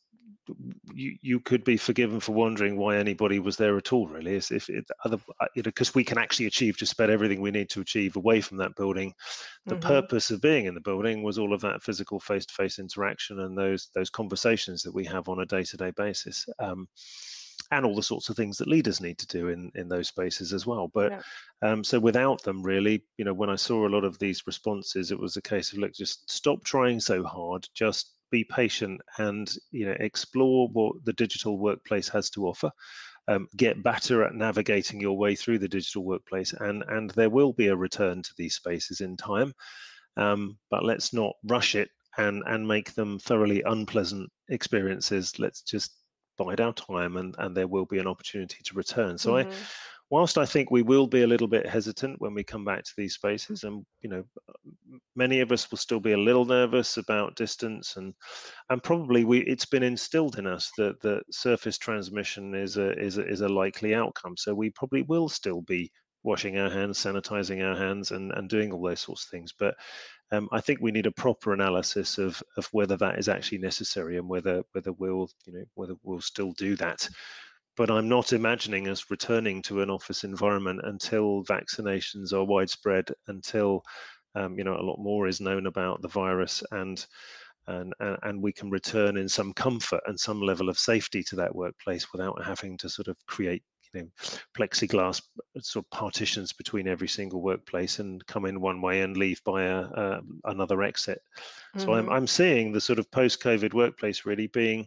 you 0.95 1.17
you 1.23 1.41
could 1.41 1.65
be 1.65 1.77
forgiven 1.77 2.21
for 2.21 2.33
wondering 2.33 2.77
why 2.77 2.97
anybody 2.97 3.39
was 3.39 3.57
there 3.57 3.77
at 3.77 3.93
all 3.93 4.07
really. 4.07 4.37
If, 4.37 4.51
if 4.53 4.69
it, 4.69 4.85
other 5.05 5.19
uh, 5.41 5.47
you 5.55 5.63
know 5.63 5.69
because 5.69 5.95
we 5.95 6.05
can 6.05 6.19
actually 6.19 6.47
achieve 6.47 6.77
just 6.77 6.93
about 6.93 7.11
everything 7.11 7.41
we 7.41 7.51
need 7.51 7.69
to 7.71 7.81
achieve 7.81 8.17
away 8.17 8.41
from 8.41 8.59
that 8.59 8.75
building. 8.77 9.13
The 9.67 9.75
mm-hmm. 9.75 9.89
purpose 9.89 10.31
of 10.31 10.41
being 10.41 10.67
in 10.67 10.75
the 10.75 10.81
building 10.81 11.23
was 11.23 11.39
all 11.39 11.53
of 11.53 11.61
that 11.63 11.83
physical 11.83 12.21
face-to-face 12.21 12.79
interaction 12.79 13.41
and 13.41 13.57
those 13.57 13.89
those 13.95 14.11
conversations 14.11 14.83
that 14.83 14.95
we 14.95 15.05
have 15.05 15.29
on 15.29 15.41
a 15.41 15.47
day-to-day 15.47 15.93
basis. 15.97 16.47
Um, 16.59 16.89
and 17.71 17.85
all 17.85 17.95
the 17.95 18.03
sorts 18.03 18.29
of 18.29 18.37
things 18.37 18.59
that 18.59 18.69
leaders 18.69 19.01
need 19.01 19.19
to 19.19 19.27
do 19.27 19.49
in 19.49 19.71
in 19.75 19.89
those 19.89 20.09
spaces 20.09 20.53
as 20.53 20.67
well 20.67 20.89
but 20.95 21.13
yeah. 21.13 21.21
um, 21.71 21.83
so 21.83 21.99
without 21.99 22.43
them 22.43 22.63
really 22.63 23.03
you 23.19 23.25
know 23.25 23.35
when 23.35 23.51
i 23.51 23.57
saw 23.57 23.87
a 23.87 23.91
lot 23.91 24.05
of 24.05 24.19
these 24.19 24.47
responses 24.47 25.11
it 25.11 25.19
was 25.19 25.37
a 25.37 25.43
case 25.43 25.73
of 25.73 25.79
look 25.79 25.93
just 25.93 26.31
stop 26.31 26.63
trying 26.65 27.01
so 27.01 27.25
hard 27.25 27.67
just 27.75 28.15
be 28.31 28.45
patient 28.45 29.01
and 29.19 29.57
you 29.71 29.87
know 29.87 29.97
explore 30.01 30.69
what 30.69 30.93
the 31.05 31.13
digital 31.13 31.59
workplace 31.59 32.09
has 32.09 32.31
to 32.31 32.47
offer 32.47 32.71
um, 33.29 33.49
get 33.57 33.83
better 33.83 34.23
at 34.23 34.35
navigating 34.35 35.01
your 35.01 35.17
way 35.19 35.35
through 35.35 35.59
the 35.59 35.69
digital 35.69 36.05
workplace 36.05 36.53
and 36.53 36.85
and 36.89 37.11
there 37.11 37.31
will 37.31 37.53
be 37.53 37.69
a 37.69 37.77
return 37.77 38.23
to 38.23 38.31
these 38.37 38.55
spaces 38.55 39.01
in 39.01 39.17
time 39.17 39.53
um, 40.17 40.57
but 40.71 40.85
let's 40.85 41.13
not 41.13 41.35
rush 41.45 41.75
it 41.75 41.91
and 42.19 42.43
and 42.47 42.67
make 42.67 42.95
them 42.95 43.19
thoroughly 43.19 43.63
unpleasant 43.63 44.31
experiences 44.49 45.39
let's 45.39 45.63
just 45.63 45.93
bide 46.37 46.61
our 46.61 46.73
time 46.73 47.17
and 47.17 47.35
and 47.39 47.57
there 47.57 47.69
will 47.69 47.87
be 47.87 47.99
an 47.99 48.07
opportunity 48.07 48.59
to 48.63 48.75
return 48.75 49.17
so 49.19 49.33
mm-hmm. 49.33 49.51
i 49.51 49.55
whilst 50.11 50.39
I 50.39 50.47
think 50.47 50.71
we 50.71 50.83
will 50.83 51.07
be 51.07 51.23
a 51.23 51.27
little 51.27 51.49
bit 51.49 51.67
hesitant 51.67 52.21
when 52.21 52.35
we 52.35 52.45
come 52.45 52.65
back 52.65 52.85
to 52.85 52.93
these 52.97 53.15
spaces, 53.15 53.65
and 53.65 53.85
you 54.03 54.11
know, 54.11 54.25
many 55.17 55.41
of 55.41 55.53
us 55.53 55.71
will 55.71 55.79
still 55.79 56.01
be 56.01 56.13
a 56.13 56.19
little 56.19 56.45
nervous 56.45 56.97
about 56.97 57.37
distance, 57.37 57.97
and 57.97 58.15
and 58.71 58.83
probably 58.83 59.25
we 59.25 59.41
it's 59.41 59.67
been 59.67 59.83
instilled 59.83 60.39
in 60.39 60.47
us 60.47 60.71
that 60.79 61.01
that 61.03 61.23
surface 61.31 61.79
transmission 61.79 62.55
is 62.55 62.77
a 62.77 62.93
is 62.99 63.19
a, 63.19 63.27
is 63.27 63.41
a 63.41 63.49
likely 63.49 63.95
outcome. 63.95 64.37
So 64.37 64.55
we 64.55 64.71
probably 64.71 65.03
will 65.03 65.29
still 65.29 65.63
be 65.63 65.91
washing 66.23 66.59
our 66.59 66.71
hands, 66.71 66.99
sanitizing 66.99 67.65
our 67.65 67.77
hands, 67.77 68.13
and 68.13 68.33
and 68.33 68.49
doing 68.49 68.73
all 68.73 68.83
those 68.83 69.01
sorts 69.01 69.25
of 69.25 69.31
things, 69.31 69.53
but. 69.59 69.75
Um, 70.33 70.49
I 70.51 70.61
think 70.61 70.81
we 70.81 70.91
need 70.91 71.07
a 71.07 71.13
proper 71.13 71.53
analysis 71.53 72.19
of, 72.19 72.43
of 72.57 72.67
whether 72.73 72.97
that 72.97 73.19
is 73.19 73.29
actually 73.29 73.59
necessary 73.59 74.17
and 74.17 74.29
whether 74.29 74.63
whether 74.73 74.93
we'll 74.93 75.31
you 75.45 75.53
know 75.53 75.65
whether 75.75 75.95
we'll 76.03 76.21
still 76.21 76.53
do 76.53 76.77
that. 76.77 77.09
But 77.77 77.91
I'm 77.91 78.09
not 78.09 78.33
imagining 78.33 78.89
us 78.89 79.11
returning 79.11 79.63
to 79.63 79.83
an 79.83 79.91
office 79.91 80.25
environment 80.25 80.81
until 80.85 81.45
vaccinations 81.45 82.33
are 82.33 82.45
widespread, 82.45 83.11
until 83.29 83.83
um, 84.35 84.59
you 84.59 84.65
know 84.65 84.77
a 84.77 84.83
lot 84.83 84.99
more 84.99 85.29
is 85.29 85.41
known 85.41 85.67
about 85.67 86.03
the 86.03 86.09
virus, 86.09 86.63
and 86.73 87.07
and 87.69 87.95
and 87.99 88.43
we 88.43 88.53
can 88.53 88.71
return 88.71 89.17
in 89.17 89.29
some 89.29 89.53
comfort 89.53 90.01
and 90.07 90.19
some 90.19 90.41
level 90.41 90.69
of 90.69 90.79
safety 90.79 91.23
to 91.25 91.37
that 91.37 91.55
workplace 91.55 92.13
without 92.13 92.45
having 92.45 92.77
to 92.79 92.89
sort 92.89 93.09
of 93.09 93.17
create 93.27 93.63
you 93.95 94.03
know 94.03 94.09
plexiglass 94.57 95.23
sort 95.61 95.85
of 95.85 95.91
partitions 95.91 96.53
between 96.53 96.89
every 96.89 97.09
single 97.09 97.43
workplace 97.43 97.99
and 97.99 98.27
come 98.27 98.47
in 98.47 98.61
one 98.61 98.81
way 98.81 99.03
and 99.03 99.17
leave 99.17 99.43
by 99.45 99.65
a, 99.65 99.81
a 99.83 100.21
another 100.45 100.83
exit. 100.83 101.23
Mm-hmm. 101.77 101.81
So 101.81 101.95
I'm 101.95 102.05
mm-hmm. 102.05 102.13
I'm 102.13 102.27
seeing 102.27 102.73
the 102.73 102.81
sort 102.81 102.99
of 102.99 103.11
post-COVID 103.11 103.75
workplace 103.75 104.25
really 104.25 104.49
being 104.49 104.87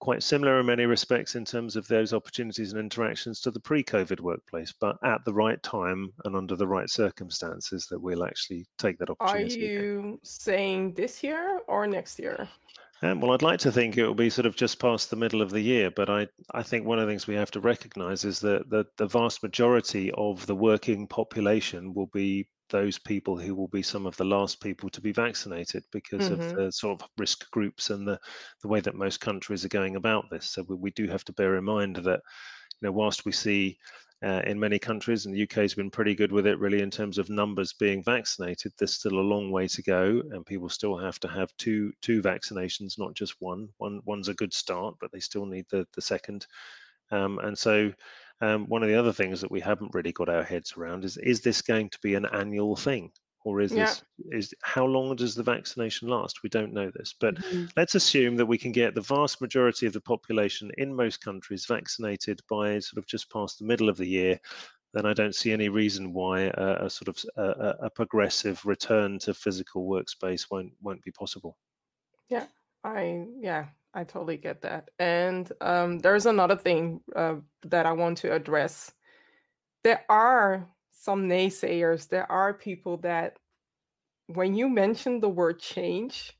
quite 0.00 0.22
similar 0.22 0.60
in 0.60 0.66
many 0.66 0.84
respects 0.84 1.36
in 1.36 1.44
terms 1.44 1.76
of 1.76 1.86
those 1.88 2.12
opportunities 2.12 2.72
and 2.72 2.80
interactions 2.80 3.40
to 3.40 3.50
the 3.50 3.60
pre-COVID 3.60 4.20
workplace, 4.20 4.72
but 4.78 4.96
at 5.04 5.24
the 5.24 5.32
right 5.32 5.62
time 5.62 6.12
and 6.24 6.36
under 6.36 6.56
the 6.56 6.66
right 6.66 6.90
circumstances 6.90 7.86
that 7.86 8.00
we'll 8.00 8.24
actually 8.24 8.66
take 8.78 8.98
that 8.98 9.10
opportunity. 9.10 9.66
Are 9.66 9.72
you 9.72 9.98
again. 9.98 10.18
saying 10.22 10.94
this 10.94 11.22
year 11.22 11.60
or 11.66 11.86
next 11.86 12.18
year? 12.18 12.48
Um, 13.02 13.20
well, 13.20 13.32
I'd 13.32 13.42
like 13.42 13.60
to 13.60 13.72
think 13.72 13.96
it 13.96 14.06
will 14.06 14.14
be 14.14 14.30
sort 14.30 14.46
of 14.46 14.56
just 14.56 14.78
past 14.78 15.10
the 15.10 15.16
middle 15.16 15.42
of 15.42 15.50
the 15.50 15.60
year, 15.60 15.90
but 15.90 16.08
I, 16.08 16.28
I 16.52 16.62
think 16.62 16.86
one 16.86 16.98
of 16.98 17.06
the 17.06 17.12
things 17.12 17.26
we 17.26 17.34
have 17.34 17.50
to 17.50 17.60
recognise 17.60 18.24
is 18.24 18.40
that 18.40 18.70
the, 18.70 18.86
the 18.96 19.06
vast 19.06 19.42
majority 19.42 20.10
of 20.12 20.46
the 20.46 20.54
working 20.54 21.06
population 21.06 21.92
will 21.92 22.06
be 22.06 22.48
those 22.70 22.98
people 22.98 23.36
who 23.36 23.54
will 23.54 23.68
be 23.68 23.82
some 23.82 24.06
of 24.06 24.16
the 24.16 24.24
last 24.24 24.60
people 24.60 24.88
to 24.90 25.00
be 25.00 25.12
vaccinated 25.12 25.84
because 25.92 26.30
mm-hmm. 26.30 26.40
of 26.40 26.54
the 26.56 26.72
sort 26.72 27.00
of 27.00 27.08
risk 27.18 27.48
groups 27.50 27.90
and 27.90 28.08
the, 28.08 28.18
the 28.62 28.68
way 28.68 28.80
that 28.80 28.94
most 28.94 29.20
countries 29.20 29.64
are 29.64 29.68
going 29.68 29.96
about 29.96 30.24
this. 30.30 30.46
So 30.50 30.64
we, 30.68 30.76
we 30.76 30.90
do 30.92 31.06
have 31.06 31.24
to 31.24 31.32
bear 31.34 31.56
in 31.56 31.64
mind 31.64 31.96
that, 31.96 32.20
you 32.80 32.88
know, 32.88 32.92
whilst 32.92 33.24
we 33.24 33.32
see 33.32 33.78
uh, 34.22 34.42
in 34.46 34.58
many 34.58 34.78
countries, 34.78 35.26
and 35.26 35.34
the 35.34 35.42
UK 35.42 35.56
has 35.56 35.74
been 35.74 35.90
pretty 35.90 36.14
good 36.14 36.32
with 36.32 36.46
it 36.46 36.58
really 36.58 36.80
in 36.80 36.90
terms 36.90 37.18
of 37.18 37.28
numbers 37.28 37.72
being 37.74 38.02
vaccinated, 38.02 38.72
there's 38.78 38.94
still 38.94 39.18
a 39.18 39.20
long 39.20 39.50
way 39.50 39.68
to 39.68 39.82
go, 39.82 40.22
and 40.30 40.46
people 40.46 40.68
still 40.68 40.96
have 40.96 41.18
to 41.20 41.28
have 41.28 41.54
two 41.58 41.92
two 42.00 42.22
vaccinations, 42.22 42.98
not 42.98 43.14
just 43.14 43.34
one. 43.40 43.68
One 43.78 44.00
one's 44.04 44.28
a 44.28 44.34
good 44.34 44.54
start, 44.54 44.96
but 45.00 45.12
they 45.12 45.20
still 45.20 45.46
need 45.46 45.66
the 45.70 45.86
the 45.94 46.02
second. 46.02 46.46
Um, 47.10 47.38
and 47.40 47.56
so 47.56 47.92
um, 48.40 48.66
one 48.66 48.82
of 48.82 48.88
the 48.88 48.98
other 48.98 49.12
things 49.12 49.40
that 49.40 49.50
we 49.50 49.60
haven't 49.60 49.94
really 49.94 50.12
got 50.12 50.28
our 50.28 50.42
heads 50.42 50.74
around 50.76 51.04
is 51.04 51.16
is 51.18 51.40
this 51.40 51.62
going 51.62 51.90
to 51.90 51.98
be 52.02 52.14
an 52.14 52.26
annual 52.32 52.76
thing 52.76 53.12
or 53.46 53.60
is 53.60 53.72
yeah. 53.72 53.84
this 53.84 54.02
is 54.32 54.54
how 54.62 54.84
long 54.84 55.14
does 55.14 55.36
the 55.36 55.42
vaccination 55.42 56.08
last 56.08 56.42
we 56.42 56.48
don't 56.48 56.72
know 56.72 56.90
this 56.90 57.14
but 57.18 57.36
mm-hmm. 57.36 57.64
let's 57.76 57.94
assume 57.94 58.36
that 58.36 58.44
we 58.44 58.58
can 58.58 58.72
get 58.72 58.94
the 58.94 59.00
vast 59.00 59.40
majority 59.40 59.86
of 59.86 59.92
the 59.92 60.00
population 60.00 60.70
in 60.78 60.94
most 60.94 61.22
countries 61.22 61.64
vaccinated 61.64 62.40
by 62.50 62.78
sort 62.80 62.98
of 62.98 63.06
just 63.06 63.30
past 63.30 63.58
the 63.58 63.64
middle 63.64 63.88
of 63.88 63.96
the 63.96 64.06
year 64.06 64.38
then 64.92 65.06
i 65.06 65.14
don't 65.14 65.36
see 65.36 65.52
any 65.52 65.68
reason 65.68 66.12
why 66.12 66.50
a, 66.54 66.86
a 66.86 66.90
sort 66.90 67.08
of 67.08 67.24
a, 67.36 67.86
a, 67.86 67.90
progressive 67.90 68.60
return 68.66 69.16
to 69.18 69.32
physical 69.32 69.86
workspace 69.86 70.46
won't 70.50 70.72
won't 70.82 71.02
be 71.02 71.12
possible 71.12 71.56
yeah 72.28 72.46
i 72.82 73.24
yeah 73.38 73.66
I 73.94 74.04
totally 74.04 74.36
get 74.36 74.60
that. 74.60 74.90
And 74.98 75.50
um, 75.62 76.00
there's 76.00 76.26
another 76.26 76.54
thing 76.54 77.00
uh, 77.16 77.36
that 77.62 77.86
I 77.86 77.92
want 77.92 78.18
to 78.18 78.34
address. 78.34 78.92
There 79.84 80.04
are 80.10 80.68
some 80.96 81.28
naysayers. 81.28 82.08
There 82.08 82.30
are 82.30 82.54
people 82.54 82.96
that, 82.98 83.36
when 84.26 84.54
you 84.54 84.68
mention 84.68 85.20
the 85.20 85.28
word 85.28 85.60
change, 85.60 86.32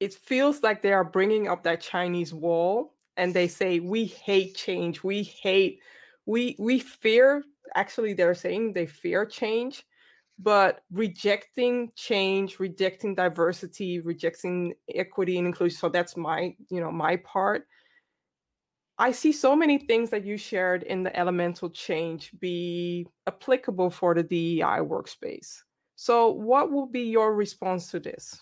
it 0.00 0.14
feels 0.14 0.62
like 0.62 0.82
they 0.82 0.92
are 0.92 1.04
bringing 1.04 1.46
up 1.46 1.62
that 1.64 1.80
Chinese 1.80 2.32
wall 2.32 2.94
and 3.16 3.34
they 3.34 3.46
say, 3.46 3.78
We 3.78 4.06
hate 4.06 4.56
change. 4.56 5.04
We 5.04 5.22
hate, 5.22 5.80
we, 6.26 6.56
we 6.58 6.80
fear, 6.80 7.44
actually, 7.74 8.14
they're 8.14 8.34
saying 8.34 8.72
they 8.72 8.86
fear 8.86 9.26
change 9.26 9.84
but 10.42 10.84
rejecting 10.90 11.92
change 11.94 12.58
rejecting 12.58 13.14
diversity 13.14 14.00
rejecting 14.00 14.72
equity 14.94 15.36
and 15.36 15.46
inclusion 15.46 15.76
so 15.76 15.88
that's 15.88 16.16
my 16.16 16.54
you 16.70 16.80
know 16.80 16.90
my 16.90 17.16
part 17.16 17.66
i 19.00 19.10
see 19.10 19.32
so 19.32 19.56
many 19.56 19.78
things 19.78 20.10
that 20.10 20.24
you 20.24 20.36
shared 20.36 20.82
in 20.84 21.02
the 21.02 21.16
elemental 21.18 21.68
change 21.70 22.30
be 22.38 23.06
applicable 23.26 23.90
for 23.90 24.14
the 24.14 24.22
dei 24.22 24.80
workspace 24.80 25.62
so 25.96 26.30
what 26.30 26.70
will 26.70 26.86
be 26.86 27.02
your 27.02 27.34
response 27.34 27.90
to 27.90 27.98
this 27.98 28.40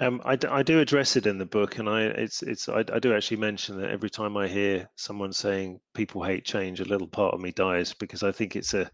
um, 0.00 0.20
I, 0.24 0.34
d- 0.34 0.48
I 0.48 0.62
do 0.64 0.80
address 0.80 1.14
it 1.16 1.26
in 1.26 1.38
the 1.38 1.46
book, 1.46 1.78
and 1.78 1.88
I 1.88 2.04
it's 2.04 2.42
it's 2.42 2.68
I, 2.68 2.82
I 2.92 2.98
do 2.98 3.14
actually 3.14 3.36
mention 3.36 3.78
that 3.78 3.90
every 3.90 4.10
time 4.10 4.36
I 4.36 4.48
hear 4.48 4.88
someone 4.96 5.32
saying 5.32 5.78
people 5.94 6.24
hate 6.24 6.44
change, 6.44 6.80
a 6.80 6.84
little 6.84 7.06
part 7.06 7.34
of 7.34 7.40
me 7.40 7.52
dies 7.52 7.92
because 7.92 8.24
I 8.24 8.32
think 8.32 8.56
it's 8.56 8.74
a 8.74 8.90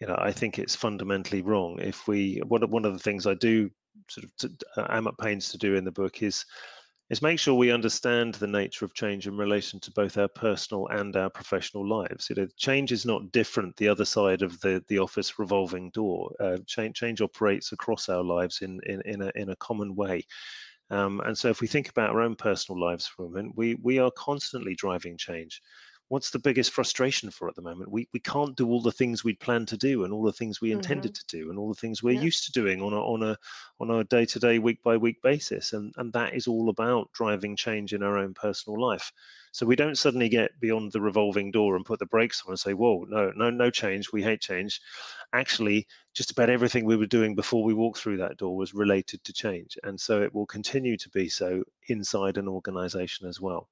you 0.00 0.06
know, 0.06 0.16
I 0.18 0.32
think 0.32 0.58
it's 0.58 0.74
fundamentally 0.74 1.42
wrong. 1.42 1.78
If 1.80 2.08
we, 2.08 2.40
one 2.48 2.62
of, 2.62 2.70
one 2.70 2.84
of 2.84 2.94
the 2.94 2.98
things 2.98 3.26
I 3.26 3.34
do 3.34 3.70
sort 4.08 4.24
of 4.24 4.36
to, 4.36 4.50
uh, 4.76 4.86
am 4.88 5.06
at 5.06 5.18
pains 5.18 5.50
to 5.50 5.58
do 5.58 5.74
in 5.76 5.84
the 5.84 5.92
book 5.92 6.22
is 6.22 6.44
is 7.10 7.20
make 7.22 7.40
sure 7.40 7.54
we 7.54 7.72
understand 7.72 8.34
the 8.34 8.46
nature 8.46 8.84
of 8.84 8.94
change 8.94 9.26
in 9.26 9.36
relation 9.36 9.80
to 9.80 9.90
both 9.90 10.16
our 10.16 10.28
personal 10.28 10.86
and 10.88 11.16
our 11.16 11.28
professional 11.28 11.86
lives. 11.86 12.30
You 12.30 12.36
know, 12.36 12.48
change 12.56 12.92
is 12.92 13.04
not 13.04 13.32
different 13.32 13.76
the 13.76 13.88
other 13.88 14.04
side 14.04 14.42
of 14.42 14.58
the, 14.60 14.82
the 14.86 15.00
office 15.00 15.38
revolving 15.38 15.90
door. 15.90 16.32
Uh, 16.38 16.58
change, 16.66 16.96
change 16.96 17.20
operates 17.20 17.72
across 17.72 18.08
our 18.08 18.22
lives 18.22 18.62
in, 18.62 18.80
in, 18.86 19.02
in, 19.04 19.22
a, 19.22 19.32
in 19.34 19.50
a 19.50 19.56
common 19.56 19.96
way. 19.96 20.24
Um, 20.90 21.20
and 21.24 21.36
so 21.36 21.48
if 21.48 21.60
we 21.60 21.66
think 21.66 21.88
about 21.88 22.10
our 22.10 22.20
own 22.20 22.36
personal 22.36 22.80
lives 22.80 23.06
for 23.06 23.24
a 23.24 23.28
moment, 23.28 23.54
we, 23.56 23.74
we 23.82 23.98
are 23.98 24.10
constantly 24.16 24.76
driving 24.76 25.16
change 25.16 25.60
what's 26.10 26.30
the 26.30 26.40
biggest 26.40 26.72
frustration 26.72 27.30
for 27.30 27.48
at 27.48 27.54
the 27.54 27.62
moment? 27.62 27.90
We 27.90 28.08
we 28.12 28.18
can't 28.20 28.56
do 28.56 28.68
all 28.68 28.82
the 28.82 28.92
things 28.92 29.22
we'd 29.22 29.38
planned 29.38 29.68
to 29.68 29.76
do 29.76 30.04
and 30.04 30.12
all 30.12 30.24
the 30.24 30.32
things 30.32 30.60
we 30.60 30.72
intended 30.72 31.12
mm-hmm. 31.14 31.28
to 31.28 31.38
do 31.38 31.50
and 31.50 31.58
all 31.58 31.68
the 31.68 31.80
things 31.80 32.02
we're 32.02 32.16
yeah. 32.16 32.20
used 32.20 32.44
to 32.46 32.52
doing 32.52 32.82
on 32.82 32.92
a 32.92 33.00
on 33.00 33.22
a 33.22 33.36
on 33.78 33.90
a 33.92 34.04
day 34.04 34.26
to 34.26 34.40
day, 34.40 34.58
week 34.58 34.82
by 34.82 34.96
week 34.96 35.22
basis. 35.22 35.72
And 35.72 35.94
and 35.96 36.12
that 36.12 36.34
is 36.34 36.48
all 36.48 36.68
about 36.68 37.12
driving 37.12 37.54
change 37.56 37.94
in 37.94 38.02
our 38.02 38.18
own 38.18 38.34
personal 38.34 38.80
life. 38.80 39.12
So 39.52 39.66
we 39.66 39.76
don't 39.76 39.98
suddenly 39.98 40.28
get 40.28 40.58
beyond 40.60 40.92
the 40.92 41.00
revolving 41.00 41.50
door 41.50 41.76
and 41.76 41.84
put 41.84 41.98
the 41.98 42.06
brakes 42.06 42.42
on 42.44 42.52
and 42.52 42.58
say, 42.58 42.72
whoa, 42.72 43.04
no, 43.08 43.32
no, 43.34 43.50
no 43.50 43.70
change. 43.70 44.12
We 44.12 44.22
hate 44.22 44.40
change. 44.40 44.80
Actually, 45.32 45.86
just 46.14 46.30
about 46.30 46.50
everything 46.50 46.84
we 46.84 46.96
were 46.96 47.06
doing 47.06 47.34
before 47.34 47.64
we 47.64 47.74
walked 47.74 47.98
through 47.98 48.18
that 48.18 48.36
door 48.36 48.56
was 48.56 48.74
related 48.74 49.22
to 49.24 49.32
change. 49.32 49.76
And 49.84 50.00
so 50.00 50.22
it 50.22 50.32
will 50.34 50.46
continue 50.46 50.96
to 50.96 51.08
be 51.10 51.28
so 51.28 51.64
inside 51.88 52.36
an 52.36 52.48
organization 52.48 53.28
as 53.28 53.40
well. 53.40 53.68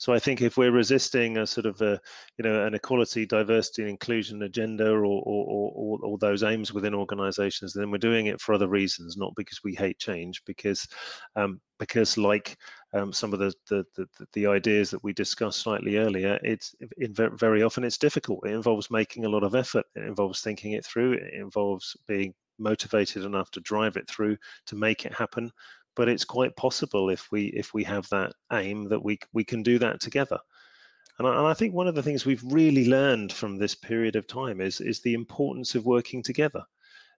So 0.00 0.14
I 0.14 0.18
think 0.18 0.40
if 0.40 0.56
we're 0.56 0.72
resisting 0.72 1.36
a 1.36 1.46
sort 1.46 1.66
of 1.66 1.78
a, 1.82 2.00
you 2.38 2.42
know, 2.42 2.66
an 2.66 2.72
equality, 2.72 3.26
diversity, 3.26 3.82
and 3.82 3.90
inclusion 3.90 4.42
agenda 4.42 4.88
or 4.90 5.04
or, 5.04 5.70
or, 5.76 5.98
or 6.02 6.18
those 6.18 6.42
aims 6.42 6.72
within 6.72 6.94
organisations, 6.94 7.74
then 7.74 7.90
we're 7.90 7.98
doing 7.98 8.26
it 8.26 8.40
for 8.40 8.54
other 8.54 8.66
reasons, 8.66 9.18
not 9.18 9.34
because 9.36 9.60
we 9.62 9.74
hate 9.74 9.98
change, 9.98 10.42
because 10.46 10.88
um, 11.36 11.60
because 11.78 12.16
like 12.16 12.56
um, 12.94 13.12
some 13.12 13.34
of 13.34 13.40
the, 13.40 13.52
the, 13.68 13.84
the 13.94 14.06
the 14.32 14.46
ideas 14.46 14.90
that 14.90 15.04
we 15.04 15.12
discussed 15.12 15.60
slightly 15.60 15.98
earlier, 15.98 16.38
it's 16.42 16.74
very 16.96 17.62
often 17.62 17.84
it's 17.84 17.98
difficult. 17.98 18.46
It 18.46 18.54
involves 18.54 18.90
making 18.90 19.26
a 19.26 19.28
lot 19.28 19.44
of 19.44 19.54
effort. 19.54 19.84
It 19.94 20.04
involves 20.04 20.40
thinking 20.40 20.72
it 20.72 20.86
through. 20.86 21.12
It 21.12 21.34
involves 21.34 21.94
being 22.08 22.32
motivated 22.58 23.24
enough 23.24 23.50
to 23.50 23.60
drive 23.60 23.96
it 23.96 24.08
through 24.08 24.36
to 24.66 24.76
make 24.76 25.04
it 25.04 25.12
happen 25.12 25.50
but 26.00 26.08
it's 26.08 26.24
quite 26.24 26.56
possible 26.56 27.10
if 27.10 27.30
we 27.30 27.48
if 27.48 27.74
we 27.74 27.84
have 27.84 28.08
that 28.08 28.32
aim 28.54 28.88
that 28.88 29.04
we 29.04 29.18
we 29.34 29.44
can 29.44 29.62
do 29.62 29.78
that 29.78 30.00
together. 30.00 30.38
And 31.18 31.28
I, 31.28 31.36
and 31.36 31.46
I 31.46 31.52
think 31.52 31.74
one 31.74 31.86
of 31.86 31.94
the 31.94 32.02
things 32.02 32.24
we've 32.24 32.42
really 32.42 32.88
learned 32.88 33.34
from 33.34 33.58
this 33.58 33.74
period 33.74 34.16
of 34.16 34.26
time 34.26 34.62
is 34.62 34.80
is 34.80 35.02
the 35.02 35.12
importance 35.12 35.74
of 35.74 35.84
working 35.84 36.22
together. 36.22 36.62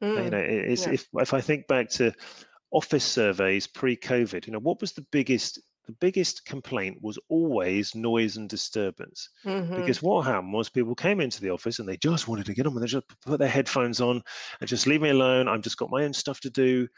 Mm, 0.03 0.25
you 0.25 0.31
know, 0.31 0.38
it's, 0.38 0.85
yeah. 0.88 0.95
if 0.95 1.07
if 1.14 1.33
I 1.33 1.40
think 1.40 1.68
back 1.68 1.90
to 1.90 2.12
office 2.73 3.05
surveys 3.05 3.68
pre-COVID, 3.68 4.49
you 4.49 4.53
know, 4.53 4.59
what 4.59 4.81
was 4.81 4.90
the 4.90 5.07
biggest 5.12 5.61
the 5.87 5.92
biggest 6.01 6.45
complaint 6.45 6.99
was 7.03 7.21
always 7.29 7.95
noise 7.95 8.37
and 8.37 8.49
disturbance. 8.49 9.29
Mm-hmm. 9.45 9.77
Because 9.77 10.03
what 10.03 10.27
happened 10.27 10.55
was 10.55 10.71
people 10.71 10.97
came 10.97 11.21
into 11.21 11.40
the 11.40 11.51
office 11.51 11.79
and 11.79 11.88
they 11.88 11.99
just 11.99 12.27
wanted 12.27 12.47
to 12.47 12.55
get 12.55 12.66
on 12.66 12.73
and 12.73 12.83
they 12.83 12.88
just 12.88 13.07
put 13.25 13.38
their 13.38 13.49
headphones 13.49 14.01
on 14.01 14.23
and 14.61 14.68
just 14.68 14.88
leave 14.88 15.03
me 15.03 15.11
alone. 15.11 15.47
I've 15.47 15.62
just 15.62 15.77
got 15.77 15.90
my 15.90 16.03
own 16.03 16.12
stuff 16.12 16.40
to 16.40 16.51
do 16.51 16.88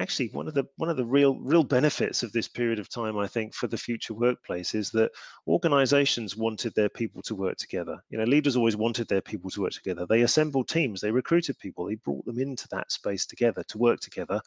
actually 0.00 0.28
one 0.28 0.48
of 0.48 0.54
the 0.54 0.64
one 0.76 0.90
of 0.90 0.96
the 0.96 1.04
real 1.04 1.38
real 1.38 1.62
benefits 1.62 2.22
of 2.22 2.32
this 2.32 2.48
period 2.48 2.78
of 2.80 2.88
time 2.88 3.16
i 3.16 3.28
think 3.28 3.54
for 3.54 3.68
the 3.68 3.76
future 3.76 4.14
workplace 4.14 4.74
is 4.74 4.90
that 4.90 5.10
organizations 5.46 6.36
wanted 6.36 6.74
their 6.74 6.88
people 6.88 7.22
to 7.22 7.34
work 7.34 7.56
together. 7.56 7.98
You 8.10 8.18
know 8.18 8.24
leaders 8.24 8.56
always 8.56 8.76
wanted 8.76 9.08
their 9.08 9.20
people 9.20 9.50
to 9.50 9.62
work 9.62 9.72
together. 9.72 10.06
They 10.06 10.22
assembled 10.22 10.68
teams 10.68 11.00
they 11.00 11.10
recruited 11.10 11.58
people 11.58 11.86
they 11.86 11.96
brought 11.96 12.24
them 12.24 12.38
into 12.38 12.66
that 12.70 12.90
space 12.90 13.26
together 13.26 13.62
to 13.68 13.78
work 13.78 14.00
together. 14.00 14.40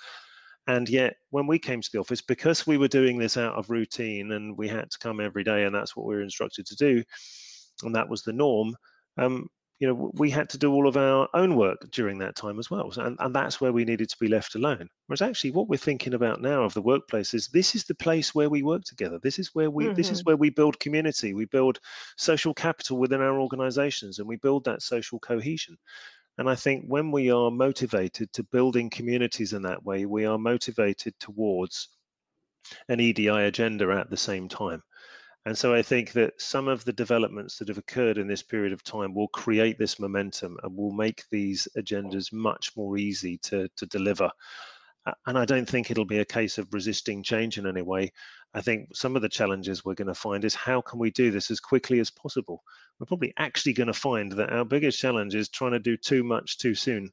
And 0.67 0.89
yet 0.89 1.15
when 1.29 1.47
we 1.47 1.60
came 1.60 1.81
to 1.81 1.89
the 1.93 1.99
office 1.99 2.21
because 2.21 2.67
we 2.67 2.77
were 2.77 2.89
doing 2.89 3.17
this 3.17 3.38
out 3.38 3.55
of 3.55 3.69
routine 3.69 4.33
and 4.33 4.57
we 4.57 4.67
had 4.67 4.91
to 4.91 4.99
come 4.99 5.21
every 5.21 5.43
day 5.43 5.63
and 5.63 5.73
that's 5.73 5.95
what 5.95 6.05
we 6.05 6.15
were 6.15 6.21
instructed 6.21 6.65
to 6.65 6.75
do 6.75 7.03
and 7.83 7.95
that 7.95 8.10
was 8.10 8.23
the 8.23 8.33
norm 8.33 8.75
um, 9.17 9.47
you 9.79 9.87
know 9.87 10.11
we 10.15 10.29
had 10.29 10.49
to 10.49 10.57
do 10.57 10.73
all 10.73 10.87
of 10.87 10.97
our 10.97 11.27
own 11.33 11.55
work 11.55 11.89
during 11.91 12.17
that 12.17 12.35
time 12.35 12.57
as 12.59 12.69
well 12.69 12.91
and, 12.97 13.15
and 13.19 13.35
that's 13.35 13.61
where 13.61 13.71
we 13.71 13.85
needed 13.85 14.09
to 14.09 14.17
be 14.19 14.27
left 14.27 14.55
alone 14.55 14.89
whereas 15.05 15.21
actually 15.21 15.51
what 15.51 15.69
we're 15.69 15.77
thinking 15.77 16.13
about 16.13 16.41
now 16.41 16.63
of 16.63 16.73
the 16.73 16.81
workplace 16.81 17.33
is 17.33 17.47
this 17.47 17.75
is 17.75 17.83
the 17.83 17.95
place 17.95 18.33
where 18.33 18.49
we 18.49 18.63
work 18.63 18.83
together 18.83 19.19
this 19.21 19.39
is 19.39 19.53
where 19.53 19.69
we 19.69 19.85
mm-hmm. 19.85 19.93
this 19.93 20.09
is 20.09 20.19
mm-hmm. 20.19 20.29
where 20.29 20.37
we 20.37 20.49
build 20.49 20.79
community 20.79 21.33
we 21.33 21.45
build 21.45 21.79
social 22.17 22.53
capital 22.53 22.97
within 22.97 23.21
our 23.21 23.39
organizations 23.39 24.19
and 24.19 24.27
we 24.27 24.37
build 24.37 24.63
that 24.63 24.81
social 24.81 25.19
cohesion 25.19 25.77
and 26.37 26.49
i 26.49 26.55
think 26.55 26.83
when 26.87 27.11
we 27.11 27.31
are 27.31 27.51
motivated 27.51 28.31
to 28.33 28.43
building 28.43 28.89
communities 28.89 29.53
in 29.53 29.61
that 29.61 29.83
way 29.83 30.05
we 30.05 30.25
are 30.25 30.39
motivated 30.39 31.13
towards 31.19 31.89
an 32.89 32.99
edi 32.99 33.27
agenda 33.27 33.89
at 33.91 34.09
the 34.09 34.17
same 34.17 34.49
time 34.49 34.81
and 35.47 35.57
so 35.57 35.73
I 35.73 35.81
think 35.81 36.12
that 36.12 36.41
some 36.41 36.67
of 36.67 36.83
the 36.83 36.91
developments 36.91 37.57
that 37.57 37.69
have 37.69 37.77
occurred 37.77 38.17
in 38.17 38.27
this 38.27 38.43
period 38.43 38.73
of 38.73 38.83
time 38.83 39.15
will 39.15 39.29
create 39.29 39.79
this 39.79 39.97
momentum 39.97 40.57
and 40.62 40.75
will 40.75 40.91
make 40.91 41.23
these 41.31 41.69
agendas 41.77 42.33
much 42.33 42.75
more 42.75 42.97
easy 42.97 43.38
to, 43.43 43.69
to 43.77 43.86
deliver. 43.86 44.29
And 45.25 45.38
I 45.38 45.45
don't 45.45 45.65
think 45.65 45.89
it'll 45.89 46.03
be 46.03 46.19
a 46.19 46.25
case 46.25 46.57
of 46.57 46.73
resisting 46.73 47.23
change 47.23 47.57
in 47.57 47.65
any 47.65 47.81
way. 47.81 48.12
I 48.53 48.60
think 48.60 48.93
some 48.93 49.15
of 49.15 49.21
the 49.21 49.29
challenges 49.29 49.86
we're 49.86 49.93
going 49.93 50.10
to 50.10 50.13
find 50.13 50.43
is 50.43 50.53
how 50.53 50.81
can 50.81 50.99
we 50.99 51.12
do 51.12 51.31
this 51.31 51.49
as 51.49 51.62
quickly 51.62 52.01
as 52.01 52.12
possible? 52.12 52.62
We're 52.99 53.05
probably 53.05 53.33
actually 53.38 53.71
going 53.71 53.88
to 53.88 53.93
find 53.93 54.33
that 54.33 54.51
our 54.51 54.65
biggest 54.65 54.99
challenge 54.99 55.33
is 55.33 55.47
trying 55.47 55.71
to 55.71 55.79
do 55.79 55.95
too 55.95 56.25
much 56.25 56.57
too 56.57 56.75
soon 56.75 57.10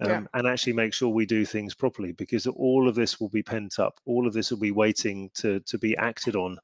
um, 0.00 0.10
yeah. 0.10 0.22
and 0.34 0.48
actually 0.48 0.72
make 0.72 0.92
sure 0.92 1.08
we 1.08 1.26
do 1.26 1.44
things 1.44 1.72
properly 1.72 2.10
because 2.10 2.48
all 2.48 2.88
of 2.88 2.96
this 2.96 3.20
will 3.20 3.28
be 3.28 3.44
pent 3.44 3.78
up. 3.78 4.00
All 4.06 4.26
of 4.26 4.32
this 4.32 4.50
will 4.50 4.58
be 4.58 4.72
waiting 4.72 5.30
to, 5.34 5.60
to 5.60 5.78
be 5.78 5.96
acted 5.96 6.34
on 6.34 6.58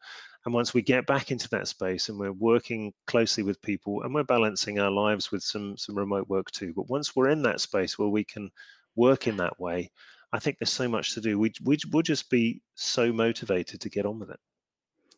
and 0.44 0.52
once 0.52 0.74
we 0.74 0.82
get 0.82 1.06
back 1.06 1.30
into 1.30 1.48
that 1.50 1.68
space 1.68 2.08
and 2.08 2.18
we're 2.18 2.32
working 2.32 2.92
closely 3.06 3.44
with 3.44 3.62
people 3.62 4.02
and 4.02 4.12
we're 4.12 4.24
balancing 4.24 4.80
our 4.80 4.90
lives 4.90 5.30
with 5.30 5.42
some 5.42 5.76
some 5.76 5.96
remote 5.96 6.28
work 6.28 6.50
too, 6.50 6.72
but 6.74 6.88
once 6.88 7.14
we're 7.14 7.28
in 7.28 7.42
that 7.42 7.60
space 7.60 7.98
where 7.98 8.08
we 8.08 8.24
can 8.24 8.50
work 8.96 9.26
in 9.26 9.36
that 9.36 9.58
way, 9.60 9.90
I 10.32 10.38
think 10.40 10.58
there's 10.58 10.72
so 10.72 10.88
much 10.88 11.14
to 11.14 11.20
do. 11.20 11.38
We 11.38 11.52
we 11.62 11.78
we'll 11.92 12.02
just 12.02 12.28
be 12.28 12.60
so 12.74 13.12
motivated 13.12 13.80
to 13.80 13.88
get 13.88 14.06
on 14.06 14.18
with 14.18 14.30
it. 14.30 14.40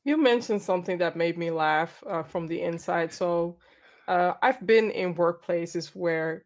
You 0.04 0.18
mentioned 0.18 0.60
something 0.60 0.98
that 0.98 1.16
made 1.16 1.38
me 1.38 1.50
laugh 1.50 2.02
uh, 2.06 2.22
from 2.22 2.46
the 2.46 2.60
inside. 2.60 3.10
So 3.10 3.56
uh, 4.06 4.34
I've 4.42 4.64
been 4.66 4.90
in 4.90 5.14
workplaces 5.14 5.88
where 5.94 6.44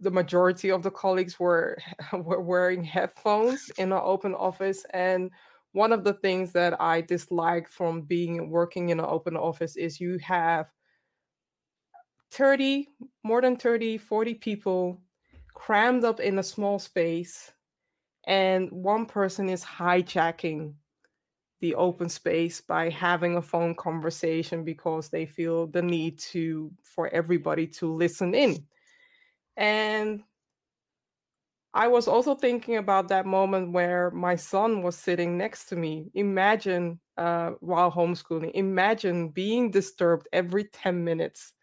the 0.00 0.10
majority 0.10 0.70
of 0.70 0.82
the 0.82 0.90
colleagues 0.90 1.40
were 1.40 1.78
were 2.12 2.40
wearing 2.52 2.84
headphones 2.84 3.70
in 3.78 3.92
an 3.92 4.00
open 4.02 4.34
office 4.34 4.84
and 4.90 5.30
one 5.72 5.92
of 5.92 6.04
the 6.04 6.14
things 6.14 6.52
that 6.52 6.80
I 6.80 7.00
dislike 7.00 7.68
from 7.68 8.02
being 8.02 8.50
working 8.50 8.90
in 8.90 9.00
an 9.00 9.06
open 9.06 9.36
office 9.36 9.76
is 9.76 10.00
you 10.00 10.18
have 10.18 10.66
30, 12.30 12.88
more 13.22 13.40
than 13.40 13.56
30, 13.56 13.98
40 13.98 14.34
people 14.34 15.00
crammed 15.54 16.04
up 16.04 16.20
in 16.20 16.38
a 16.38 16.42
small 16.42 16.78
space, 16.78 17.52
and 18.26 18.70
one 18.70 19.06
person 19.06 19.48
is 19.48 19.64
hijacking 19.64 20.74
the 21.60 21.74
open 21.76 22.08
space 22.08 22.60
by 22.60 22.88
having 22.88 23.36
a 23.36 23.42
phone 23.42 23.74
conversation 23.74 24.64
because 24.64 25.08
they 25.08 25.24
feel 25.24 25.66
the 25.68 25.80
need 25.80 26.18
to 26.18 26.70
for 26.82 27.08
everybody 27.08 27.66
to 27.66 27.92
listen 27.94 28.34
in. 28.34 28.66
And 29.56 30.22
I 31.74 31.88
was 31.88 32.06
also 32.06 32.34
thinking 32.34 32.76
about 32.76 33.08
that 33.08 33.24
moment 33.24 33.72
where 33.72 34.10
my 34.10 34.36
son 34.36 34.82
was 34.82 34.94
sitting 34.96 35.38
next 35.38 35.66
to 35.66 35.76
me. 35.76 36.10
Imagine 36.14 37.00
uh, 37.16 37.52
while 37.60 37.90
homeschooling, 37.90 38.50
imagine 38.52 39.30
being 39.30 39.70
disturbed 39.70 40.28
every 40.32 40.64
10 40.64 41.02
minutes. 41.02 41.54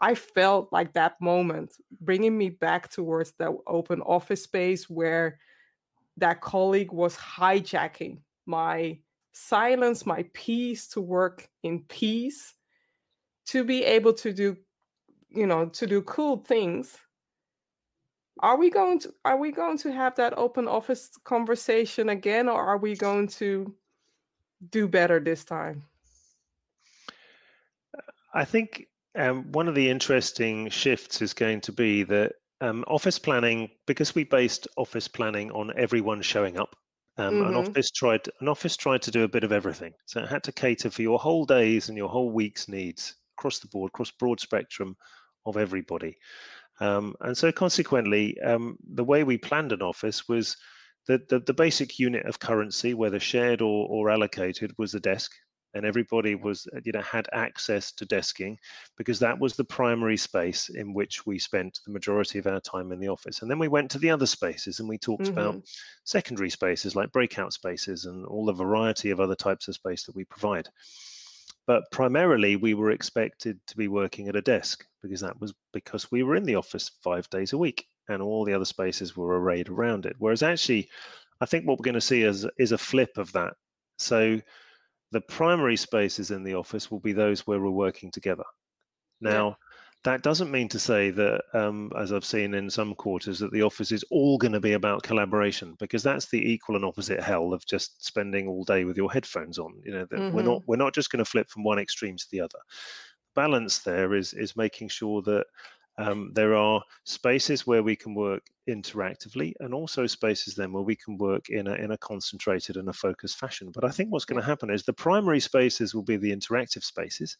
I 0.00 0.16
felt 0.16 0.72
like 0.72 0.92
that 0.94 1.20
moment 1.20 1.74
bringing 2.00 2.36
me 2.36 2.50
back 2.50 2.90
towards 2.90 3.32
that 3.38 3.52
open 3.66 4.00
office 4.02 4.42
space 4.42 4.90
where 4.90 5.38
that 6.16 6.40
colleague 6.40 6.92
was 6.92 7.16
hijacking 7.16 8.18
my 8.46 8.98
silence, 9.32 10.04
my 10.04 10.24
peace 10.32 10.88
to 10.88 11.00
work 11.00 11.48
in 11.62 11.80
peace, 11.88 12.54
to 13.46 13.62
be 13.62 13.84
able 13.84 14.12
to 14.14 14.32
do, 14.32 14.56
you 15.28 15.46
know, 15.46 15.66
to 15.66 15.86
do 15.86 16.02
cool 16.02 16.38
things 16.38 16.98
are 18.40 18.56
we 18.56 18.70
going 18.70 18.98
to 19.00 19.14
are 19.24 19.36
we 19.36 19.52
going 19.52 19.78
to 19.78 19.92
have 19.92 20.16
that 20.16 20.36
open 20.36 20.66
office 20.66 21.10
conversation 21.24 22.08
again 22.08 22.48
or 22.48 22.60
are 22.60 22.78
we 22.78 22.96
going 22.96 23.28
to 23.28 23.72
do 24.70 24.88
better 24.88 25.20
this 25.20 25.44
time? 25.44 25.82
I 28.34 28.44
think 28.44 28.88
um, 29.16 29.52
one 29.52 29.68
of 29.68 29.76
the 29.76 29.88
interesting 29.88 30.68
shifts 30.68 31.22
is 31.22 31.32
going 31.32 31.60
to 31.62 31.72
be 31.72 32.02
that 32.04 32.32
um, 32.60 32.84
office 32.88 33.18
planning 33.18 33.70
because 33.86 34.14
we 34.14 34.24
based 34.24 34.66
office 34.76 35.06
planning 35.06 35.52
on 35.52 35.72
everyone 35.76 36.20
showing 36.22 36.58
up 36.58 36.74
um, 37.18 37.34
mm-hmm. 37.34 37.48
an 37.48 37.54
office 37.54 37.90
tried 37.92 38.28
an 38.40 38.48
office 38.48 38.76
tried 38.76 39.02
to 39.02 39.12
do 39.12 39.22
a 39.22 39.28
bit 39.28 39.44
of 39.44 39.52
everything. 39.52 39.92
So 40.06 40.20
it 40.20 40.28
had 40.28 40.42
to 40.44 40.52
cater 40.52 40.90
for 40.90 41.02
your 41.02 41.18
whole 41.18 41.44
days 41.44 41.88
and 41.88 41.96
your 41.96 42.08
whole 42.08 42.30
week's 42.30 42.68
needs 42.68 43.14
across 43.38 43.60
the 43.60 43.68
board 43.68 43.90
across 43.90 44.10
broad 44.10 44.40
spectrum 44.40 44.96
of 45.46 45.56
everybody 45.56 46.16
um, 46.80 47.14
and 47.20 47.36
so 47.36 47.52
consequently, 47.52 48.40
um, 48.40 48.76
the 48.94 49.04
way 49.04 49.24
we 49.24 49.38
planned 49.38 49.72
an 49.72 49.82
office 49.82 50.28
was 50.28 50.56
the, 51.06 51.22
the, 51.28 51.40
the 51.40 51.54
basic 51.54 51.98
unit 51.98 52.26
of 52.26 52.40
currency, 52.40 52.94
whether 52.94 53.20
shared 53.20 53.60
or, 53.60 53.86
or 53.88 54.10
allocated, 54.10 54.72
was 54.78 54.92
the 54.92 55.00
desk. 55.00 55.32
And 55.76 55.84
everybody 55.84 56.36
was 56.36 56.68
you 56.84 56.92
know 56.92 57.00
had 57.00 57.28
access 57.32 57.90
to 57.94 58.06
desking 58.06 58.58
because 58.96 59.18
that 59.18 59.40
was 59.40 59.56
the 59.56 59.64
primary 59.64 60.16
space 60.16 60.68
in 60.68 60.94
which 60.94 61.26
we 61.26 61.36
spent 61.40 61.80
the 61.84 61.92
majority 61.92 62.38
of 62.38 62.46
our 62.46 62.60
time 62.60 62.92
in 62.92 63.00
the 63.00 63.08
office. 63.08 63.42
And 63.42 63.50
then 63.50 63.58
we 63.58 63.66
went 63.66 63.90
to 63.90 63.98
the 63.98 64.10
other 64.10 64.26
spaces 64.26 64.78
and 64.78 64.88
we 64.88 64.98
talked 64.98 65.24
mm-hmm. 65.24 65.32
about 65.36 65.62
secondary 66.04 66.50
spaces 66.50 66.94
like 66.94 67.10
breakout 67.10 67.52
spaces 67.52 68.04
and 68.04 68.24
all 68.26 68.44
the 68.44 68.52
variety 68.52 69.10
of 69.10 69.18
other 69.18 69.34
types 69.34 69.66
of 69.66 69.74
space 69.74 70.04
that 70.04 70.14
we 70.14 70.22
provide 70.26 70.68
but 71.66 71.84
primarily 71.90 72.56
we 72.56 72.74
were 72.74 72.90
expected 72.90 73.58
to 73.66 73.76
be 73.76 73.88
working 73.88 74.28
at 74.28 74.36
a 74.36 74.42
desk 74.42 74.84
because 75.02 75.20
that 75.20 75.38
was 75.40 75.54
because 75.72 76.10
we 76.10 76.22
were 76.22 76.36
in 76.36 76.44
the 76.44 76.56
office 76.56 76.90
five 77.02 77.28
days 77.30 77.52
a 77.52 77.58
week 77.58 77.86
and 78.08 78.22
all 78.22 78.44
the 78.44 78.54
other 78.54 78.64
spaces 78.64 79.16
were 79.16 79.40
arrayed 79.40 79.68
around 79.68 80.06
it 80.06 80.16
whereas 80.18 80.42
actually 80.42 80.88
i 81.40 81.46
think 81.46 81.66
what 81.66 81.78
we're 81.78 81.84
going 81.84 81.94
to 81.94 82.00
see 82.00 82.22
is 82.22 82.46
is 82.58 82.72
a 82.72 82.78
flip 82.78 83.16
of 83.16 83.32
that 83.32 83.54
so 83.98 84.40
the 85.14 85.20
primary 85.20 85.76
spaces 85.76 86.32
in 86.32 86.42
the 86.42 86.54
office 86.54 86.90
will 86.90 86.98
be 86.98 87.12
those 87.12 87.46
where 87.46 87.60
we're 87.60 87.70
working 87.70 88.10
together. 88.10 88.42
Now, 89.20 89.48
yeah. 89.48 89.54
That 90.04 90.22
doesn't 90.22 90.50
mean 90.50 90.68
to 90.68 90.78
say 90.78 91.10
that, 91.10 91.42
um, 91.54 91.90
as 91.98 92.12
I've 92.12 92.26
seen 92.26 92.52
in 92.52 92.68
some 92.68 92.94
quarters, 92.94 93.38
that 93.38 93.52
the 93.52 93.62
office 93.62 93.90
is 93.90 94.04
all 94.10 94.36
going 94.36 94.52
to 94.52 94.60
be 94.60 94.74
about 94.74 95.02
collaboration, 95.02 95.76
because 95.78 96.02
that's 96.02 96.26
the 96.26 96.38
equal 96.38 96.76
and 96.76 96.84
opposite 96.84 97.22
hell 97.22 97.54
of 97.54 97.64
just 97.64 98.04
spending 98.04 98.46
all 98.46 98.64
day 98.64 98.84
with 98.84 98.98
your 98.98 99.10
headphones 99.10 99.58
on. 99.58 99.74
You 99.82 99.92
know, 99.92 100.06
that 100.10 100.18
mm-hmm. 100.18 100.36
we're 100.36 100.42
not 100.42 100.62
we're 100.66 100.76
not 100.76 100.94
just 100.94 101.10
going 101.10 101.24
to 101.24 101.30
flip 101.30 101.48
from 101.48 101.64
one 101.64 101.78
extreme 101.78 102.16
to 102.18 102.26
the 102.30 102.40
other. 102.40 102.58
Balance 103.34 103.78
there 103.78 104.14
is 104.14 104.34
is 104.34 104.56
making 104.56 104.88
sure 104.88 105.22
that 105.22 105.46
um, 105.96 106.32
there 106.34 106.54
are 106.54 106.82
spaces 107.04 107.66
where 107.66 107.82
we 107.82 107.96
can 107.96 108.14
work 108.14 108.42
interactively 108.68 109.52
and 109.60 109.72
also 109.72 110.06
spaces 110.06 110.54
then 110.54 110.72
where 110.72 110.82
we 110.82 110.96
can 110.96 111.16
work 111.16 111.48
in 111.50 111.66
a, 111.66 111.74
in 111.74 111.92
a 111.92 111.98
concentrated 111.98 112.76
and 112.76 112.88
a 112.88 112.92
focused 112.92 113.38
fashion. 113.38 113.70
But 113.72 113.84
I 113.84 113.90
think 113.90 114.10
what's 114.10 114.24
going 114.24 114.40
to 114.40 114.46
happen 114.46 114.70
is 114.70 114.82
the 114.82 114.92
primary 114.92 115.40
spaces 115.40 115.94
will 115.94 116.02
be 116.02 116.16
the 116.16 116.34
interactive 116.34 116.82
spaces. 116.82 117.36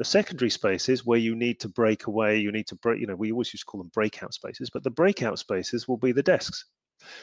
The 0.00 0.06
secondary 0.06 0.48
spaces 0.48 1.04
where 1.04 1.18
you 1.18 1.36
need 1.36 1.60
to 1.60 1.68
break 1.68 2.06
away, 2.06 2.38
you 2.38 2.50
need 2.50 2.66
to 2.68 2.74
break, 2.76 3.02
you 3.02 3.06
know, 3.06 3.14
we 3.14 3.32
always 3.32 3.52
used 3.52 3.64
to 3.64 3.66
call 3.66 3.82
them 3.82 3.90
breakout 3.92 4.32
spaces, 4.32 4.70
but 4.70 4.82
the 4.82 4.88
breakout 4.88 5.38
spaces 5.38 5.86
will 5.86 5.98
be 5.98 6.10
the 6.10 6.22
desks. 6.22 6.64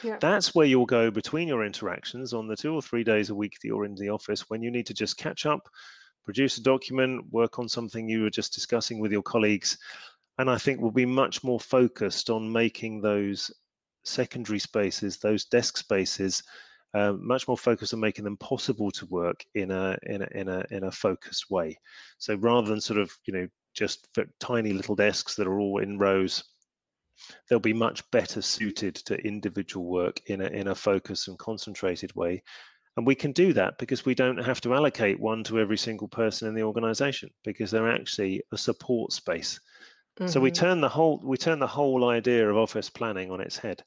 Yeah. 0.04 0.16
That's 0.20 0.54
where 0.54 0.64
you'll 0.64 0.86
go 0.86 1.10
between 1.10 1.48
your 1.48 1.64
interactions 1.64 2.32
on 2.32 2.46
the 2.46 2.54
two 2.54 2.72
or 2.72 2.80
three 2.80 3.02
days 3.02 3.30
a 3.30 3.34
week 3.34 3.54
that 3.60 3.66
you're 3.66 3.84
in 3.84 3.96
the 3.96 4.10
office 4.10 4.48
when 4.48 4.62
you 4.62 4.70
need 4.70 4.86
to 4.86 4.94
just 4.94 5.16
catch 5.16 5.44
up, 5.44 5.68
produce 6.24 6.58
a 6.58 6.62
document, 6.62 7.24
work 7.32 7.58
on 7.58 7.68
something 7.68 8.08
you 8.08 8.22
were 8.22 8.30
just 8.30 8.54
discussing 8.54 9.00
with 9.00 9.10
your 9.10 9.24
colleagues, 9.24 9.76
and 10.38 10.48
I 10.48 10.56
think 10.56 10.80
we'll 10.80 10.92
be 10.92 11.04
much 11.04 11.42
more 11.42 11.58
focused 11.58 12.30
on 12.30 12.52
making 12.52 13.00
those 13.00 13.50
secondary 14.04 14.60
spaces, 14.60 15.16
those 15.16 15.46
desk 15.46 15.78
spaces, 15.78 16.44
uh, 16.94 17.12
much 17.12 17.46
more 17.46 17.58
focused 17.58 17.94
on 17.94 18.00
making 18.00 18.24
them 18.24 18.36
possible 18.36 18.90
to 18.92 19.06
work 19.06 19.44
in 19.54 19.70
a 19.70 19.96
in 20.04 20.22
a 20.22 20.28
in 20.34 20.48
a 20.48 20.64
in 20.70 20.84
a 20.84 20.90
focused 20.90 21.50
way. 21.50 21.78
So 22.18 22.34
rather 22.36 22.68
than 22.68 22.80
sort 22.80 23.00
of 23.00 23.10
you 23.26 23.34
know 23.34 23.48
just 23.74 24.08
tiny 24.40 24.72
little 24.72 24.96
desks 24.96 25.34
that 25.36 25.46
are 25.46 25.58
all 25.58 25.78
in 25.78 25.98
rows, 25.98 26.44
they'll 27.48 27.60
be 27.60 27.72
much 27.72 28.08
better 28.10 28.42
suited 28.42 28.94
to 28.94 29.26
individual 29.26 29.86
work 29.86 30.20
in 30.26 30.40
a 30.40 30.46
in 30.46 30.68
a 30.68 30.74
focused 30.74 31.28
and 31.28 31.38
concentrated 31.38 32.14
way. 32.14 32.42
And 32.96 33.06
we 33.06 33.14
can 33.14 33.30
do 33.30 33.52
that 33.52 33.78
because 33.78 34.04
we 34.04 34.16
don't 34.16 34.44
have 34.44 34.60
to 34.62 34.74
allocate 34.74 35.20
one 35.20 35.44
to 35.44 35.60
every 35.60 35.78
single 35.78 36.08
person 36.08 36.48
in 36.48 36.54
the 36.54 36.64
organization 36.64 37.30
because 37.44 37.70
they're 37.70 37.92
actually 37.92 38.42
a 38.50 38.58
support 38.58 39.12
space 39.12 39.60
Mm-hmm. 40.18 40.28
So 40.28 40.40
we 40.40 40.50
mm-hmm. 40.50 40.64
turn 40.64 40.80
the 40.80 40.88
whole 40.88 41.20
we 41.22 41.36
turn 41.36 41.58
the 41.58 41.66
whole 41.66 42.08
idea 42.08 42.48
of 42.48 42.56
office 42.56 42.90
planning 42.90 43.30
on 43.30 43.40
its 43.40 43.56
head. 43.56 43.84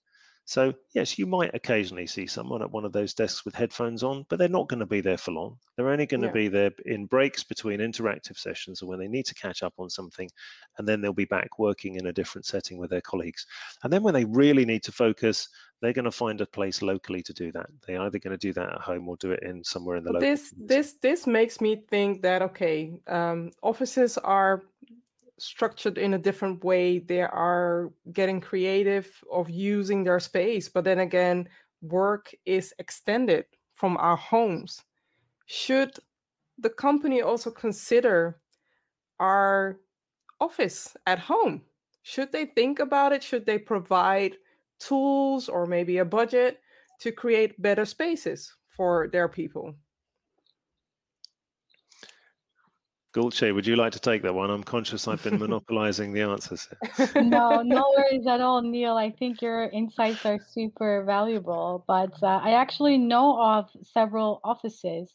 So 0.51 0.73
yes, 0.93 1.17
you 1.17 1.27
might 1.27 1.55
occasionally 1.55 2.07
see 2.07 2.27
someone 2.27 2.61
at 2.61 2.69
one 2.69 2.83
of 2.83 2.91
those 2.91 3.13
desks 3.13 3.45
with 3.45 3.55
headphones 3.55 4.03
on, 4.03 4.25
but 4.27 4.37
they're 4.37 4.49
not 4.49 4.67
going 4.67 4.81
to 4.81 4.85
be 4.85 4.99
there 4.99 5.17
for 5.17 5.31
long. 5.31 5.57
They're 5.77 5.87
only 5.87 6.05
going 6.05 6.19
to 6.23 6.27
yeah. 6.27 6.33
be 6.33 6.47
there 6.49 6.71
in 6.85 7.05
breaks 7.05 7.41
between 7.41 7.79
interactive 7.79 8.37
sessions 8.37 8.81
or 8.81 8.87
when 8.87 8.99
they 8.99 9.07
need 9.07 9.25
to 9.27 9.33
catch 9.33 9.63
up 9.63 9.73
on 9.77 9.89
something, 9.89 10.29
and 10.77 10.85
then 10.85 10.99
they'll 10.99 11.13
be 11.13 11.23
back 11.23 11.57
working 11.57 11.95
in 11.95 12.07
a 12.07 12.11
different 12.11 12.45
setting 12.45 12.77
with 12.77 12.89
their 12.89 12.99
colleagues. 12.99 13.45
And 13.85 13.93
then 13.93 14.03
when 14.03 14.13
they 14.13 14.25
really 14.25 14.65
need 14.65 14.83
to 14.83 14.91
focus, 14.91 15.47
they're 15.81 15.93
going 15.93 16.03
to 16.03 16.11
find 16.11 16.41
a 16.41 16.45
place 16.45 16.81
locally 16.81 17.23
to 17.23 17.33
do 17.33 17.53
that. 17.53 17.67
They're 17.87 18.01
either 18.01 18.19
going 18.19 18.37
to 18.37 18.47
do 18.47 18.51
that 18.51 18.73
at 18.73 18.81
home 18.81 19.07
or 19.07 19.15
do 19.15 19.31
it 19.31 19.43
in 19.43 19.63
somewhere 19.63 19.95
in 19.95 20.03
the 20.03 20.11
local. 20.11 20.27
This 20.27 20.53
this 20.57 20.95
this 21.01 21.25
makes 21.25 21.61
me 21.61 21.85
think 21.89 22.23
that 22.23 22.41
okay, 22.41 22.91
um, 23.07 23.51
offices 23.63 24.17
are 24.17 24.63
structured 25.41 25.97
in 25.97 26.13
a 26.13 26.19
different 26.19 26.63
way. 26.63 26.99
They 26.99 27.21
are 27.21 27.91
getting 28.13 28.39
creative 28.39 29.09
of 29.31 29.49
using 29.49 30.03
their 30.03 30.19
space 30.19 30.69
but 30.69 30.83
then 30.83 30.99
again 30.99 31.49
work 31.81 32.31
is 32.45 32.73
extended 32.79 33.45
from 33.73 33.97
our 33.97 34.15
homes. 34.15 34.83
Should 35.47 35.97
the 36.59 36.69
company 36.69 37.21
also 37.21 37.49
consider 37.49 38.39
our 39.19 39.79
office 40.39 40.95
at 41.07 41.19
home? 41.19 41.63
Should 42.03 42.31
they 42.31 42.45
think 42.45 42.79
about 42.79 43.11
it? 43.11 43.23
Should 43.23 43.45
they 43.45 43.57
provide 43.57 44.37
tools 44.79 45.49
or 45.49 45.65
maybe 45.65 45.97
a 45.97 46.05
budget 46.05 46.59
to 46.99 47.11
create 47.11 47.61
better 47.61 47.85
spaces 47.85 48.55
for 48.69 49.07
their 49.11 49.27
people 49.27 49.75
Gulce, 53.13 53.41
would 53.41 53.67
you 53.67 53.75
like 53.75 53.93
to 53.93 53.99
take 53.99 54.21
that 54.23 54.33
one? 54.33 54.49
I'm 54.49 54.63
conscious 54.63 55.07
I've 55.07 55.21
been 55.21 55.37
monopolizing 55.39 56.13
the 56.13 56.21
answers. 56.21 56.67
no, 57.19 57.61
no 57.61 57.83
worries 57.97 58.25
at 58.27 58.41
all, 58.41 58.61
Neil. 58.61 58.97
I 58.97 59.11
think 59.11 59.41
your 59.41 59.65
insights 59.69 60.25
are 60.25 60.39
super 60.39 61.03
valuable. 61.05 61.83
But 61.87 62.13
uh, 62.23 62.39
I 62.43 62.53
actually 62.53 62.97
know 62.97 63.41
of 63.41 63.69
several 63.83 64.39
offices 64.43 65.13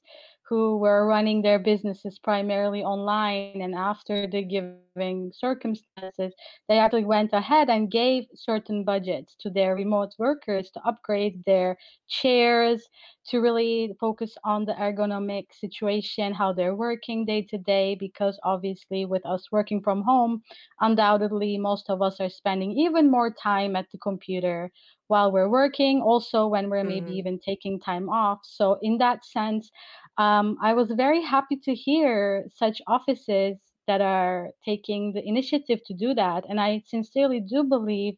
who 0.49 0.79
were 0.79 1.07
running 1.07 1.43
their 1.43 1.59
businesses 1.59 2.19
primarily 2.19 2.85
online. 2.85 3.61
And 3.61 3.75
after 3.75 4.29
the 4.29 4.43
giving 4.43 5.33
circumstances, 5.35 6.33
they 6.69 6.79
actually 6.79 7.05
went 7.05 7.33
ahead 7.33 7.69
and 7.69 7.91
gave 7.91 8.27
certain 8.35 8.85
budgets 8.85 9.35
to 9.41 9.51
their 9.51 9.75
remote 9.75 10.15
workers 10.19 10.71
to 10.71 10.81
upgrade 10.87 11.45
their 11.47 11.77
chairs, 12.09 12.89
to 13.29 13.41
really 13.41 13.93
focus 13.99 14.37
on 14.45 14.65
the 14.65 14.75
ergonomic 14.75 15.47
situation, 15.53 16.33
how 16.33 16.53
they're 16.53 16.77
working 16.77 17.25
day 17.25 17.43
to 17.43 17.59
day. 17.59 17.97
Because 17.99 18.39
obviously, 18.45 19.05
with 19.05 19.27
us 19.27 19.51
working 19.51 19.83
from 19.83 20.03
home, 20.03 20.43
undoubtedly, 20.81 21.59
most 21.59 21.91
of 21.91 22.03
us 22.03 22.21
are 22.21 22.31
spending 22.31 22.71
even 22.73 23.11
more 23.11 23.33
time 23.33 23.75
at 23.75 23.91
the 23.91 23.99
computer 23.99 24.71
while 25.09 25.31
we're 25.31 25.49
working, 25.49 26.03
also 26.03 26.47
when 26.47 26.69
we're 26.69 26.85
maybe 26.85 27.11
mm-hmm. 27.11 27.19
even 27.19 27.39
taking 27.39 27.79
time 27.79 28.09
off. 28.09 28.41
So, 28.43 28.79
in 28.83 28.99
that 28.99 29.25
sense, 29.25 29.71
um, 30.19 30.57
I 30.63 30.73
was 30.75 30.91
very 30.91 31.23
happy 31.23 31.57
to 31.65 31.75
hear 31.75 32.47
such 32.55 32.81
offices 32.87 33.59
that 33.87 34.01
are 34.01 34.51
taking 34.65 35.13
the 35.13 35.27
initiative 35.27 35.81
to 35.87 35.95
do 35.95 36.15
that. 36.15 36.45
And 36.49 36.61
I 36.61 36.83
sincerely 36.87 37.41
do 37.41 37.65
believe 37.65 38.17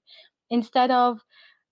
instead 0.50 0.90
of 0.90 1.20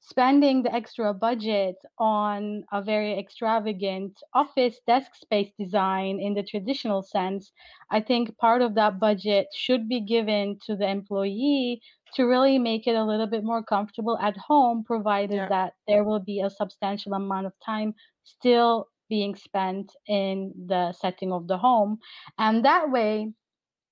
spending 0.00 0.62
the 0.62 0.72
extra 0.72 1.12
budget 1.12 1.74
on 1.98 2.62
a 2.72 2.80
very 2.80 3.18
extravagant 3.18 4.12
office 4.34 4.78
desk 4.86 5.14
space 5.16 5.50
design 5.58 6.20
in 6.20 6.34
the 6.34 6.44
traditional 6.44 7.02
sense, 7.02 7.50
I 7.90 8.00
think 8.00 8.36
part 8.38 8.62
of 8.62 8.74
that 8.74 9.00
budget 9.00 9.48
should 9.52 9.88
be 9.88 10.00
given 10.00 10.58
to 10.66 10.76
the 10.76 10.88
employee 10.88 11.80
to 12.14 12.24
really 12.24 12.58
make 12.58 12.86
it 12.86 12.94
a 12.94 13.04
little 13.04 13.26
bit 13.26 13.42
more 13.42 13.64
comfortable 13.64 14.16
at 14.18 14.36
home, 14.36 14.84
provided 14.84 15.36
yeah. 15.36 15.48
that 15.48 15.72
there 15.88 16.04
will 16.04 16.20
be 16.20 16.40
a 16.40 16.50
substantial 16.50 17.14
amount 17.14 17.46
of 17.46 17.52
time 17.64 17.94
still 18.22 18.86
being 19.08 19.34
spent 19.36 19.92
in 20.08 20.52
the 20.66 20.92
setting 20.92 21.32
of 21.32 21.48
the 21.48 21.58
home. 21.58 21.98
And 22.38 22.64
that 22.64 22.90
way, 22.90 23.32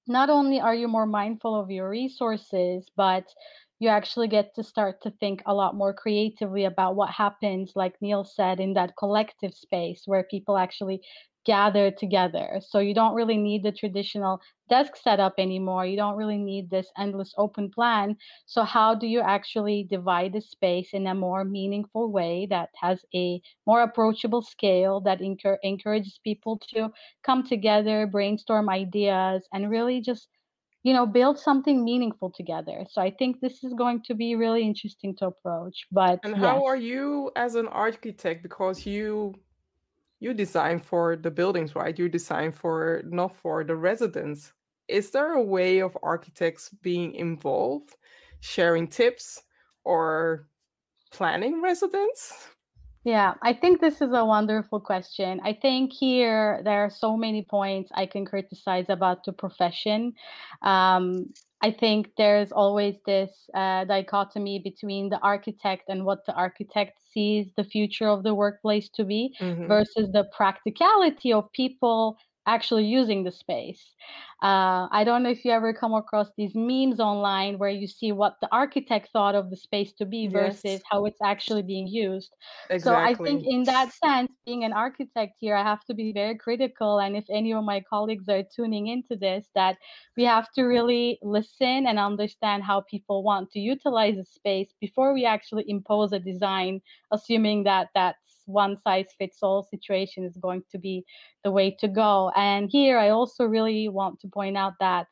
not 0.06 0.30
only 0.30 0.60
are 0.60 0.74
you 0.74 0.88
more 0.88 1.06
mindful 1.06 1.58
of 1.58 1.70
your 1.70 1.88
resources, 1.88 2.88
but 2.96 3.24
you 3.80 3.88
actually 3.88 4.28
get 4.28 4.54
to 4.54 4.62
start 4.62 5.02
to 5.02 5.10
think 5.20 5.42
a 5.46 5.54
lot 5.54 5.74
more 5.74 5.92
creatively 5.92 6.64
about 6.64 6.96
what 6.96 7.10
happens, 7.10 7.72
like 7.74 7.94
Neil 8.00 8.24
said, 8.24 8.60
in 8.60 8.74
that 8.74 8.96
collective 8.98 9.54
space 9.54 10.02
where 10.06 10.24
people 10.30 10.56
actually 10.56 11.00
gather 11.44 11.90
together. 11.90 12.60
So 12.60 12.78
you 12.78 12.94
don't 12.94 13.14
really 13.14 13.36
need 13.36 13.62
the 13.62 13.72
traditional 13.72 14.40
desk 14.68 14.96
setup 14.96 15.34
anymore. 15.38 15.86
You 15.86 15.96
don't 15.96 16.16
really 16.16 16.38
need 16.38 16.70
this 16.70 16.90
endless 16.98 17.34
open 17.36 17.70
plan. 17.70 18.16
So 18.46 18.62
how 18.64 18.94
do 18.94 19.06
you 19.06 19.20
actually 19.20 19.86
divide 19.88 20.32
the 20.32 20.40
space 20.40 20.90
in 20.92 21.06
a 21.06 21.14
more 21.14 21.44
meaningful 21.44 22.10
way 22.10 22.46
that 22.50 22.70
has 22.80 23.04
a 23.14 23.40
more 23.66 23.82
approachable 23.82 24.42
scale 24.42 25.00
that 25.02 25.20
encour- 25.20 25.58
encourages 25.62 26.18
people 26.24 26.60
to 26.74 26.90
come 27.22 27.46
together, 27.46 28.06
brainstorm 28.06 28.68
ideas, 28.68 29.46
and 29.52 29.70
really 29.70 30.00
just 30.00 30.28
you 30.82 30.92
know 30.92 31.06
build 31.06 31.38
something 31.38 31.82
meaningful 31.82 32.30
together 32.30 32.84
so 32.90 33.00
i 33.00 33.10
think 33.10 33.40
this 33.40 33.64
is 33.64 33.72
going 33.72 34.00
to 34.02 34.14
be 34.14 34.36
really 34.36 34.62
interesting 34.62 35.16
to 35.16 35.26
approach 35.26 35.86
but 35.90 36.20
and 36.22 36.36
how 36.36 36.56
yes. 36.56 36.64
are 36.66 36.76
you 36.76 37.30
as 37.36 37.54
an 37.54 37.66
architect 37.68 38.42
because 38.42 38.86
you 38.86 39.34
you 40.24 40.32
design 40.32 40.78
for 40.80 41.16
the 41.16 41.30
buildings, 41.30 41.76
right? 41.76 41.98
You 41.98 42.08
design 42.08 42.50
for 42.50 43.02
not 43.04 43.36
for 43.36 43.62
the 43.62 43.76
residents. 43.76 44.52
Is 44.88 45.10
there 45.10 45.34
a 45.34 45.42
way 45.42 45.80
of 45.80 45.96
architects 46.02 46.70
being 46.82 47.14
involved, 47.14 47.94
sharing 48.40 48.88
tips, 48.88 49.42
or 49.84 50.48
planning 51.12 51.62
residents 51.62 52.32
Yeah, 53.04 53.34
I 53.42 53.52
think 53.52 53.80
this 53.80 54.00
is 54.00 54.12
a 54.14 54.24
wonderful 54.24 54.80
question. 54.80 55.38
I 55.44 55.52
think 55.52 55.92
here 55.92 56.62
there 56.64 56.84
are 56.86 56.90
so 56.90 57.18
many 57.18 57.44
points 57.44 57.90
I 57.94 58.06
can 58.06 58.24
criticize 58.24 58.86
about 58.88 59.24
the 59.24 59.32
profession. 59.32 60.14
Um, 60.62 61.34
I 61.64 61.70
think 61.70 62.10
there's 62.18 62.52
always 62.52 62.96
this 63.06 63.30
uh, 63.54 63.86
dichotomy 63.86 64.58
between 64.62 65.08
the 65.08 65.18
architect 65.20 65.84
and 65.88 66.04
what 66.04 66.26
the 66.26 66.34
architect 66.34 66.98
sees 67.10 67.46
the 67.56 67.64
future 67.64 68.06
of 68.06 68.22
the 68.22 68.34
workplace 68.34 68.90
to 68.96 69.02
be 69.02 69.34
mm-hmm. 69.40 69.66
versus 69.66 70.12
the 70.12 70.24
practicality 70.36 71.32
of 71.32 71.50
people 71.52 72.18
actually 72.46 72.84
using 72.84 73.24
the 73.24 73.32
space. 73.32 73.94
Uh, 74.42 74.88
I 74.90 75.04
don't 75.04 75.22
know 75.22 75.30
if 75.30 75.44
you 75.44 75.52
ever 75.52 75.72
come 75.72 75.94
across 75.94 76.28
these 76.36 76.52
memes 76.54 77.00
online 77.00 77.56
where 77.56 77.70
you 77.70 77.86
see 77.86 78.12
what 78.12 78.36
the 78.42 78.48
architect 78.52 79.08
thought 79.10 79.34
of 79.34 79.48
the 79.48 79.56
space 79.56 79.92
to 79.94 80.04
be 80.04 80.26
versus 80.26 80.82
how 80.90 81.06
it's 81.06 81.20
actually 81.22 81.62
being 81.62 81.86
used. 81.86 82.30
Exactly. 82.68 82.80
So 82.80 82.94
I 82.94 83.14
think 83.14 83.46
in 83.46 83.62
that 83.64 83.90
sense, 83.94 84.30
being 84.44 84.64
an 84.64 84.74
architect 84.74 85.36
here, 85.40 85.54
I 85.54 85.62
have 85.62 85.82
to 85.86 85.94
be 85.94 86.12
very 86.12 86.36
critical. 86.36 86.98
And 86.98 87.16
if 87.16 87.24
any 87.30 87.54
of 87.54 87.64
my 87.64 87.82
colleagues 87.88 88.28
are 88.28 88.42
tuning 88.54 88.88
into 88.88 89.16
this, 89.16 89.46
that 89.54 89.78
we 90.14 90.24
have 90.24 90.52
to 90.52 90.64
really 90.64 91.18
listen 91.22 91.86
and 91.86 91.98
understand 91.98 92.64
how 92.64 92.82
people 92.82 93.22
want 93.22 93.50
to 93.52 93.60
utilize 93.60 94.16
the 94.16 94.24
space 94.26 94.68
before 94.78 95.14
we 95.14 95.24
actually 95.24 95.64
impose 95.68 96.12
a 96.12 96.18
design, 96.18 96.82
assuming 97.10 97.64
that 97.64 97.88
that's 97.94 98.33
one 98.46 98.76
size 98.76 99.06
fits 99.18 99.38
all 99.42 99.66
situation 99.70 100.24
is 100.24 100.36
going 100.36 100.62
to 100.70 100.78
be 100.78 101.04
the 101.42 101.50
way 101.50 101.76
to 101.80 101.88
go. 101.88 102.30
And 102.36 102.68
here 102.70 102.98
I 102.98 103.10
also 103.10 103.44
really 103.44 103.88
want 103.88 104.20
to 104.20 104.28
point 104.28 104.56
out 104.56 104.74
that 104.80 105.06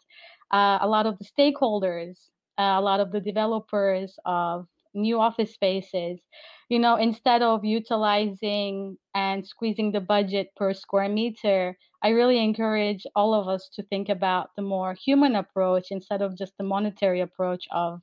uh, 0.52 0.78
a 0.80 0.88
lot 0.88 1.06
of 1.06 1.18
the 1.18 1.24
stakeholders, 1.24 2.28
uh, 2.58 2.76
a 2.78 2.80
lot 2.80 3.00
of 3.00 3.12
the 3.12 3.20
developers 3.20 4.18
of 4.24 4.66
new 4.94 5.20
office 5.20 5.54
spaces, 5.54 6.20
you 6.68 6.78
know, 6.78 6.96
instead 6.96 7.42
of 7.42 7.64
utilizing 7.64 8.96
and 9.14 9.46
squeezing 9.46 9.92
the 9.92 10.00
budget 10.00 10.48
per 10.56 10.72
square 10.72 11.08
meter, 11.08 11.76
I 12.02 12.08
really 12.10 12.42
encourage 12.42 13.06
all 13.14 13.34
of 13.34 13.48
us 13.48 13.68
to 13.74 13.82
think 13.84 14.08
about 14.08 14.50
the 14.56 14.62
more 14.62 14.94
human 14.94 15.36
approach 15.36 15.86
instead 15.90 16.20
of 16.20 16.36
just 16.36 16.52
the 16.58 16.64
monetary 16.64 17.20
approach 17.20 17.64
of 17.72 18.00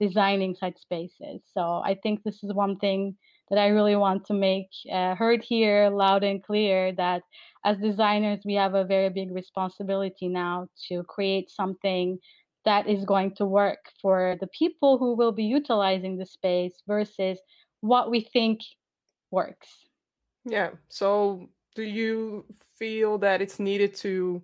designing 0.00 0.54
such 0.54 0.78
spaces. 0.78 1.42
So 1.54 1.82
I 1.84 1.96
think 2.02 2.22
this 2.22 2.42
is 2.42 2.52
one 2.52 2.78
thing 2.78 3.16
that 3.52 3.60
I 3.60 3.68
really 3.68 3.96
want 3.96 4.24
to 4.26 4.32
make 4.32 4.70
uh, 4.90 5.14
heard 5.14 5.44
here 5.44 5.90
loud 5.90 6.24
and 6.24 6.42
clear 6.42 6.90
that 6.92 7.22
as 7.66 7.76
designers, 7.76 8.40
we 8.46 8.54
have 8.54 8.74
a 8.74 8.82
very 8.82 9.10
big 9.10 9.30
responsibility 9.30 10.26
now 10.26 10.68
to 10.88 11.02
create 11.04 11.50
something 11.50 12.18
that 12.64 12.88
is 12.88 13.04
going 13.04 13.34
to 13.34 13.44
work 13.44 13.90
for 14.00 14.38
the 14.40 14.46
people 14.58 14.96
who 14.96 15.14
will 15.14 15.32
be 15.32 15.44
utilizing 15.44 16.16
the 16.16 16.24
space 16.24 16.82
versus 16.88 17.38
what 17.82 18.10
we 18.10 18.22
think 18.32 18.60
works. 19.30 19.68
Yeah. 20.46 20.70
So, 20.88 21.50
do 21.74 21.82
you 21.82 22.46
feel 22.78 23.18
that 23.18 23.42
it's 23.42 23.60
needed 23.60 23.94
to 23.96 24.42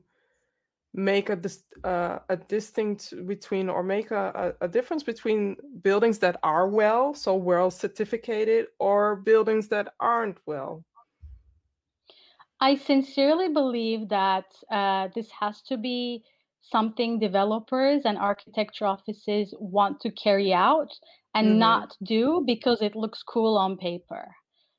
make 0.98 1.30
a 1.30 1.36
dis- 1.36 1.64
uh, 1.84 2.18
a 2.28 2.36
distinct 2.36 3.14
between 3.26 3.68
or 3.68 3.82
make 3.84 4.10
a, 4.10 4.54
a, 4.60 4.66
difference 4.66 5.04
between 5.04 5.56
buildings 5.82 6.18
that 6.18 6.36
are 6.42 6.68
well 6.68 7.14
so 7.14 7.36
well 7.36 7.70
certificated 7.70 8.66
or 8.80 9.16
buildings 9.16 9.68
that 9.68 9.94
aren't 10.00 10.38
well 10.44 10.84
i 12.60 12.74
sincerely 12.74 13.48
believe 13.48 14.08
that 14.08 14.46
uh, 14.72 15.06
this 15.14 15.30
has 15.30 15.62
to 15.62 15.76
be 15.76 16.24
something 16.60 17.20
developers 17.20 18.02
and 18.04 18.18
architecture 18.18 18.84
offices 18.84 19.54
want 19.60 20.00
to 20.00 20.10
carry 20.10 20.52
out 20.52 20.90
and 21.34 21.46
mm-hmm. 21.46 21.60
not 21.60 21.96
do 22.02 22.42
because 22.44 22.82
it 22.82 22.96
looks 22.96 23.22
cool 23.22 23.56
on 23.56 23.76
paper 23.76 24.34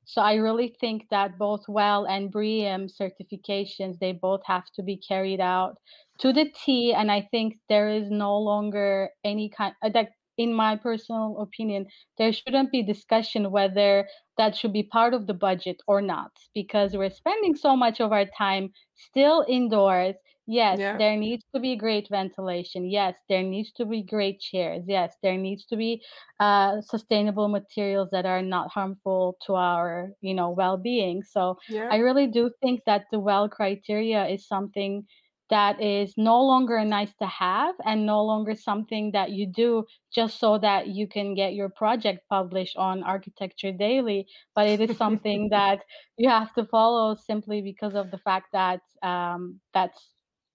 so 0.09 0.23
I 0.23 0.35
really 0.35 0.75
think 0.81 1.05
that 1.11 1.37
both 1.37 1.67
WELL 1.67 2.07
and 2.07 2.31
BREEAM 2.31 2.87
certifications, 2.87 3.99
they 3.99 4.11
both 4.11 4.41
have 4.45 4.63
to 4.73 4.81
be 4.81 4.97
carried 4.97 5.39
out 5.39 5.77
to 6.17 6.33
the 6.33 6.51
T. 6.65 6.91
And 6.91 7.11
I 7.11 7.27
think 7.29 7.59
there 7.69 7.87
is 7.89 8.09
no 8.09 8.35
longer 8.39 9.11
any 9.23 9.51
kind 9.55 9.75
uh, 9.83 9.89
that 9.89 10.09
in 10.39 10.51
my 10.51 10.75
personal 10.77 11.37
opinion, 11.39 11.85
there 12.17 12.33
shouldn't 12.33 12.71
be 12.71 12.81
discussion 12.81 13.51
whether 13.51 14.07
that 14.35 14.55
should 14.55 14.73
be 14.73 14.81
part 14.81 15.13
of 15.13 15.27
the 15.27 15.33
budget 15.35 15.79
or 15.85 16.01
not, 16.01 16.31
because 16.55 16.97
we're 16.97 17.11
spending 17.11 17.55
so 17.55 17.75
much 17.75 18.01
of 18.01 18.11
our 18.11 18.25
time 18.35 18.71
still 18.95 19.45
indoors 19.47 20.15
Yes, 20.51 20.79
yeah. 20.79 20.97
there 20.97 21.15
needs 21.15 21.45
to 21.53 21.59
be 21.59 21.75
great 21.75 22.07
ventilation. 22.09 22.89
Yes, 22.89 23.13
there 23.29 23.43
needs 23.43 23.71
to 23.73 23.85
be 23.85 24.01
great 24.01 24.39
chairs. 24.39 24.83
Yes, 24.87 25.15
there 25.21 25.37
needs 25.37 25.63
to 25.67 25.77
be 25.77 26.01
uh, 26.39 26.81
sustainable 26.81 27.49
materials 27.49 28.09
that 28.13 28.25
are 28.25 28.41
not 28.41 28.71
harmful 28.71 29.37
to 29.45 29.53
our, 29.53 30.09
you 30.21 30.33
know, 30.33 30.49
well-being. 30.49 31.21
So 31.21 31.59
yeah. 31.69 31.87
I 31.91 31.97
really 31.97 32.25
do 32.25 32.49
think 32.63 32.81
that 32.87 33.05
the 33.11 33.19
well 33.19 33.47
criteria 33.47 34.25
is 34.25 34.47
something 34.47 35.05
that 35.51 35.79
is 35.79 36.15
no 36.17 36.41
longer 36.41 36.77
a 36.77 36.85
nice 36.85 37.13
to 37.17 37.27
have 37.27 37.75
and 37.85 38.07
no 38.07 38.23
longer 38.23 38.55
something 38.55 39.11
that 39.11 39.29
you 39.29 39.45
do 39.45 39.85
just 40.11 40.39
so 40.39 40.57
that 40.57 40.87
you 40.87 41.07
can 41.07 41.35
get 41.35 41.53
your 41.53 41.69
project 41.69 42.21
published 42.27 42.75
on 42.75 43.03
Architecture 43.03 43.71
Daily, 43.71 44.25
but 44.55 44.67
it 44.67 44.81
is 44.81 44.97
something 44.97 45.49
that 45.51 45.81
you 46.17 46.27
have 46.27 46.51
to 46.55 46.65
follow 46.65 47.15
simply 47.15 47.61
because 47.61 47.93
of 47.93 48.09
the 48.09 48.17
fact 48.17 48.47
that 48.53 48.81
um, 49.03 49.59
that's 49.75 50.09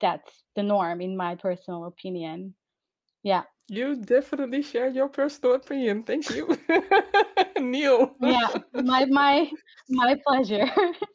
that's 0.04 0.44
the 0.54 0.62
norm 0.62 1.00
in 1.00 1.16
my 1.16 1.34
personal 1.34 1.86
opinion. 1.86 2.54
Yeah. 3.22 3.44
You 3.68 3.96
definitely 3.96 4.60
share 4.60 4.88
your 4.88 5.08
personal 5.08 5.54
opinion. 5.54 6.02
Thank 6.02 6.28
you. 6.28 6.58
Neil. 7.58 8.14
yeah, 8.20 8.48
my 8.74 9.06
my 9.06 9.50
my 9.88 10.20
pleasure. 10.26 10.68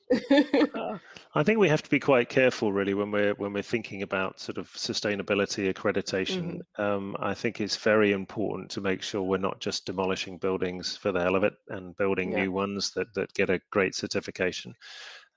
uh, 0.74 0.98
I 1.36 1.44
think 1.44 1.60
we 1.60 1.70
have 1.70 1.84
to 1.84 1.90
be 1.92 2.00
quite 2.00 2.28
careful 2.28 2.74
really 2.74 2.96
when 2.96 3.12
we're 3.12 3.36
when 3.36 3.54
we're 3.54 3.62
thinking 3.62 4.02
about 4.02 4.40
sort 4.40 4.58
of 4.58 4.68
sustainability 4.72 5.72
accreditation. 5.72 6.64
Mm-hmm. 6.80 6.82
Um, 6.82 7.16
I 7.20 7.36
think 7.36 7.62
it's 7.62 7.78
very 7.78 8.14
important 8.14 8.72
to 8.72 8.82
make 8.82 9.04
sure 9.04 9.22
we're 9.22 9.38
not 9.38 9.60
just 9.60 9.86
demolishing 9.86 10.40
buildings 10.40 10.98
for 10.98 11.12
the 11.12 11.22
hell 11.22 11.36
of 11.36 11.44
it 11.44 11.54
and 11.68 11.96
building 11.98 12.32
yeah. 12.32 12.46
new 12.46 12.52
ones 12.52 12.90
that 12.96 13.14
that 13.14 13.32
get 13.36 13.52
a 13.52 13.62
great 13.70 13.94
certification. 13.94 14.74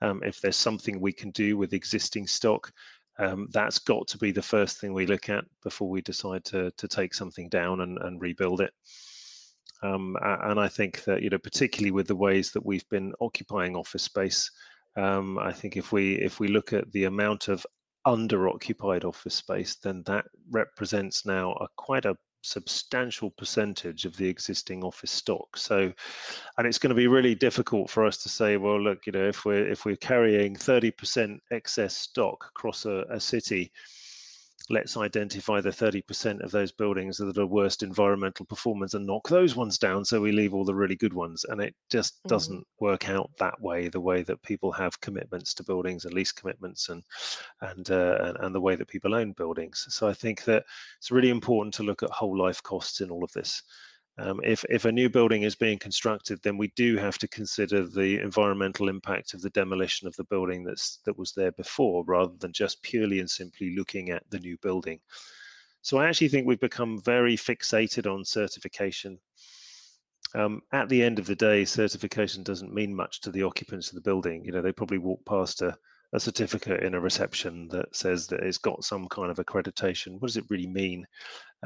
Um, 0.01 0.23
if 0.23 0.41
there's 0.41 0.57
something 0.57 0.99
we 0.99 1.13
can 1.13 1.29
do 1.29 1.57
with 1.57 1.73
existing 1.73 2.25
stock 2.25 2.71
um, 3.19 3.47
that's 3.51 3.79
got 3.79 4.07
to 4.07 4.17
be 4.17 4.31
the 4.31 4.41
first 4.41 4.79
thing 4.79 4.93
we 4.93 5.05
look 5.05 5.29
at 5.29 5.45
before 5.61 5.89
we 5.89 6.01
decide 6.01 6.43
to 6.45 6.71
to 6.71 6.87
take 6.87 7.13
something 7.13 7.49
down 7.49 7.81
and, 7.81 7.97
and 7.99 8.21
rebuild 8.21 8.61
it. 8.61 8.73
Um, 9.83 10.15
and 10.21 10.59
I 10.59 10.67
think 10.67 11.03
that 11.03 11.21
you 11.21 11.29
know, 11.29 11.37
particularly 11.37 11.91
with 11.91 12.07
the 12.07 12.15
ways 12.15 12.51
that 12.51 12.65
we've 12.65 12.87
been 12.89 13.13
occupying 13.19 13.75
office 13.75 14.03
space, 14.03 14.49
um, 14.95 15.37
I 15.37 15.51
think 15.51 15.77
if 15.77 15.91
we 15.91 16.15
if 16.15 16.39
we 16.39 16.47
look 16.47 16.73
at 16.73 16.91
the 16.91 17.03
amount 17.03 17.49
of 17.49 17.65
under-occupied 18.05 19.05
office 19.05 19.35
space, 19.35 19.75
then 19.75 20.03
that 20.05 20.25
represents 20.49 21.25
now 21.25 21.53
a 21.53 21.67
quite 21.75 22.05
a 22.05 22.17
substantial 22.43 23.31
percentage 23.31 24.05
of 24.05 24.15
the 24.17 24.27
existing 24.27 24.83
office 24.83 25.11
stock. 25.11 25.57
So, 25.57 25.91
and 26.57 26.67
it's 26.67 26.77
going 26.77 26.89
to 26.89 26.95
be 26.95 27.07
really 27.07 27.35
difficult 27.35 27.89
for 27.89 28.05
us 28.05 28.17
to 28.23 28.29
say, 28.29 28.57
well, 28.57 28.79
look, 28.79 29.05
you 29.05 29.13
know, 29.13 29.27
if 29.27 29.45
we're 29.45 29.67
if 29.67 29.85
we're 29.85 29.95
carrying 29.95 30.55
30% 30.55 31.39
excess 31.51 31.95
stock 31.95 32.45
across 32.49 32.85
a, 32.85 33.05
a 33.09 33.19
city, 33.19 33.71
let's 34.69 34.95
identify 34.95 35.59
the 35.59 35.69
30% 35.69 36.41
of 36.41 36.51
those 36.51 36.71
buildings 36.71 37.17
that 37.17 37.37
are 37.37 37.45
worst 37.45 37.83
environmental 37.83 38.45
performance 38.45 38.93
and 38.93 39.05
knock 39.05 39.27
those 39.27 39.55
ones 39.55 39.77
down 39.77 40.05
so 40.05 40.21
we 40.21 40.31
leave 40.31 40.53
all 40.53 40.63
the 40.63 40.73
really 40.73 40.95
good 40.95 41.13
ones. 41.13 41.45
And 41.49 41.61
it 41.61 41.75
just 41.91 42.23
mm. 42.23 42.29
doesn't 42.29 42.65
work 42.79 43.09
out 43.09 43.29
that 43.39 43.59
way 43.59 43.89
the 43.89 43.99
way 43.99 44.23
that 44.23 44.41
people 44.41 44.71
have 44.71 44.99
commitments 45.01 45.53
to 45.55 45.63
buildings 45.63 46.05
and 46.05 46.13
lease 46.13 46.31
commitments 46.31 46.89
and 46.89 47.03
and, 47.61 47.89
uh, 47.91 48.17
and 48.21 48.37
and 48.39 48.55
the 48.55 48.61
way 48.61 48.75
that 48.75 48.87
people 48.87 49.13
own 49.13 49.33
buildings. 49.33 49.85
So 49.89 50.07
i 50.07 50.13
think 50.13 50.43
that 50.45 50.63
it's 50.97 51.11
really 51.11 51.29
important 51.29 51.73
to 51.75 51.83
look 51.83 52.03
at 52.03 52.09
whole 52.09 52.37
life 52.37 52.61
costs 52.63 53.01
in 53.01 53.09
all 53.09 53.23
of 53.23 53.31
this 53.33 53.61
um, 54.17 54.39
if, 54.43 54.63
if 54.69 54.85
a 54.85 54.91
new 54.91 55.09
building 55.09 55.41
is 55.41 55.55
being 55.55 55.79
constructed, 55.79 56.39
then 56.43 56.57
we 56.57 56.71
do 56.75 56.97
have 56.97 57.17
to 57.17 57.27
consider 57.27 57.85
the 57.85 58.19
environmental 58.19 58.87
impact 58.87 59.33
of 59.33 59.41
the 59.41 59.49
demolition 59.49 60.07
of 60.07 60.15
the 60.15 60.25
building 60.25 60.63
that's 60.63 60.99
that 61.05 61.17
was 61.17 61.31
there 61.31 61.51
before, 61.53 62.03
rather 62.05 62.33
than 62.39 62.53
just 62.53 62.83
purely 62.83 63.19
and 63.19 63.29
simply 63.29 63.75
looking 63.75 64.11
at 64.11 64.23
the 64.29 64.39
new 64.39 64.57
building. 64.61 64.99
So 65.81 65.97
I 65.97 66.07
actually 66.07 66.29
think 66.29 66.45
we've 66.45 66.59
become 66.59 67.01
very 67.01 67.35
fixated 67.35 68.11
on 68.11 68.23
certification. 68.23 69.17
Um, 70.35 70.61
at 70.71 70.89
the 70.89 71.03
end 71.03 71.19
of 71.19 71.25
the 71.25 71.35
day, 71.35 71.65
certification 71.65 72.43
doesn't 72.43 72.73
mean 72.73 72.95
much 72.95 73.21
to 73.21 73.31
the 73.31 73.43
occupants 73.43 73.89
of 73.89 73.95
the 73.95 74.01
building. 74.01 74.45
You 74.45 74.51
know, 74.51 74.61
they 74.61 74.71
probably 74.71 74.97
walk 74.99 75.25
past 75.25 75.61
a, 75.61 75.77
a 76.13 76.19
certificate 76.19 76.83
in 76.83 76.93
a 76.93 76.99
reception 76.99 77.67
that 77.69 77.95
says 77.95 78.27
that 78.27 78.41
it's 78.41 78.59
got 78.59 78.83
some 78.83 79.07
kind 79.09 79.31
of 79.31 79.37
accreditation. 79.37 80.19
What 80.19 80.27
does 80.27 80.37
it 80.37 80.45
really 80.49 80.67
mean? 80.67 81.05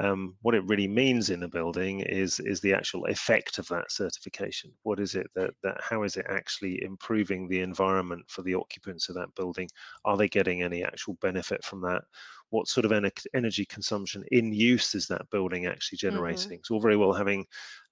Um, 0.02 0.36
what 0.42 0.54
it 0.54 0.64
really 0.64 0.88
means 0.88 1.28
in 1.28 1.42
a 1.42 1.48
building 1.48 2.00
is 2.00 2.40
is 2.40 2.60
the 2.60 2.72
actual 2.72 3.04
effect 3.06 3.58
of 3.58 3.68
that 3.68 3.90
certification. 3.92 4.72
What 4.84 5.00
is 5.00 5.14
it 5.14 5.26
that 5.34 5.50
that 5.64 5.78
how 5.80 6.02
is 6.04 6.16
it 6.16 6.26
actually 6.30 6.82
improving 6.82 7.46
the 7.46 7.60
environment 7.60 8.24
for 8.28 8.42
the 8.42 8.54
occupants 8.54 9.08
of 9.08 9.16
that 9.16 9.34
building? 9.34 9.68
Are 10.06 10.16
they 10.16 10.28
getting 10.28 10.62
any 10.62 10.82
actual 10.82 11.14
benefit 11.20 11.62
from 11.62 11.82
that? 11.82 12.02
What 12.50 12.68
sort 12.68 12.86
of 12.86 12.92
en 12.92 13.10
energy 13.34 13.66
consumption 13.66 14.24
in 14.32 14.52
use 14.52 14.94
is 14.94 15.08
that 15.08 15.28
building 15.30 15.66
actually 15.66 15.98
mm-hmm. 15.98 16.16
generating? 16.16 16.58
Mm-hmm. 16.58 16.64
So 16.64 16.76
all 16.76 16.80
very 16.80 16.96
well 16.96 17.12
having 17.12 17.44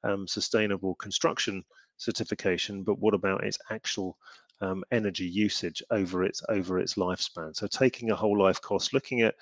um, 0.04 0.26
sustainable 0.26 0.94
construction 0.94 1.64
certification, 1.98 2.82
but 2.82 2.98
what 2.98 3.14
about 3.14 3.44
its 3.44 3.58
actual 3.70 4.16
um, 4.60 4.84
energy 4.90 5.26
usage 5.26 5.82
over 5.90 6.24
its 6.24 6.42
over 6.48 6.78
its 6.78 6.94
lifespan. 6.94 7.54
So 7.54 7.66
taking 7.66 8.10
a 8.10 8.16
whole 8.16 8.38
life 8.38 8.60
cost, 8.60 8.92
looking 8.92 9.22
at 9.22 9.34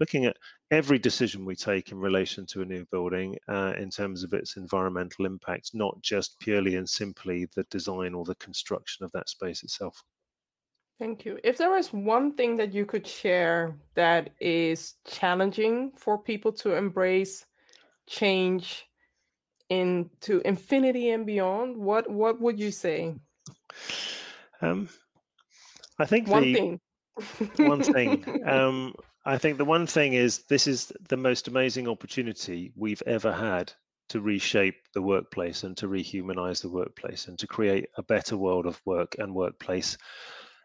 looking 0.00 0.24
at 0.24 0.36
every 0.70 0.98
decision 0.98 1.44
we 1.44 1.54
take 1.54 1.92
in 1.92 1.98
relation 1.98 2.46
to 2.46 2.62
a 2.62 2.64
new 2.64 2.84
building 2.90 3.36
uh, 3.48 3.74
in 3.78 3.90
terms 3.90 4.24
of 4.24 4.32
its 4.32 4.56
environmental 4.56 5.26
impact, 5.26 5.70
not 5.74 6.00
just 6.02 6.38
purely 6.40 6.76
and 6.76 6.88
simply 6.88 7.46
the 7.54 7.64
design 7.64 8.14
or 8.14 8.24
the 8.24 8.34
construction 8.36 9.04
of 9.04 9.12
that 9.12 9.28
space 9.28 9.62
itself. 9.62 10.02
Thank 10.98 11.24
you. 11.24 11.38
If 11.42 11.58
there 11.58 11.76
is 11.76 11.92
one 11.92 12.34
thing 12.34 12.56
that 12.58 12.72
you 12.72 12.86
could 12.86 13.06
share 13.06 13.76
that 13.94 14.30
is 14.40 14.94
challenging 15.04 15.92
for 15.96 16.16
people 16.16 16.52
to 16.52 16.76
embrace 16.76 17.44
change 18.06 18.86
into 19.68 20.40
infinity 20.44 21.10
and 21.10 21.26
beyond, 21.26 21.76
what 21.76 22.08
what 22.10 22.40
would 22.40 22.58
you 22.58 22.70
say? 22.70 23.14
Um, 24.62 24.88
I 25.98 26.06
think 26.06 26.28
one 26.28 26.42
the, 26.42 26.54
thing. 26.54 26.80
one 27.56 27.82
thing. 27.82 28.24
Um, 28.46 28.94
I 29.24 29.38
think 29.38 29.58
the 29.58 29.64
one 29.64 29.86
thing 29.86 30.14
is 30.14 30.38
this 30.48 30.66
is 30.66 30.92
the 31.08 31.16
most 31.16 31.46
amazing 31.46 31.86
opportunity 31.86 32.72
we've 32.74 33.02
ever 33.06 33.32
had 33.32 33.72
to 34.08 34.20
reshape 34.20 34.74
the 34.94 35.02
workplace 35.02 35.62
and 35.62 35.76
to 35.76 35.88
rehumanize 35.88 36.60
the 36.60 36.68
workplace 36.68 37.28
and 37.28 37.38
to 37.38 37.46
create 37.46 37.86
a 37.96 38.02
better 38.02 38.36
world 38.36 38.66
of 38.66 38.80
work 38.84 39.14
and 39.18 39.34
workplace. 39.34 39.96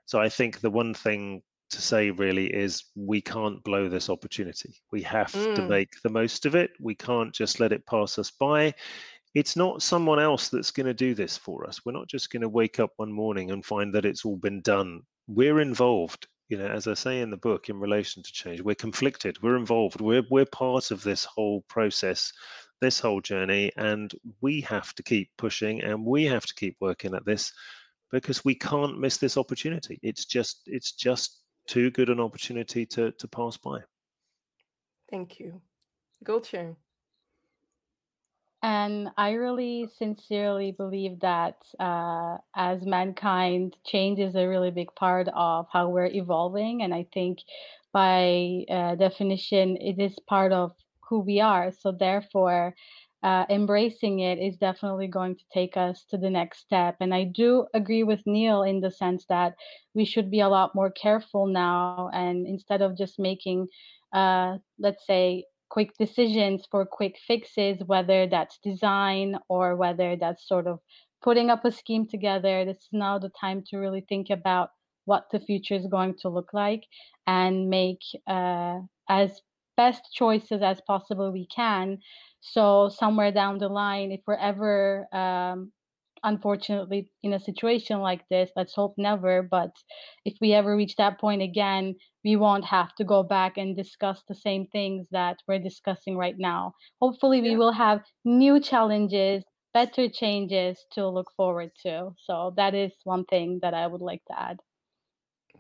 So 0.06 0.20
I 0.20 0.30
think 0.30 0.60
the 0.60 0.72
one 0.72 0.94
thing 0.94 1.44
to 1.70 1.82
say 1.82 2.12
really 2.12 2.48
is 2.48 2.86
we 2.96 3.22
can't 3.22 3.64
blow 3.64 3.90
this 3.90 4.10
opportunity. 4.10 4.76
We 4.92 5.02
have 5.04 5.32
mm. 5.32 5.56
to 5.56 5.62
make 5.68 6.02
the 6.02 6.10
most 6.10 6.46
of 6.46 6.56
it. 6.56 6.72
We 6.80 6.96
can't 6.96 7.34
just 7.34 7.60
let 7.60 7.72
it 7.72 7.86
pass 7.86 8.18
us 8.18 8.32
by 8.32 8.74
it's 9.34 9.56
not 9.56 9.82
someone 9.82 10.20
else 10.20 10.50
that's 10.50 10.72
going 10.72 10.86
to 10.86 10.94
do 10.94 11.14
this 11.14 11.38
for 11.38 11.68
us. 11.68 11.86
We're 11.86 11.92
not 11.92 12.08
just 12.08 12.32
going 12.32 12.42
to 12.42 12.50
wake 12.50 12.80
up 12.80 12.92
one 12.98 13.12
morning 13.12 13.52
and 13.52 13.66
find 13.66 13.94
that 13.94 14.06
it's 14.06 14.26
all 14.26 14.38
been 14.38 14.62
done. 14.62 15.02
We're 15.28 15.62
involved. 15.62 16.28
You 16.50 16.58
know, 16.58 16.68
as 16.68 16.88
I 16.88 16.94
say 16.94 17.20
in 17.20 17.30
the 17.30 17.38
book, 17.38 17.70
in 17.70 17.80
relation 17.80 18.24
to 18.24 18.32
change, 18.32 18.62
we're 18.62 18.76
conflicted. 18.76 19.42
We're 19.44 19.58
involved. 19.58 20.00
We're 20.00 20.24
we're 20.32 20.46
part 20.46 20.92
of 20.92 21.04
this 21.04 21.26
whole 21.26 21.62
process, 21.68 22.32
this 22.80 23.00
whole 23.02 23.20
journey, 23.20 23.72
and 23.76 24.14
we 24.40 24.62
have 24.62 24.96
to 24.96 25.04
keep 25.04 25.30
pushing 25.38 25.82
and 25.84 26.06
we 26.06 26.24
have 26.26 26.46
to 26.46 26.56
keep 26.56 26.78
working 26.80 27.14
at 27.14 27.26
this 27.26 27.52
because 28.12 28.46
we 28.46 28.56
can't 28.56 28.98
miss 28.98 29.18
this 29.18 29.36
opportunity. 29.38 30.00
It's 30.04 30.24
just 30.24 30.62
it's 30.68 30.94
just 30.94 31.42
too 31.68 31.92
good 31.92 32.10
an 32.10 32.22
opportunity 32.22 32.86
to 32.86 33.12
to 33.12 33.28
pass 33.28 33.58
by. 33.58 33.80
Thank 35.10 35.40
you. 35.40 35.62
Go, 36.24 36.40
Gulce. 36.40 36.76
And 38.68 39.10
I 39.18 39.32
really 39.34 39.88
sincerely 39.98 40.72
believe 40.72 41.22
that 41.22 41.56
uh, 41.80 42.38
as 42.56 42.86
mankind, 42.86 43.78
change 43.86 44.20
is 44.20 44.36
a 44.36 44.48
really 44.48 44.72
big 44.72 44.94
part 44.96 45.30
of 45.34 45.68
how 45.72 45.90
we're 45.90 46.08
evolving. 46.14 46.84
And 46.84 46.94
I 46.94 47.08
think 47.14 47.40
by 47.94 48.66
uh, 48.70 48.96
definition, 48.96 49.78
it 49.78 50.00
is 50.00 50.20
part 50.28 50.52
of 50.54 50.74
who 51.10 51.20
we 51.22 51.40
are. 51.42 51.72
So, 51.72 51.92
therefore, 51.94 52.76
uh, 53.24 53.46
embracing 53.50 54.20
it 54.20 54.40
is 54.40 54.58
definitely 54.58 55.08
going 55.08 55.36
to 55.38 55.46
take 55.54 55.78
us 55.78 56.06
to 56.10 56.18
the 56.18 56.30
next 56.30 56.60
step. 56.60 56.98
And 57.02 57.14
I 57.14 57.24
do 57.26 57.68
agree 57.74 58.04
with 58.04 58.22
Neil 58.28 58.64
in 58.64 58.82
the 58.82 58.92
sense 58.92 59.26
that 59.30 59.56
we 59.96 60.06
should 60.06 60.30
be 60.30 60.42
a 60.42 60.50
lot 60.50 60.76
more 60.76 60.92
careful 60.92 61.48
now. 61.48 62.10
And 62.14 62.46
instead 62.48 62.82
of 62.82 62.98
just 62.98 63.18
making, 63.18 63.68
uh, 64.14 64.58
let's 64.78 65.06
say, 65.08 65.46
quick 65.70 65.92
decisions 65.98 66.66
for 66.70 66.86
quick 66.86 67.18
fixes, 67.28 67.78
whether 67.86 68.28
that's 68.28 68.60
design 68.64 69.38
or 69.50 69.76
whether 69.76 70.16
that's 70.16 70.48
sort 70.48 70.68
of 70.68 70.80
putting 71.22 71.50
up 71.50 71.66
a 71.66 71.72
scheme 71.72 72.08
together. 72.08 72.66
This 72.66 72.78
is 72.78 72.90
now 72.92 73.20
the 73.20 73.30
time 73.30 73.64
to 73.70 73.78
really 73.78 74.06
think 74.08 74.30
about 74.30 74.70
what 75.06 75.28
the 75.32 75.40
future 75.40 75.76
is 75.76 75.88
going 75.88 76.16
to 76.22 76.30
look 76.30 76.50
like 76.54 76.84
and 77.26 77.70
make 77.70 78.02
uh, 78.28 78.80
as 79.10 79.42
best 79.78 80.02
choices 80.14 80.62
as 80.62 80.82
possible 80.82 81.32
we 81.32 81.48
can. 81.48 82.00
So 82.42 82.90
somewhere 82.90 83.32
down 83.32 83.58
the 83.58 83.70
line, 83.70 84.12
if 84.12 84.22
we're 84.28 84.36
ever 84.36 85.08
um, 85.14 85.72
unfortunately 86.24 87.10
in 87.24 87.34
a 87.34 87.40
situation 87.40 88.00
like 88.00 88.22
this 88.30 88.50
let's 88.56 88.74
hope 88.74 88.94
never 88.98 89.42
but 89.42 89.72
if 90.26 90.36
we 90.42 90.54
ever 90.54 90.76
reach 90.76 90.96
that 90.96 91.20
point 91.20 91.42
again 91.42 91.96
we 92.24 92.36
won't 92.36 92.66
have 92.66 92.94
to 92.96 93.06
go 93.06 93.24
back 93.24 93.58
and 93.58 93.78
discuss 93.78 94.22
the 94.28 94.36
same 94.36 94.68
things 94.68 95.08
that 95.12 95.38
we're 95.48 95.60
discussing 95.60 96.18
right 96.18 96.36
now. 96.38 96.74
Hopefully 97.02 97.42
we 97.42 97.52
yeah. 97.52 97.58
will 97.58 97.72
have 97.72 98.02
new 98.26 98.60
challenges 98.60 99.46
better 99.74 100.10
changes 100.10 100.86
to 100.92 101.08
look 101.08 101.32
forward 101.38 101.72
to. 101.84 102.10
So 102.18 102.54
that 102.58 102.74
is 102.74 102.92
one 103.04 103.26
thing 103.26 103.60
that 103.62 103.74
i 103.74 103.86
would 103.86 104.02
like 104.02 104.24
to 104.26 104.40
add. 104.40 104.58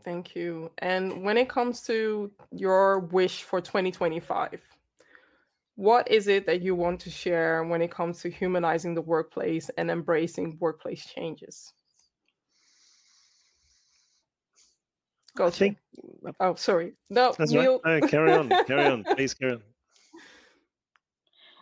Thank 0.03 0.35
you. 0.35 0.71
And 0.79 1.23
when 1.23 1.37
it 1.37 1.49
comes 1.49 1.81
to 1.83 2.31
your 2.51 2.99
wish 2.99 3.43
for 3.43 3.61
2025 3.61 4.59
what 5.77 6.09
is 6.09 6.27
it 6.27 6.47
that 6.47 6.63
you 6.63 6.73
want 6.73 6.99
to 7.01 7.11
share 7.11 7.63
when 7.63 7.83
it 7.83 7.91
comes 7.91 8.19
to 8.21 8.31
humanizing 8.31 8.95
the 8.95 9.01
workplace 9.01 9.69
and 9.77 9.91
embracing 9.91 10.57
workplace 10.59 11.05
changes? 11.05 11.71
Go 15.35 15.45
I 15.45 15.49
think. 15.51 15.77
Oh, 16.39 16.55
sorry. 16.55 16.93
No, 17.11 17.35
Neil. 17.39 17.79
Right. 17.85 18.01
No, 18.01 18.07
carry 18.07 18.33
on. 18.33 18.49
Carry 18.65 18.85
on. 18.85 19.03
Please 19.15 19.35
carry 19.35 19.53
on. 19.53 19.61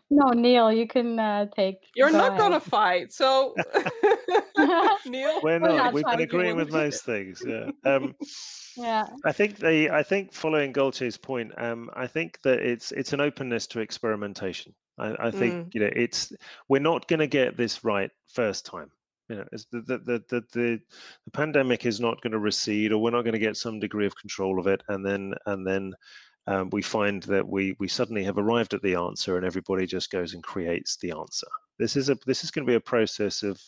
No, 0.10 0.30
Neil, 0.30 0.72
you 0.72 0.88
can 0.88 1.20
uh, 1.20 1.48
take. 1.54 1.80
You're 1.94 2.10
not 2.10 2.38
gonna 2.38 2.62
fight, 2.62 3.12
so 3.12 3.54
Neil. 5.06 5.40
We're 5.42 5.60
not. 5.60 5.94
We've 5.94 6.06
been 6.06 6.22
agreeing 6.22 6.56
with 6.56 6.72
most 6.72 7.04
things. 7.04 7.44
Yeah. 7.46 7.72
Um, 7.86 8.16
yeah 8.78 9.08
i 9.24 9.32
think 9.32 9.58
the 9.58 9.90
i 9.90 10.04
think 10.04 10.34
following 10.34 10.72
Gulce's 10.72 11.18
point 11.18 11.52
um 11.58 11.90
i 11.94 12.08
think 12.08 12.40
that 12.44 12.60
it's 12.60 12.92
it's 12.92 13.14
an 13.14 13.22
openness 13.22 13.68
to 13.68 13.80
experimentation 13.80 14.74
i, 14.98 15.28
I 15.28 15.32
think 15.32 15.54
mm. 15.54 15.74
you 15.74 15.82
know 15.82 15.90
it's 15.96 16.34
we're 16.68 16.82
not 16.82 17.08
going 17.08 17.20
to 17.20 17.28
get 17.28 17.58
this 17.58 17.84
right 17.84 18.12
first 18.34 18.66
time 18.66 18.92
you 19.30 19.38
know 19.38 19.46
the 19.52 19.82
the, 19.82 19.98
the 19.98 20.24
the 20.30 20.44
the 20.54 20.80
the 21.26 21.32
pandemic 21.32 21.86
is 21.86 22.00
not 22.00 22.22
going 22.22 22.34
to 22.34 22.40
recede 22.40 22.92
or 22.92 23.02
we're 23.02 23.12
not 23.12 23.24
going 23.24 23.34
to 23.34 23.40
get 23.40 23.58
some 23.58 23.80
degree 23.80 24.06
of 24.06 24.16
control 24.18 24.60
of 24.60 24.68
it 24.68 24.82
and 24.90 25.06
then 25.06 25.34
and 25.46 25.66
then 25.66 25.94
um, 26.48 26.70
we 26.72 26.82
find 26.82 27.24
that 27.24 27.48
we 27.48 27.76
we 27.80 27.88
suddenly 27.88 28.24
have 28.24 28.38
arrived 28.38 28.74
at 28.74 28.82
the 28.84 28.96
answer 28.96 29.38
and 29.38 29.46
everybody 29.46 29.88
just 29.88 30.12
goes 30.12 30.34
and 30.34 30.44
creates 30.44 30.98
the 30.98 31.12
answer 31.12 31.48
this 31.80 31.96
is 31.96 32.10
a 32.10 32.18
this 32.26 32.44
is 32.44 32.52
going 32.52 32.66
to 32.66 32.72
be 32.72 32.76
a 32.76 32.80
process 32.80 33.42
of 33.42 33.60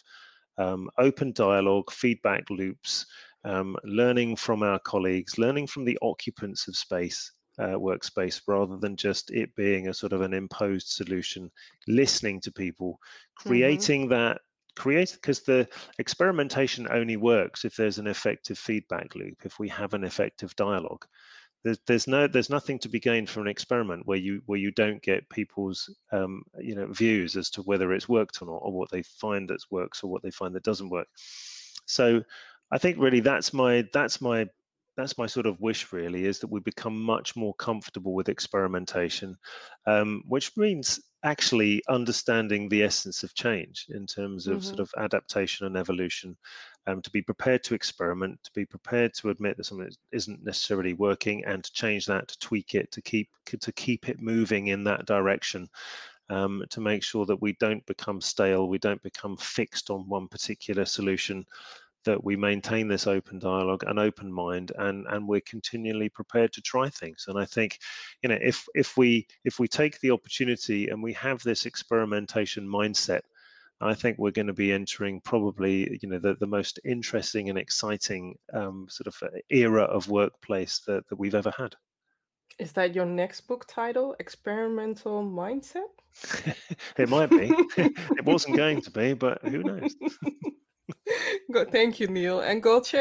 um, 0.58 0.89
open 0.97 1.32
dialogue 1.34 1.91
feedback 1.91 2.49
loops 2.49 3.05
um, 3.43 3.78
learning 3.84 4.36
from 4.36 4.64
our 4.64 4.80
colleagues, 4.80 5.38
learning 5.38 5.68
from 5.68 5.86
the 5.86 5.97
occupants 6.01 6.68
of 6.68 6.76
space, 6.76 7.32
uh, 7.60 7.76
workspace, 7.76 8.41
rather 8.47 8.78
than 8.78 8.95
just 8.95 9.32
it 9.32 9.55
being 9.55 9.88
a 9.88 9.93
sort 9.93 10.14
of 10.14 10.22
an 10.22 10.34
imposed 10.34 10.89
solution, 10.89 11.49
listening 11.88 12.41
to 12.41 12.51
people, 12.51 12.93
mm-hmm. 12.93 13.49
creating 13.49 14.01
mm-hmm. 14.03 14.12
that 14.12 14.41
create 14.76 15.14
because 15.14 15.41
the 15.41 15.68
experimentation 15.97 16.88
only 16.91 17.18
works 17.18 17.66
if 17.66 17.76
there's 17.76 17.97
an 17.97 18.05
effective 18.05 18.60
feedback 18.60 19.16
loop 19.16 19.36
if 19.43 19.58
we 19.58 19.68
have 19.68 19.95
an 19.95 20.03
effective 20.03 20.55
dialogue 20.55 21.03
there's, 21.68 21.80
there's 21.86 22.07
no 22.07 22.28
there's 22.28 22.49
nothing 22.49 22.80
to 22.80 22.89
be 22.89 22.99
gained 22.99 23.30
from 23.30 23.43
an 23.43 23.47
experiment 23.47 24.05
where 24.05 24.18
you 24.18 24.41
where 24.45 24.59
you 24.59 24.72
don't 24.72 25.01
get 25.01 25.30
people's 25.30 25.93
um, 26.11 26.41
you 26.59 26.76
know 26.76 26.88
views 26.88 27.36
as 27.36 27.49
to 27.51 27.61
whether 27.63 27.93
it's 27.93 28.09
worked 28.09 28.41
or 28.41 28.45
not 28.45 28.61
or 28.61 28.72
what 28.72 28.89
they 28.89 29.03
find 29.03 29.49
that 29.49 29.59
works 29.70 30.03
or 30.03 30.09
what 30.09 30.24
they 30.24 30.32
find 30.32 30.55
that 30.55 30.63
doesn't 30.63 30.89
work 30.89 31.07
so 31.86 32.22
I 32.72 32.78
think 32.78 32.97
really 32.99 33.20
that's 33.20 33.53
my 33.53 33.86
that's 33.93 34.22
my 34.22 34.47
that's 34.97 35.18
my 35.18 35.28
sort 35.28 35.45
of 35.45 35.61
wish 35.61 35.93
really 35.93 36.26
is 36.26 36.39
that 36.39 36.51
we 36.51 36.59
become 36.59 36.99
much 36.99 37.36
more 37.36 37.53
comfortable 37.53 38.13
with 38.13 38.30
experimentation, 38.30 39.38
um, 39.86 40.24
which 40.28 40.57
means 40.57 40.99
actually 41.24 41.84
understanding 41.88 42.68
the 42.68 42.84
essence 42.84 43.22
of 43.22 43.34
change 43.36 43.86
in 43.89 44.07
terms 44.07 44.47
of 44.47 44.57
mm-hmm. 44.57 44.68
sort 44.68 44.80
of 44.80 44.89
adaptation 44.97 45.68
and 45.68 45.78
evolution, 45.78 46.36
um, 46.88 47.02
to 47.02 47.10
be 47.12 47.22
prepared 47.22 47.64
to 47.66 47.76
experiment, 47.76 48.40
to 48.44 48.52
be 48.54 48.66
prepared 48.66 49.14
to 49.16 49.30
admit 49.30 49.58
that 49.58 49.66
something 49.66 49.90
isn't 50.12 50.44
necessarily 50.44 50.94
working, 50.94 51.44
and 51.46 51.64
to 51.64 51.72
change 51.74 52.06
that, 52.08 52.28
to 52.28 52.40
tweak 52.40 52.76
it, 52.76 52.92
to 52.92 53.02
keep 53.02 53.30
to 53.46 53.72
keep 53.74 54.10
it 54.10 54.22
moving 54.22 54.68
in 54.68 54.84
that 54.86 55.06
direction. 55.06 55.70
Um, 56.30 56.66
to 56.72 56.82
make 56.82 57.04
sure 57.04 57.26
that 57.26 57.42
we 57.42 57.54
don't 57.54 57.86
become 57.86 58.20
stale, 58.20 58.68
we 58.68 58.80
don't 58.80 59.02
become 59.02 59.38
fixed 59.38 59.90
on 59.90 60.10
one 60.10 60.28
particular 60.28 60.84
solution, 60.84 61.46
that 62.08 62.24
we 62.24 62.38
maintain 62.38 62.88
this 62.88 63.06
open 63.06 63.38
dialogue 63.38 63.84
and 63.86 64.00
open 64.00 64.32
mind 64.32 64.72
and 64.78 65.06
and 65.10 65.28
we're 65.28 65.42
continually 65.42 66.08
prepared 66.08 66.54
to 66.54 66.62
try 66.62 66.90
things 66.90 67.26
and 67.28 67.38
i 67.38 67.44
think 67.44 67.80
you 68.24 68.30
know 68.30 68.38
if 68.42 68.66
if 68.76 68.96
we 68.96 69.28
if 69.44 69.60
we 69.60 69.68
take 69.68 70.00
the 70.00 70.10
opportunity 70.10 70.88
and 70.88 71.04
we 71.04 71.12
have 71.12 71.44
this 71.44 71.66
experimentation 71.66 72.66
mindset 72.66 73.22
I 73.80 73.94
think 73.94 74.18
we're 74.18 74.32
going 74.32 74.48
to 74.48 74.54
be 74.54 74.72
entering 74.72 75.22
probably, 75.22 76.00
you 76.02 76.10
know, 76.10 76.18
the, 76.18 76.36
the 76.36 76.48
most 76.48 76.80
interesting 76.84 77.50
and 77.50 77.60
exciting 77.60 78.36
um, 78.54 78.88
sort 78.90 79.08
of 79.08 79.16
uh, 79.22 79.38
era 79.50 79.84
of 79.84 80.10
workplace 80.10 80.80
that, 80.88 81.08
that 81.10 81.20
we've 81.20 81.36
ever 81.36 81.52
had. 81.56 81.76
Is 82.58 82.72
that 82.72 82.96
your 82.96 83.06
next 83.06 83.42
book 83.42 83.66
title, 83.68 84.16
Experimental 84.20 85.24
Mindset? 85.24 85.94
it 86.98 87.08
might 87.08 87.30
be. 87.30 87.52
it 87.78 88.26
wasn't 88.26 88.58
going 88.58 88.82
to 88.82 88.90
be, 88.90 89.14
but 89.14 89.44
who 89.44 89.62
knows? 89.62 89.96
Good. 91.52 91.72
Thank 91.72 92.00
you, 92.00 92.08
Neil. 92.08 92.40
And 92.40 92.64
Gulce? 92.64 92.96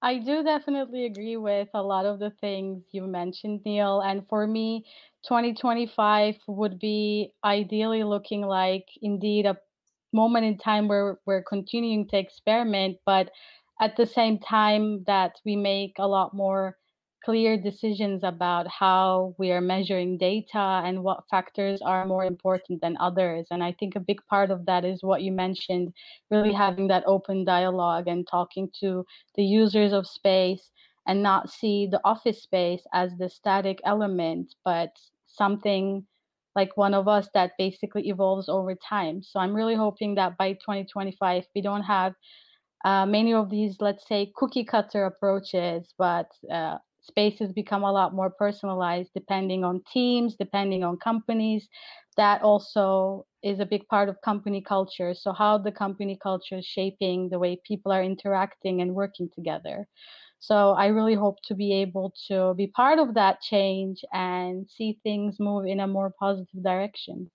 I 0.00 0.18
do 0.18 0.44
definitely 0.44 1.06
agree 1.06 1.36
with 1.36 1.68
a 1.74 1.82
lot 1.82 2.06
of 2.06 2.20
the 2.20 2.30
things 2.30 2.84
you 2.92 3.06
mentioned, 3.06 3.62
Neil. 3.64 4.00
And 4.00 4.28
for 4.28 4.46
me, 4.46 4.84
2025 5.26 6.36
would 6.46 6.78
be 6.78 7.32
ideally 7.44 8.04
looking 8.04 8.42
like 8.42 8.86
indeed 9.02 9.46
a 9.46 9.56
moment 10.12 10.46
in 10.46 10.56
time 10.58 10.88
where 10.88 11.18
we're 11.26 11.42
continuing 11.42 12.06
to 12.08 12.18
experiment, 12.18 12.96
but 13.04 13.30
at 13.80 13.96
the 13.96 14.06
same 14.06 14.38
time 14.38 15.04
that 15.06 15.32
we 15.44 15.56
make 15.56 15.94
a 15.98 16.06
lot 16.06 16.34
more 16.34 16.76
clear 17.24 17.56
decisions 17.56 18.22
about 18.22 18.66
how 18.68 19.34
we 19.38 19.50
are 19.50 19.60
measuring 19.60 20.16
data 20.16 20.82
and 20.84 21.02
what 21.02 21.24
factors 21.28 21.80
are 21.82 22.06
more 22.06 22.24
important 22.24 22.80
than 22.80 22.96
others. 23.00 23.46
And 23.50 23.62
I 23.62 23.72
think 23.78 23.96
a 23.96 24.00
big 24.00 24.20
part 24.30 24.50
of 24.50 24.64
that 24.66 24.84
is 24.84 25.02
what 25.02 25.22
you 25.22 25.32
mentioned 25.32 25.92
really 26.30 26.52
having 26.52 26.88
that 26.88 27.04
open 27.06 27.44
dialogue 27.44 28.06
and 28.06 28.26
talking 28.26 28.70
to 28.80 29.04
the 29.34 29.42
users 29.42 29.92
of 29.92 30.06
space 30.06 30.70
and 31.08 31.22
not 31.22 31.50
see 31.50 31.88
the 31.90 32.00
office 32.04 32.42
space 32.42 32.86
as 32.94 33.16
the 33.18 33.30
static 33.30 33.80
element, 33.84 34.54
but 34.64 34.96
something 35.26 36.06
like 36.56 36.76
one 36.76 36.94
of 36.94 37.08
us 37.08 37.28
that 37.34 37.52
basically 37.58 38.08
evolves 38.08 38.48
over 38.48 38.74
time. 38.76 39.22
So 39.22 39.40
I'm 39.40 39.54
really 39.54 39.76
hoping 39.76 40.16
that 40.16 40.38
by 40.38 40.54
2025, 40.54 41.46
we 41.56 41.62
don't 41.62 41.84
have 41.84 42.14
uh, 42.84 43.06
many 43.06 43.34
of 43.34 43.50
these, 43.50 43.76
let's 43.80 44.06
say, 44.08 44.32
cookie 44.36 44.64
cutter 44.64 45.04
approaches, 45.06 45.94
but 45.98 46.30
uh, 46.52 46.78
spaces 47.00 47.52
become 47.52 47.82
a 47.84 47.92
lot 47.92 48.14
more 48.14 48.30
personalized 48.30 49.10
depending 49.14 49.64
on 49.64 49.82
teams, 49.92 50.36
depending 50.36 50.84
on 50.84 50.96
companies. 50.98 51.68
That 52.16 52.42
also 52.42 53.26
is 53.42 53.60
a 53.60 53.66
big 53.66 53.86
part 53.88 54.08
of 54.08 54.20
company 54.22 54.60
culture. 54.62 55.14
So, 55.14 55.32
how 55.32 55.58
the 55.58 55.72
company 55.72 56.18
culture 56.22 56.58
is 56.58 56.66
shaping 56.66 57.28
the 57.30 57.38
way 57.38 57.60
people 57.66 57.92
are 57.92 58.02
interacting 58.02 58.80
and 58.80 58.94
working 58.94 59.28
together. 59.34 59.86
So, 60.40 60.72
I 60.72 60.86
really 60.86 61.14
hope 61.14 61.38
to 61.44 61.54
be 61.54 61.72
able 61.74 62.12
to 62.28 62.54
be 62.54 62.68
part 62.68 62.98
of 62.98 63.14
that 63.14 63.40
change 63.40 64.04
and 64.12 64.68
see 64.68 64.98
things 65.02 65.40
move 65.40 65.66
in 65.66 65.80
a 65.80 65.86
more 65.86 66.12
positive 66.18 66.62
direction. 66.62 67.30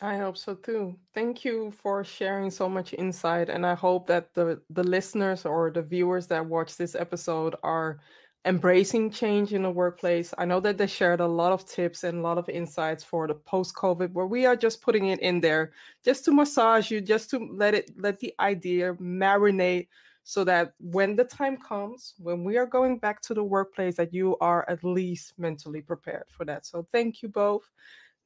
I 0.00 0.16
hope 0.16 0.36
so 0.36 0.54
too. 0.54 0.96
Thank 1.12 1.44
you 1.44 1.72
for 1.72 2.04
sharing 2.04 2.50
so 2.50 2.68
much 2.68 2.94
insight. 2.94 3.48
And 3.48 3.66
I 3.66 3.74
hope 3.74 4.06
that 4.06 4.32
the, 4.32 4.60
the 4.70 4.84
listeners 4.84 5.44
or 5.44 5.70
the 5.70 5.82
viewers 5.82 6.28
that 6.28 6.46
watch 6.46 6.76
this 6.76 6.94
episode 6.94 7.56
are 7.64 7.98
embracing 8.44 9.10
change 9.10 9.52
in 9.52 9.62
the 9.62 9.70
workplace. 9.70 10.32
I 10.38 10.44
know 10.44 10.60
that 10.60 10.78
they 10.78 10.86
shared 10.86 11.18
a 11.20 11.26
lot 11.26 11.52
of 11.52 11.66
tips 11.66 12.04
and 12.04 12.18
a 12.18 12.22
lot 12.22 12.38
of 12.38 12.48
insights 12.48 13.02
for 13.02 13.26
the 13.26 13.34
post 13.34 13.74
COVID, 13.74 14.12
where 14.12 14.26
we 14.26 14.46
are 14.46 14.54
just 14.54 14.80
putting 14.80 15.06
it 15.06 15.18
in 15.20 15.40
there 15.40 15.72
just 16.04 16.24
to 16.26 16.32
massage 16.32 16.90
you, 16.92 17.00
just 17.00 17.28
to 17.30 17.38
let 17.52 17.74
it 17.74 17.90
let 17.98 18.20
the 18.20 18.32
idea 18.38 18.94
marinate 18.94 19.88
so 20.28 20.44
that 20.44 20.74
when 20.78 21.16
the 21.16 21.24
time 21.24 21.56
comes, 21.56 22.12
when 22.18 22.44
we 22.44 22.58
are 22.58 22.66
going 22.66 22.98
back 22.98 23.22
to 23.22 23.32
the 23.32 23.42
workplace, 23.42 23.96
that 23.96 24.12
you 24.12 24.36
are 24.42 24.68
at 24.68 24.84
least 24.84 25.32
mentally 25.38 25.80
prepared 25.80 26.24
for 26.28 26.44
that. 26.44 26.66
So 26.66 26.86
thank 26.92 27.22
you 27.22 27.30
both, 27.30 27.62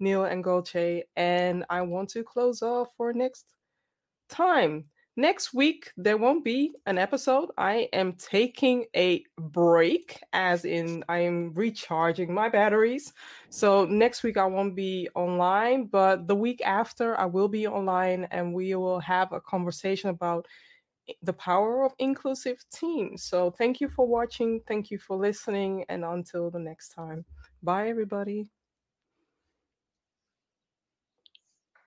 Neil 0.00 0.24
and 0.24 0.42
Gulce. 0.42 1.04
And 1.14 1.64
I 1.70 1.82
want 1.82 2.08
to 2.10 2.24
close 2.24 2.60
off 2.60 2.88
for 2.96 3.12
next 3.12 3.54
time. 4.28 4.86
Next 5.14 5.54
week, 5.54 5.92
there 5.96 6.16
won't 6.16 6.42
be 6.42 6.72
an 6.86 6.98
episode. 6.98 7.50
I 7.56 7.88
am 7.92 8.14
taking 8.14 8.86
a 8.96 9.22
break, 9.38 10.18
as 10.32 10.64
in 10.64 11.04
I 11.08 11.18
am 11.18 11.52
recharging 11.54 12.34
my 12.34 12.48
batteries. 12.48 13.12
So 13.50 13.84
next 13.84 14.24
week, 14.24 14.38
I 14.38 14.46
won't 14.46 14.74
be 14.74 15.08
online, 15.14 15.86
but 15.86 16.26
the 16.26 16.34
week 16.34 16.62
after, 16.64 17.16
I 17.16 17.26
will 17.26 17.48
be 17.48 17.68
online 17.68 18.26
and 18.32 18.52
we 18.52 18.74
will 18.74 18.98
have 18.98 19.30
a 19.30 19.40
conversation 19.40 20.10
about 20.10 20.48
the 21.22 21.32
power 21.32 21.84
of 21.84 21.92
inclusive 21.98 22.58
teams. 22.72 23.24
So 23.24 23.50
thank 23.50 23.80
you 23.80 23.88
for 23.88 24.06
watching. 24.06 24.60
Thank 24.66 24.90
you 24.90 24.98
for 24.98 25.16
listening. 25.16 25.84
And 25.88 26.04
until 26.04 26.50
the 26.50 26.58
next 26.58 26.90
time, 26.90 27.24
bye, 27.62 27.88
everybody. 27.88 28.50